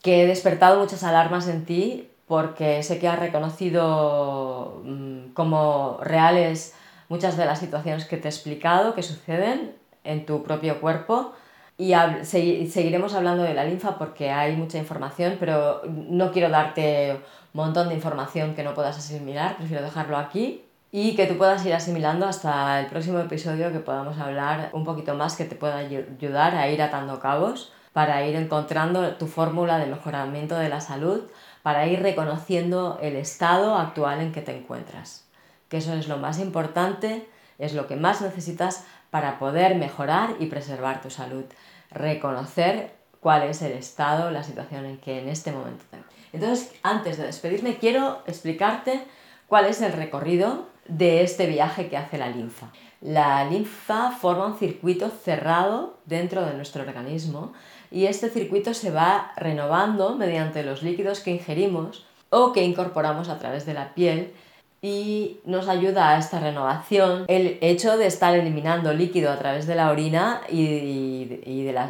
que 0.02 0.24
he 0.24 0.28
despertado 0.28 0.80
muchas 0.80 1.04
alarmas 1.04 1.48
en 1.48 1.66
ti 1.66 2.10
porque 2.28 2.84
sé 2.84 3.00
que 3.00 3.08
has 3.08 3.20
reconocido 3.20 4.82
mm, 4.84 5.30
como 5.34 6.00
reales 6.02 6.76
muchas 7.10 7.38
de 7.38 7.46
las 7.46 7.60
situaciones 7.60 8.06
que 8.06 8.18
te 8.18 8.28
he 8.28 8.32
explicado 8.32 8.94
que 8.94 9.04
suceden 9.04 9.74
en 10.04 10.26
tu 10.26 10.44
propio 10.44 10.82
cuerpo. 10.82 11.34
Y 11.80 11.94
seguiremos 12.24 13.14
hablando 13.14 13.44
de 13.44 13.54
la 13.54 13.64
linfa 13.64 14.00
porque 14.00 14.32
hay 14.32 14.56
mucha 14.56 14.80
información, 14.80 15.38
pero 15.40 15.84
no 15.86 16.32
quiero 16.32 16.50
darte 16.50 17.22
un 17.54 17.66
montón 17.66 17.90
de 17.90 17.96
información 17.96 18.56
que 18.56 18.64
no 18.64 18.74
puedas 18.74 18.98
asimilar, 18.98 19.58
prefiero 19.58 19.84
dejarlo 19.84 20.18
aquí 20.18 20.64
y 20.92 21.16
que 21.16 21.28
tú 21.28 21.38
puedas 21.38 21.64
ir 21.66 21.74
asimilando 21.76 22.26
hasta 22.26 22.80
el 22.80 22.88
próximo 22.88 23.20
episodio 23.20 23.72
que 23.72 23.80
podamos 23.80 24.18
hablar 24.18 24.72
un 24.74 24.84
poquito 24.86 25.14
más 25.14 25.36
que 25.36 25.46
te 25.46 25.56
pueda 25.56 25.78
ayudar 25.78 26.56
a 26.56 26.68
ir 26.70 26.82
atando 26.82 27.20
cabos 27.20 27.72
para 27.94 28.26
ir 28.26 28.36
encontrando 28.36 29.16
tu 29.16 29.28
fórmula 29.28 29.78
de 29.80 29.86
mejoramiento 29.88 30.56
de 30.56 30.70
la 30.70 30.82
salud, 30.82 31.22
para 31.68 31.86
ir 31.86 32.02
reconociendo 32.02 32.98
el 33.02 33.18
estado 33.18 33.76
actual 33.76 34.22
en 34.22 34.32
que 34.32 34.40
te 34.42 34.56
encuentras. 34.56 35.26
Que 35.68 35.76
eso 35.76 35.94
es 35.96 36.08
lo 36.08 36.16
más 36.16 36.40
importante, 36.40 37.28
es 37.60 37.74
lo 37.74 37.88
que 37.88 37.98
más 37.98 38.22
necesitas 38.22 38.86
para 39.10 39.38
poder 39.38 39.76
mejorar 39.76 40.38
y 40.40 40.46
preservar 40.46 41.02
tu 41.02 41.10
salud. 41.10 41.44
Reconocer 41.92 42.94
cuál 43.20 43.44
es 43.44 43.62
el 43.62 43.74
estado, 43.74 44.32
la 44.32 44.44
situación 44.44 44.86
en 44.86 44.98
que 44.98 45.20
en 45.20 45.28
este 45.28 45.52
momento 45.52 45.84
tengo. 45.92 46.06
Entonces, 46.32 46.72
antes 46.84 47.18
de 47.18 47.26
despedirme, 47.26 47.76
quiero 47.76 48.22
explicarte 48.28 49.04
cuál 49.48 49.66
es 49.66 49.82
el 49.82 49.92
recorrido 49.92 50.70
de 50.88 51.22
este 51.22 51.48
viaje 51.48 51.90
que 51.90 51.98
hace 51.98 52.18
la 52.18 52.30
linfa. 52.30 52.68
La 53.02 53.44
linfa 53.44 54.12
forma 54.12 54.46
un 54.46 54.58
circuito 54.58 55.10
cerrado 55.10 55.98
dentro 56.06 56.46
de 56.46 56.54
nuestro 56.54 56.84
organismo 56.84 57.52
y 57.92 58.06
este 58.06 58.30
circuito 58.30 58.74
se 58.74 58.92
va 58.92 59.32
renovando 59.38 60.16
mediante 60.16 60.64
los 60.64 60.84
líquidos 60.84 61.20
que 61.22 61.32
ingerimos 61.32 62.06
o 62.30 62.54
que 62.54 62.64
incorporamos 62.64 63.30
a 63.30 63.40
través 63.40 63.66
de 63.66 63.74
la 63.74 63.94
piel 63.94 64.34
y 64.82 65.40
nos 65.46 65.68
ayuda 65.68 66.10
a 66.10 66.20
esta 66.20 66.40
renovación 66.40 67.26
el 67.28 67.58
hecho 67.62 67.98
de 67.98 68.06
estar 68.06 68.36
eliminando 68.36 68.94
líquido 68.94 69.32
a 69.32 69.40
través 69.40 69.66
de 69.66 69.76
la 69.76 69.90
orina 69.90 70.42
y, 70.50 71.26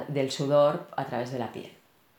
del 0.08 0.32
sudor 0.32 0.88
a 0.95 1.06
través 1.06 1.32
de 1.32 1.39
la 1.39 1.52
piel. 1.52 1.72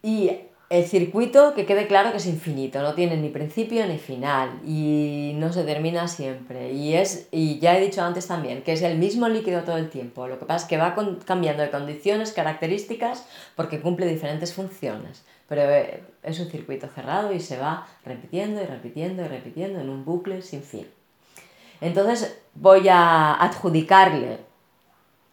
Y 0.02 0.30
el 0.70 0.84
circuito 0.84 1.54
que 1.54 1.64
quede 1.64 1.86
claro 1.86 2.10
que 2.10 2.18
es 2.18 2.26
infinito, 2.26 2.82
no 2.82 2.94
tiene 2.94 3.16
ni 3.16 3.30
principio 3.30 3.86
ni 3.86 3.96
final 3.96 4.60
y 4.66 5.32
no 5.36 5.50
se 5.50 5.64
termina 5.64 6.08
siempre. 6.08 6.72
Y, 6.72 6.94
es, 6.94 7.26
y 7.30 7.58
ya 7.58 7.76
he 7.76 7.80
dicho 7.80 8.02
antes 8.02 8.26
también 8.26 8.62
que 8.62 8.74
es 8.74 8.82
el 8.82 8.98
mismo 8.98 9.28
líquido 9.28 9.62
todo 9.62 9.78
el 9.78 9.88
tiempo. 9.88 10.28
Lo 10.28 10.38
que 10.38 10.44
pasa 10.44 10.64
es 10.64 10.68
que 10.68 10.76
va 10.76 10.94
cambiando 11.24 11.62
de 11.62 11.70
condiciones, 11.70 12.32
características, 12.32 13.26
porque 13.56 13.80
cumple 13.80 14.06
diferentes 14.06 14.52
funciones. 14.52 15.24
Pero 15.48 15.62
eh, 15.62 16.02
es 16.22 16.38
un 16.38 16.50
circuito 16.50 16.86
cerrado 16.88 17.32
y 17.32 17.40
se 17.40 17.56
va 17.56 17.86
repitiendo 18.04 18.62
y 18.62 18.66
repitiendo 18.66 19.24
y 19.24 19.28
repitiendo 19.28 19.80
en 19.80 19.88
un 19.88 20.04
bucle 20.04 20.42
sin 20.42 20.62
fin. 20.62 20.86
Entonces 21.80 22.38
voy 22.54 22.88
a 22.88 23.32
adjudicarle 23.42 24.40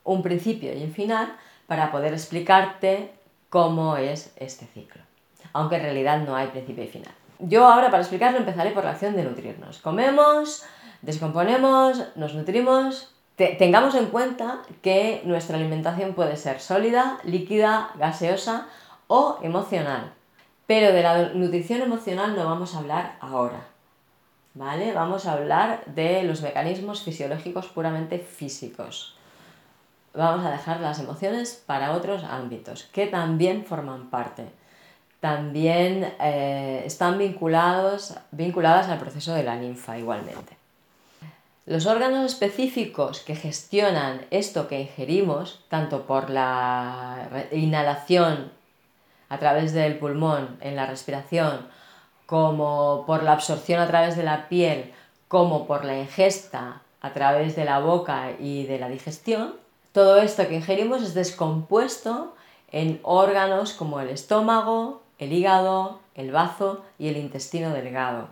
un 0.06 0.24
principio 0.24 0.74
y 0.74 0.84
un 0.84 0.94
final 0.94 1.36
para 1.68 1.92
poder 1.92 2.14
explicarte 2.14 3.12
cómo 3.50 3.98
es 3.98 4.32
este 4.38 4.66
ciclo 4.68 5.05
aunque 5.56 5.78
en 5.78 5.84
realidad 5.84 6.20
no 6.20 6.36
hay 6.36 6.47
principio 6.47 6.84
y 6.84 6.88
final. 6.88 7.14
Yo 7.39 7.66
ahora 7.66 7.89
para 7.89 8.01
explicarlo 8.01 8.38
empezaré 8.38 8.72
por 8.72 8.84
la 8.84 8.91
acción 8.91 9.16
de 9.16 9.24
nutrirnos. 9.24 9.80
Comemos, 9.80 10.66
descomponemos, 11.01 12.03
nos 12.16 12.34
nutrimos. 12.34 13.16
tengamos 13.38 13.95
en 13.95 14.08
cuenta 14.08 14.64
que 14.82 15.22
nuestra 15.24 15.56
alimentación 15.56 16.14
puede 16.14 16.36
ser 16.36 16.60
sólida, 16.60 17.20
líquida, 17.24 17.91
gaseosa 17.95 18.68
o 19.08 19.39
emocional. 19.43 20.12
Pero 20.68 20.91
de 20.91 21.03
la 21.03 21.30
nutrición 21.30 21.82
emocional 21.82 22.36
no 22.36 22.43
vamos 22.43 22.76
a 22.76 22.80
hablar 22.80 23.16
ahora. 23.22 23.62
¿Vale? 24.56 24.91
Vamos 24.91 25.26
a 25.26 25.34
hablar 25.34 25.86
de 25.86 26.24
los 26.24 26.41
mecanismos 26.41 27.01
fisiológicos 27.01 27.68
puramente 27.68 28.20
físicos. 28.20 29.16
Vamos 30.14 30.45
a 30.45 30.51
dejar 30.51 30.82
las 30.82 30.99
emociones 30.99 31.64
para 31.66 31.93
otros 31.93 32.26
ámbitos 32.26 32.84
que 32.91 33.08
también 33.08 33.64
forman 33.64 34.10
parte 34.10 34.51
también 35.26 36.14
eh, 36.20 36.84
están 36.86 37.18
vinculados, 37.18 38.14
vinculadas 38.30 38.90
al 38.90 39.00
proceso 39.00 39.34
de 39.34 39.42
la 39.42 39.56
linfa 39.56 39.98
igualmente. 39.98 40.56
Los 41.66 41.88
órganos 41.88 42.24
específicos 42.28 43.22
que 43.22 43.36
gestionan 43.36 44.24
esto 44.30 44.68
que 44.68 44.82
ingerimos, 44.82 45.66
tanto 45.68 46.04
por 46.04 46.30
la 46.30 47.28
inhalación 47.52 48.52
a 49.28 49.40
través 49.40 49.74
del 49.74 49.98
pulmón 49.98 50.60
en 50.62 50.76
la 50.76 50.86
respiración, 50.86 51.68
como 52.28 53.06
por 53.08 53.24
la 53.24 53.34
absorción 53.34 53.80
a 53.80 53.88
través 53.88 54.16
de 54.16 54.22
la 54.22 54.48
piel, 54.48 54.94
como 55.28 55.66
por 55.66 55.86
la 55.86 55.98
ingesta 55.98 56.84
a 57.02 57.14
través 57.14 57.56
de 57.56 57.66
la 57.66 57.80
boca 57.80 58.34
y 58.40 58.68
de 58.68 58.78
la 58.78 58.90
digestión, 58.90 59.56
todo 59.92 60.18
esto 60.18 60.48
que 60.48 60.58
ingerimos 60.58 61.02
es 61.02 61.16
descompuesto 61.16 62.36
en 62.72 63.00
órganos 63.02 63.74
como 63.74 64.00
el 64.00 64.10
estómago, 64.10 65.02
el 65.20 65.34
hígado, 65.34 65.99
el 66.16 66.32
bazo 66.32 66.84
y 66.97 67.07
el 67.07 67.18
intestino 67.18 67.72
delgado. 67.72 68.30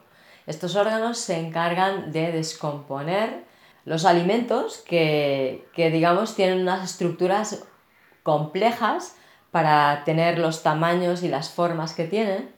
Estos 0.47 0.75
órganos 0.75 1.17
se 1.17 1.39
encargan 1.39 2.11
de 2.11 2.31
descomponer 2.31 3.43
los 3.86 4.05
alimentos 4.05 4.77
que, 4.88 5.65
digamos 5.75 6.36
tienen 6.36 6.61
unas 6.61 6.89
estructuras 6.89 7.63
complejas 8.23 9.15
para 9.51 10.03
tener 10.05 10.39
los 10.39 10.63
tamaños 10.63 11.23
y 11.23 11.27
las 11.27 11.49
formas 11.49 11.93
que 11.93 12.05
tienen. 12.05 12.51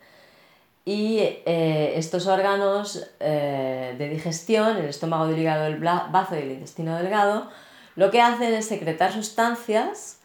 Y 0.85 1.17
eh, 1.19 1.93
estos 1.95 2.27
órganos 2.27 3.07
eh, 3.19 3.95
de 3.97 4.09
digestión, 4.09 4.77
el 4.77 4.85
estómago, 4.85 5.25
el 5.25 5.39
hígado, 5.39 5.65
el 5.65 5.77
bazo 5.77 6.35
y 6.35 6.39
el 6.39 6.51
intestino 6.51 6.95
delgado, 6.95 7.49
lo 7.95 8.11
que 8.11 8.21
hacen 8.21 8.53
es 8.53 8.67
secretar 8.67 9.11
sustancias 9.11 10.19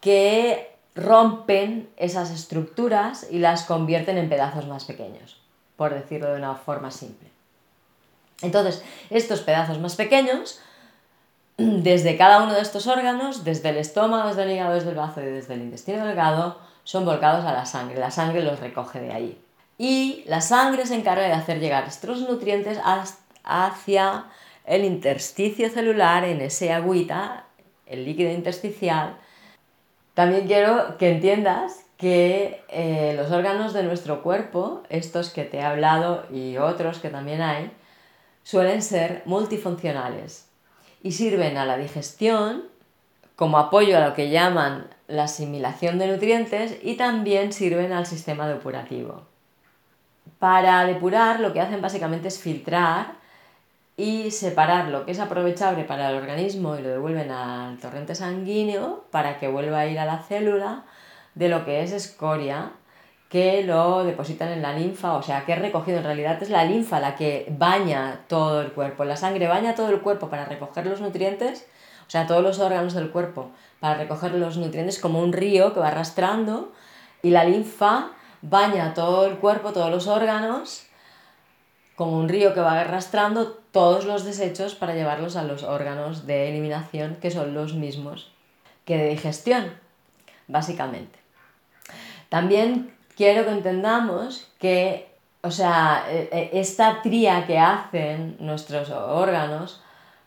que 0.00 0.71
rompen 0.94 1.88
esas 1.96 2.30
estructuras 2.30 3.26
y 3.30 3.38
las 3.38 3.64
convierten 3.64 4.18
en 4.18 4.28
pedazos 4.28 4.66
más 4.66 4.84
pequeños, 4.84 5.40
por 5.76 5.94
decirlo 5.94 6.30
de 6.30 6.38
una 6.38 6.54
forma 6.54 6.90
simple. 6.90 7.30
Entonces, 8.42 8.82
estos 9.10 9.40
pedazos 9.40 9.78
más 9.78 9.96
pequeños, 9.96 10.60
desde 11.56 12.16
cada 12.16 12.42
uno 12.42 12.54
de 12.54 12.60
estos 12.60 12.86
órganos, 12.86 13.44
desde 13.44 13.70
el 13.70 13.76
estómago, 13.78 14.28
desde 14.28 14.42
el 14.42 14.50
hígado, 14.52 14.74
desde 14.74 14.90
el 14.90 14.96
bazo 14.96 15.20
y 15.22 15.26
desde 15.26 15.54
el 15.54 15.62
intestino 15.62 16.04
delgado, 16.04 16.58
son 16.84 17.04
volcados 17.04 17.44
a 17.44 17.52
la 17.52 17.64
sangre. 17.64 17.98
La 17.98 18.10
sangre 18.10 18.42
los 18.42 18.60
recoge 18.60 19.00
de 19.00 19.12
ahí. 19.12 19.40
Y 19.78 20.24
la 20.26 20.40
sangre 20.40 20.86
se 20.86 20.96
encarga 20.96 21.24
de 21.24 21.32
hacer 21.32 21.60
llegar 21.60 21.84
estos 21.84 22.20
nutrientes 22.20 22.78
hacia 23.44 24.24
el 24.64 24.84
intersticio 24.84 25.70
celular, 25.70 26.24
en 26.24 26.40
ese 26.40 26.72
agüita, 26.72 27.46
el 27.86 28.04
líquido 28.04 28.30
intersticial, 28.30 29.16
también 30.14 30.46
quiero 30.46 30.98
que 30.98 31.10
entiendas 31.10 31.84
que 31.96 32.62
eh, 32.68 33.14
los 33.16 33.30
órganos 33.30 33.72
de 33.72 33.84
nuestro 33.84 34.22
cuerpo, 34.22 34.82
estos 34.88 35.30
que 35.30 35.44
te 35.44 35.58
he 35.58 35.62
hablado 35.62 36.26
y 36.30 36.56
otros 36.58 36.98
que 36.98 37.08
también 37.08 37.40
hay, 37.40 37.70
suelen 38.42 38.82
ser 38.82 39.22
multifuncionales 39.24 40.48
y 41.02 41.12
sirven 41.12 41.56
a 41.56 41.64
la 41.64 41.76
digestión 41.76 42.64
como 43.36 43.58
apoyo 43.58 43.96
a 43.96 44.06
lo 44.06 44.14
que 44.14 44.30
llaman 44.30 44.88
la 45.08 45.24
asimilación 45.24 45.98
de 45.98 46.08
nutrientes 46.08 46.78
y 46.82 46.96
también 46.96 47.52
sirven 47.52 47.92
al 47.92 48.06
sistema 48.06 48.46
depurativo. 48.48 49.22
Para 50.38 50.84
depurar 50.84 51.40
lo 51.40 51.52
que 51.52 51.60
hacen 51.60 51.80
básicamente 51.80 52.28
es 52.28 52.38
filtrar 52.38 53.21
y 53.96 54.30
separar 54.30 54.88
lo 54.88 55.04
que 55.04 55.12
es 55.12 55.20
aprovechable 55.20 55.84
para 55.84 56.10
el 56.10 56.16
organismo 56.16 56.76
y 56.76 56.82
lo 56.82 56.88
devuelven 56.88 57.30
al 57.30 57.78
torrente 57.78 58.14
sanguíneo 58.14 59.04
para 59.10 59.38
que 59.38 59.48
vuelva 59.48 59.80
a 59.80 59.86
ir 59.86 59.98
a 59.98 60.06
la 60.06 60.18
célula 60.18 60.84
de 61.34 61.48
lo 61.48 61.64
que 61.64 61.82
es 61.82 61.92
escoria 61.92 62.72
que 63.32 63.64
lo 63.64 64.04
depositan 64.04 64.50
en 64.50 64.60
la 64.60 64.74
linfa, 64.74 65.14
o 65.14 65.22
sea, 65.22 65.46
que 65.46 65.54
es 65.54 65.58
recogido. 65.58 65.96
En 65.96 66.04
realidad 66.04 66.42
es 66.42 66.50
la 66.50 66.66
linfa 66.66 67.00
la 67.00 67.16
que 67.16 67.46
baña 67.56 68.20
todo 68.28 68.60
el 68.60 68.72
cuerpo. 68.72 69.04
La 69.04 69.16
sangre 69.16 69.48
baña 69.48 69.74
todo 69.74 69.88
el 69.88 70.00
cuerpo 70.00 70.28
para 70.28 70.44
recoger 70.44 70.84
los 70.84 71.00
nutrientes, 71.00 71.66
o 72.06 72.10
sea, 72.10 72.26
todos 72.26 72.42
los 72.42 72.58
órganos 72.58 72.92
del 72.92 73.10
cuerpo 73.10 73.50
para 73.80 73.94
recoger 73.94 74.34
los 74.34 74.58
nutrientes 74.58 74.98
como 74.98 75.18
un 75.20 75.32
río 75.32 75.72
que 75.72 75.80
va 75.80 75.88
arrastrando 75.88 76.72
y 77.22 77.30
la 77.30 77.44
linfa 77.44 78.10
baña 78.42 78.92
todo 78.92 79.24
el 79.24 79.38
cuerpo, 79.38 79.72
todos 79.72 79.90
los 79.90 80.08
órganos 80.08 80.86
como 81.96 82.18
un 82.18 82.28
río 82.28 82.52
que 82.52 82.60
va 82.60 82.80
arrastrando 82.80 83.61
todos 83.72 84.04
los 84.04 84.24
desechos 84.24 84.74
para 84.74 84.94
llevarlos 84.94 85.36
a 85.36 85.44
los 85.44 85.62
órganos 85.62 86.26
de 86.26 86.50
eliminación, 86.50 87.16
que 87.16 87.30
son 87.30 87.54
los 87.54 87.74
mismos 87.74 88.30
que 88.84 88.98
de 88.98 89.08
digestión, 89.08 89.72
básicamente. 90.46 91.18
También 92.28 92.94
quiero 93.16 93.44
que 93.44 93.52
entendamos 93.52 94.48
que, 94.58 95.10
o 95.42 95.50
sea, 95.50 96.04
e, 96.10 96.28
e, 96.32 96.60
esta 96.60 97.00
tría 97.02 97.46
que 97.46 97.58
hacen 97.58 98.36
nuestros 98.40 98.90
órganos 98.90 99.82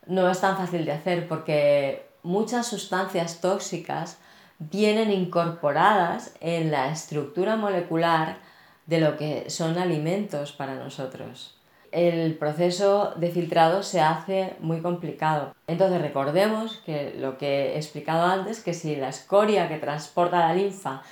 no 0.08 0.30
es 0.30 0.40
tan 0.40 0.58
fácil 0.58 0.86
de 0.86 0.92
hacer 0.92 1.28
porque 1.28 2.08
muchas 2.24 2.68
sustancias 2.68 3.42
tóxicas 3.42 4.18
vienen 4.58 5.12
incorporadas 5.12 6.34
en 6.42 6.72
la 6.72 6.92
estructura 6.92 7.56
molecular 7.56 8.38
de 8.86 9.00
lo 9.00 9.18
que 9.18 9.50
son 9.50 9.78
alimentos 9.78 10.52
para 10.52 10.76
nosotros 10.76 11.55
el 11.96 12.36
proceso 12.36 13.14
de 13.16 13.32
filtrado 13.32 13.82
se 13.82 14.02
hace 14.02 14.58
muy 14.60 14.82
complicado. 14.82 15.56
Entonces 15.66 16.02
recordemos 16.02 16.82
que 16.86 17.16
lo 17.18 17.38
que 17.38 17.74
he 17.74 17.78
explicado 17.78 18.26
antes, 18.26 18.60
que 18.60 18.74
si 18.74 18.98
la 18.98 19.08
escoria 19.08 19.70
que 19.70 19.78
transporta 19.78 20.40
la 20.40 20.54
linfa 20.54 21.04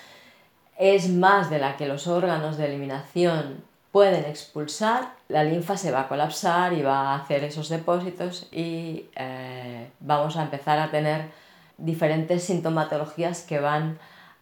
es 0.78 1.10
más 1.10 1.50
de 1.50 1.60
la 1.60 1.78
que 1.78 1.88
los 1.88 2.08
órganos 2.08 2.58
de 2.58 2.66
eliminación 2.66 3.64
pueden 3.94 4.26
expulsar, 4.26 5.14
la 5.30 5.46
linfa 5.46 5.78
se 5.78 5.92
va 5.92 6.02
a 6.02 6.08
colapsar 6.10 6.74
y 6.74 6.82
va 6.82 7.12
a 7.12 7.16
hacer 7.16 7.46
esos 7.46 7.70
depósitos 7.70 8.50
y 8.52 9.06
eh, 9.16 9.90
vamos 10.02 10.36
a 10.36 10.42
empezar 10.42 10.80
a 10.80 10.92
tener 10.92 11.30
diferentes 11.78 12.44
sintomatologías 12.44 13.44
que 13.44 13.62
van 13.62 14.00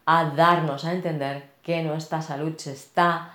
a 0.07 0.25
darnos 0.31 0.85
a 0.85 0.93
entender 0.93 1.43
que 1.61 1.83
nuestra 1.83 2.23
salud 2.23 2.53
se 2.57 2.71
está 2.71 3.33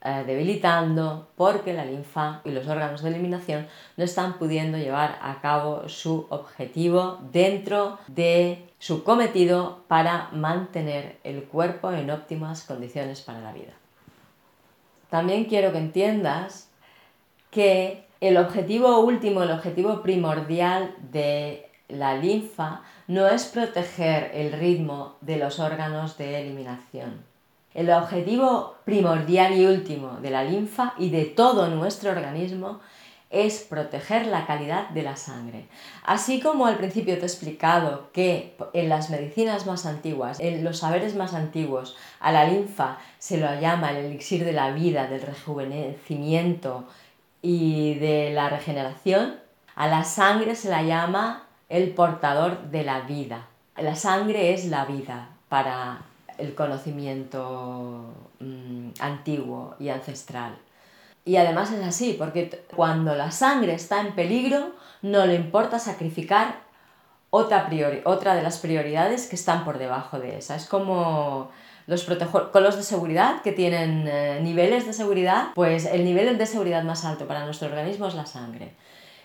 eh, 0.00 0.22
debilitando 0.24 1.28
porque 1.34 1.72
la 1.72 1.84
linfa 1.84 2.40
y 2.44 2.52
los 2.52 2.68
órganos 2.68 3.02
de 3.02 3.08
eliminación 3.08 3.66
no 3.96 4.04
están 4.04 4.38
pudiendo 4.38 4.78
llevar 4.78 5.18
a 5.20 5.40
cabo 5.40 5.88
su 5.88 6.28
objetivo 6.30 7.18
dentro 7.32 7.98
de 8.06 8.68
su 8.78 9.02
cometido 9.02 9.82
para 9.88 10.28
mantener 10.30 11.18
el 11.24 11.42
cuerpo 11.42 11.90
en 11.90 12.12
óptimas 12.12 12.62
condiciones 12.62 13.22
para 13.22 13.40
la 13.40 13.52
vida. 13.52 13.72
También 15.10 15.46
quiero 15.46 15.72
que 15.72 15.78
entiendas 15.78 16.70
que 17.50 18.04
el 18.20 18.36
objetivo 18.36 19.00
último, 19.00 19.42
el 19.42 19.50
objetivo 19.50 20.02
primordial 20.02 20.94
de 21.10 21.68
la 21.88 22.14
linfa 22.14 22.82
no 23.08 23.26
es 23.26 23.46
proteger 23.46 24.30
el 24.32 24.52
ritmo 24.52 25.16
de 25.22 25.38
los 25.38 25.58
órganos 25.58 26.16
de 26.18 26.40
eliminación 26.40 27.27
el 27.78 27.90
objetivo 27.90 28.74
primordial 28.84 29.56
y 29.56 29.64
último 29.64 30.18
de 30.20 30.30
la 30.30 30.42
linfa 30.42 30.94
y 30.98 31.10
de 31.10 31.26
todo 31.26 31.68
nuestro 31.68 32.10
organismo 32.10 32.80
es 33.30 33.60
proteger 33.60 34.26
la 34.26 34.46
calidad 34.46 34.88
de 34.88 35.04
la 35.04 35.14
sangre. 35.14 35.68
Así 36.04 36.40
como 36.40 36.66
al 36.66 36.76
principio 36.76 37.14
te 37.14 37.20
he 37.20 37.26
explicado 37.26 38.10
que 38.12 38.56
en 38.72 38.88
las 38.88 39.10
medicinas 39.10 39.64
más 39.66 39.86
antiguas, 39.86 40.40
en 40.40 40.64
los 40.64 40.78
saberes 40.78 41.14
más 41.14 41.34
antiguos, 41.34 41.96
a 42.18 42.32
la 42.32 42.46
linfa 42.46 42.98
se 43.20 43.38
lo 43.38 43.60
llama 43.60 43.92
el 43.92 44.06
elixir 44.06 44.44
de 44.44 44.54
la 44.54 44.72
vida, 44.72 45.06
del 45.06 45.22
rejuvenecimiento 45.22 46.84
y 47.42 47.94
de 47.94 48.32
la 48.32 48.48
regeneración, 48.48 49.36
a 49.76 49.86
la 49.86 50.02
sangre 50.02 50.56
se 50.56 50.68
la 50.68 50.82
llama 50.82 51.46
el 51.68 51.90
portador 51.90 52.70
de 52.72 52.82
la 52.82 53.02
vida. 53.02 53.46
La 53.76 53.94
sangre 53.94 54.52
es 54.52 54.64
la 54.64 54.84
vida 54.84 55.28
para 55.48 56.07
el 56.38 56.54
conocimiento 56.54 58.14
mm, 58.40 58.90
antiguo 59.00 59.74
y 59.78 59.90
ancestral. 59.90 60.56
Y 61.24 61.36
además 61.36 61.70
es 61.72 61.84
así, 61.84 62.14
porque 62.18 62.64
cuando 62.74 63.14
la 63.14 63.30
sangre 63.30 63.74
está 63.74 64.00
en 64.00 64.14
peligro, 64.14 64.72
no 65.02 65.26
le 65.26 65.34
importa 65.34 65.78
sacrificar 65.78 66.60
otra, 67.30 67.68
otra 68.04 68.34
de 68.34 68.42
las 68.42 68.58
prioridades 68.58 69.26
que 69.26 69.36
están 69.36 69.64
por 69.64 69.78
debajo 69.78 70.18
de 70.18 70.38
esa. 70.38 70.56
Es 70.56 70.66
como 70.66 71.50
los 71.86 72.04
protocolos 72.04 72.76
de 72.76 72.82
seguridad 72.82 73.42
que 73.42 73.52
tienen 73.52 74.06
eh, 74.08 74.40
niveles 74.42 74.86
de 74.86 74.92
seguridad, 74.92 75.48
pues 75.54 75.86
el 75.86 76.04
nivel 76.04 76.38
de 76.38 76.46
seguridad 76.46 76.82
más 76.82 77.04
alto 77.04 77.26
para 77.26 77.44
nuestro 77.44 77.68
organismo 77.68 78.06
es 78.06 78.14
la 78.14 78.26
sangre. 78.26 78.74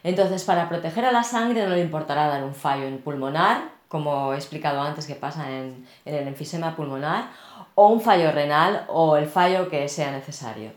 Entonces, 0.03 0.43
para 0.43 0.67
proteger 0.67 1.05
a 1.05 1.11
la 1.11 1.23
sangre 1.23 1.65
no 1.65 1.75
le 1.75 1.81
importará 1.81 2.27
dar 2.27 2.43
un 2.43 2.53
fallo 2.53 2.85
en 2.85 2.97
pulmonar, 2.99 3.71
como 3.93 4.33
he 4.33 4.37
explicado 4.37 4.81
antes 4.81 5.05
que 5.05 5.13
pasa 5.13 5.51
en, 5.51 5.85
el 6.03 6.27
enfisema 6.27 6.75
pulmonar, 6.75 7.29
o 7.75 7.89
un 7.89 8.01
fallo 8.01 8.31
renal 8.31 8.85
o 8.87 9.17
el 9.17 9.27
fallo 9.27 9.69
que 9.69 9.87
sea 9.87 10.11
necesario. 10.11 10.71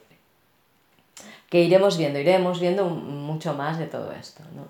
Que 1.48 1.62
iremos 1.62 1.96
viendo, 1.96 2.18
iremos 2.18 2.60
viendo 2.60 2.84
mucho 2.84 3.54
más 3.54 3.78
de 3.78 3.86
todo 3.86 4.12
esto. 4.12 4.42
¿no? 4.54 4.68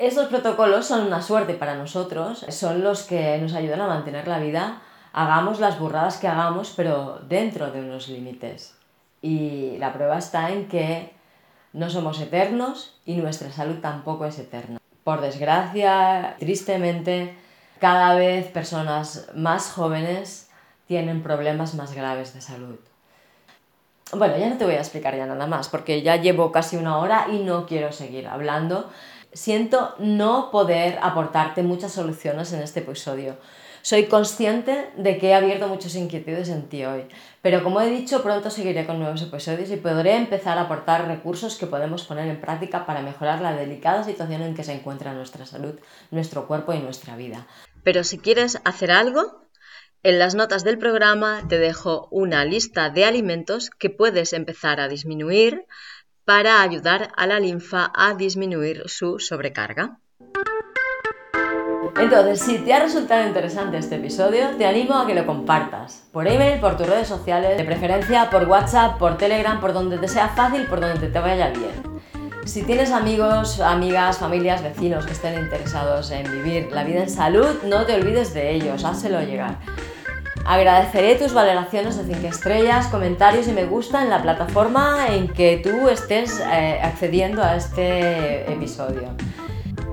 Estos 0.00 0.26
protocolos 0.26 0.86
son 0.86 1.06
una 1.06 1.22
suerte 1.22 1.54
para 1.54 1.76
nosotros, 1.76 2.44
son 2.48 2.82
los 2.82 3.04
que 3.04 3.38
nos 3.38 3.54
ayudan 3.54 3.82
a 3.82 3.86
mantener 3.86 4.26
la 4.26 4.40
vida, 4.40 4.82
hagamos 5.12 5.60
las 5.60 5.78
burradas 5.78 6.16
que 6.16 6.26
hagamos, 6.26 6.72
pero 6.76 7.20
dentro 7.28 7.70
de 7.70 7.78
unos 7.78 8.08
límites. 8.08 8.74
Y 9.22 9.76
la 9.78 9.92
prueba 9.92 10.18
está 10.18 10.50
en 10.50 10.66
que 10.66 11.12
no 11.72 11.88
somos 11.90 12.20
eternos 12.20 12.96
y 13.06 13.14
nuestra 13.18 13.52
salud 13.52 13.76
tampoco 13.80 14.24
es 14.26 14.36
eterna. 14.40 14.80
Por 15.04 15.20
desgracia, 15.20 16.34
tristemente, 16.40 17.36
cada 17.80 18.14
vez 18.14 18.46
personas 18.48 19.28
más 19.34 19.70
jóvenes 19.70 20.48
tienen 20.86 21.22
problemas 21.22 21.74
más 21.74 21.94
graves 21.94 22.34
de 22.34 22.40
salud. 22.40 22.78
Bueno, 24.12 24.36
ya 24.36 24.48
no 24.48 24.58
te 24.58 24.64
voy 24.64 24.74
a 24.74 24.80
explicar 24.80 25.16
ya 25.16 25.26
nada 25.26 25.46
más, 25.46 25.68
porque 25.68 26.02
ya 26.02 26.16
llevo 26.16 26.52
casi 26.52 26.76
una 26.76 26.98
hora 26.98 27.26
y 27.32 27.38
no 27.38 27.66
quiero 27.66 27.90
seguir 27.92 28.28
hablando. 28.28 28.90
Siento 29.32 29.94
no 29.98 30.50
poder 30.50 30.98
aportarte 31.02 31.62
muchas 31.62 31.92
soluciones 31.92 32.52
en 32.52 32.62
este 32.62 32.80
episodio. 32.80 33.36
Soy 33.84 34.06
consciente 34.06 34.90
de 34.96 35.18
que 35.18 35.28
he 35.28 35.34
abierto 35.34 35.68
muchas 35.68 35.94
inquietudes 35.94 36.48
en 36.48 36.70
ti 36.70 36.86
hoy, 36.86 37.02
pero 37.42 37.62
como 37.62 37.82
he 37.82 37.90
dicho, 37.90 38.22
pronto 38.22 38.48
seguiré 38.48 38.86
con 38.86 38.98
nuevos 38.98 39.20
episodios 39.20 39.70
y 39.70 39.76
podré 39.76 40.16
empezar 40.16 40.56
a 40.56 40.62
aportar 40.62 41.06
recursos 41.06 41.56
que 41.56 41.66
podemos 41.66 42.04
poner 42.04 42.26
en 42.28 42.40
práctica 42.40 42.86
para 42.86 43.02
mejorar 43.02 43.42
la 43.42 43.52
delicada 43.52 44.02
situación 44.02 44.40
en 44.40 44.54
que 44.54 44.64
se 44.64 44.72
encuentra 44.72 45.12
nuestra 45.12 45.44
salud, 45.44 45.74
nuestro 46.10 46.46
cuerpo 46.46 46.72
y 46.72 46.78
nuestra 46.78 47.14
vida. 47.14 47.46
Pero 47.82 48.04
si 48.04 48.16
quieres 48.16 48.58
hacer 48.64 48.90
algo, 48.90 49.50
en 50.02 50.18
las 50.18 50.34
notas 50.34 50.64
del 50.64 50.78
programa 50.78 51.42
te 51.46 51.58
dejo 51.58 52.08
una 52.10 52.46
lista 52.46 52.88
de 52.88 53.04
alimentos 53.04 53.68
que 53.68 53.90
puedes 53.90 54.32
empezar 54.32 54.80
a 54.80 54.88
disminuir 54.88 55.66
para 56.24 56.62
ayudar 56.62 57.12
a 57.18 57.26
la 57.26 57.38
linfa 57.38 57.92
a 57.94 58.14
disminuir 58.14 58.84
su 58.86 59.18
sobrecarga. 59.18 59.98
Entonces, 62.00 62.40
si 62.40 62.58
te 62.58 62.72
ha 62.74 62.80
resultado 62.80 63.26
interesante 63.26 63.78
este 63.78 63.96
episodio, 63.96 64.50
te 64.58 64.66
animo 64.66 64.94
a 64.94 65.06
que 65.06 65.14
lo 65.14 65.26
compartas. 65.26 66.04
Por 66.12 66.26
email, 66.26 66.60
por 66.60 66.76
tus 66.76 66.86
redes 66.86 67.08
sociales, 67.08 67.56
de 67.56 67.64
preferencia 67.64 68.30
por 68.30 68.48
WhatsApp, 68.48 68.98
por 68.98 69.16
Telegram, 69.16 69.60
por 69.60 69.72
donde 69.72 69.98
te 69.98 70.08
sea 70.08 70.28
fácil, 70.28 70.66
por 70.66 70.80
donde 70.80 71.08
te 71.08 71.18
vaya 71.18 71.50
bien. 71.50 71.94
Si 72.44 72.62
tienes 72.62 72.90
amigos, 72.90 73.60
amigas, 73.60 74.18
familias, 74.18 74.62
vecinos 74.62 75.06
que 75.06 75.12
estén 75.12 75.38
interesados 75.38 76.10
en 76.10 76.30
vivir 76.30 76.70
la 76.72 76.84
vida 76.84 77.02
en 77.02 77.10
salud, 77.10 77.62
no 77.64 77.86
te 77.86 77.94
olvides 77.94 78.34
de 78.34 78.52
ellos, 78.52 78.84
házelo 78.84 79.22
llegar. 79.22 79.56
Agradeceré 80.44 81.14
tus 81.14 81.32
valoraciones 81.32 81.96
de 81.96 82.14
5 82.14 82.26
estrellas, 82.26 82.88
comentarios 82.88 83.48
y 83.48 83.52
me 83.52 83.64
gusta 83.64 84.02
en 84.02 84.10
la 84.10 84.20
plataforma 84.20 85.06
en 85.08 85.28
que 85.28 85.56
tú 85.64 85.88
estés 85.88 86.38
eh, 86.40 86.80
accediendo 86.82 87.42
a 87.42 87.56
este 87.56 88.52
episodio. 88.52 89.08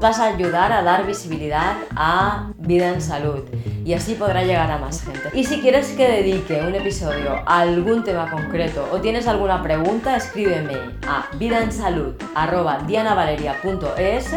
Vas 0.02 0.20
a 0.20 0.26
ayudar 0.26 0.74
a 0.74 0.82
dar 0.82 1.06
visibilidad 1.06 1.76
a 1.96 2.50
vida 2.58 2.90
en 2.90 3.02
salud 3.02 3.44
y 3.86 3.94
así 3.94 4.16
podrá 4.16 4.42
llegar 4.42 4.72
a 4.72 4.80
más 4.80 5.04
gente. 5.04 5.30
Y 5.32 5.44
si 5.44 5.62
quieres 5.62 5.92
que 5.92 6.10
dedique 6.10 6.60
un 6.60 6.74
episodio 6.74 7.44
a 7.46 7.60
algún 7.60 8.04
tema 8.04 8.32
concreto 8.32 8.90
o 8.92 9.00
tienes 9.00 9.28
alguna 9.28 9.62
pregunta, 9.62 10.16
escríbeme 10.16 10.74
a 11.08 11.28
vidaensalud.dianavaleria.es 11.38 14.34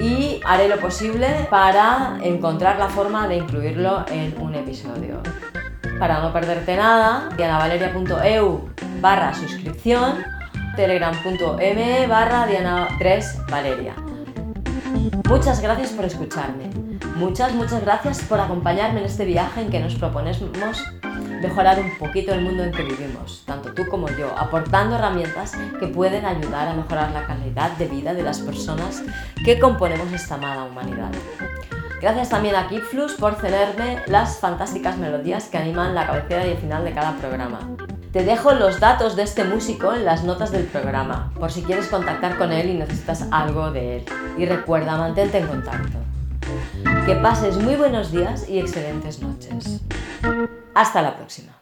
y 0.00 0.40
haré 0.44 0.68
lo 0.68 0.80
posible 0.80 1.46
para 1.48 2.18
encontrar 2.20 2.80
la 2.80 2.88
forma 2.88 3.28
de 3.28 3.36
incluirlo 3.36 4.04
en 4.10 4.34
un 4.40 4.56
episodio. 4.56 5.22
Para 6.00 6.18
no 6.18 6.32
perderte 6.32 6.76
nada, 6.76 7.28
dianavaleria.eu 7.36 8.68
barra 9.00 9.32
suscripción, 9.32 10.24
telegram.me 10.74 12.08
barra 12.08 12.48
diana3valeria. 12.48 13.94
Muchas 15.32 15.62
gracias 15.62 15.92
por 15.92 16.04
escucharme. 16.04 16.68
Muchas, 17.16 17.54
muchas 17.54 17.80
gracias 17.80 18.20
por 18.20 18.38
acompañarme 18.38 19.00
en 19.00 19.06
este 19.06 19.24
viaje 19.24 19.62
en 19.62 19.70
que 19.70 19.80
nos 19.80 19.94
proponemos 19.94 20.42
mejorar 21.40 21.80
un 21.80 21.96
poquito 21.96 22.34
el 22.34 22.42
mundo 22.42 22.62
en 22.62 22.70
que 22.70 22.82
vivimos, 22.82 23.42
tanto 23.46 23.72
tú 23.72 23.86
como 23.88 24.08
yo, 24.10 24.30
aportando 24.36 24.96
herramientas 24.96 25.54
que 25.80 25.86
pueden 25.86 26.26
ayudar 26.26 26.68
a 26.68 26.74
mejorar 26.74 27.12
la 27.12 27.26
calidad 27.26 27.70
de 27.78 27.88
vida 27.88 28.12
de 28.12 28.22
las 28.22 28.40
personas 28.40 29.02
que 29.42 29.58
componemos 29.58 30.12
esta 30.12 30.34
amada 30.34 30.64
humanidad. 30.64 31.10
Gracias 32.02 32.28
también 32.28 32.54
a 32.54 32.68
Kidflux 32.68 33.14
por 33.14 33.36
cederme 33.36 34.00
las 34.08 34.38
fantásticas 34.38 34.98
melodías 34.98 35.48
que 35.48 35.56
animan 35.56 35.94
la 35.94 36.08
cabecera 36.08 36.46
y 36.46 36.50
el 36.50 36.58
final 36.58 36.84
de 36.84 36.92
cada 36.92 37.16
programa. 37.16 37.70
Te 38.12 38.24
dejo 38.24 38.52
los 38.52 38.78
datos 38.78 39.16
de 39.16 39.22
este 39.22 39.42
músico 39.42 39.94
en 39.94 40.04
las 40.04 40.22
notas 40.22 40.52
del 40.52 40.64
programa, 40.64 41.32
por 41.40 41.50
si 41.50 41.62
quieres 41.62 41.88
contactar 41.88 42.36
con 42.36 42.52
él 42.52 42.68
y 42.68 42.74
necesitas 42.74 43.26
algo 43.30 43.70
de 43.70 43.96
él. 43.96 44.04
Y 44.36 44.44
recuerda, 44.44 44.98
mantente 44.98 45.38
en 45.38 45.46
contacto. 45.46 45.96
Que 47.06 47.14
pases 47.14 47.56
muy 47.56 47.74
buenos 47.74 48.12
días 48.12 48.46
y 48.50 48.58
excelentes 48.58 49.20
noches. 49.22 49.80
Hasta 50.74 51.00
la 51.00 51.16
próxima. 51.16 51.61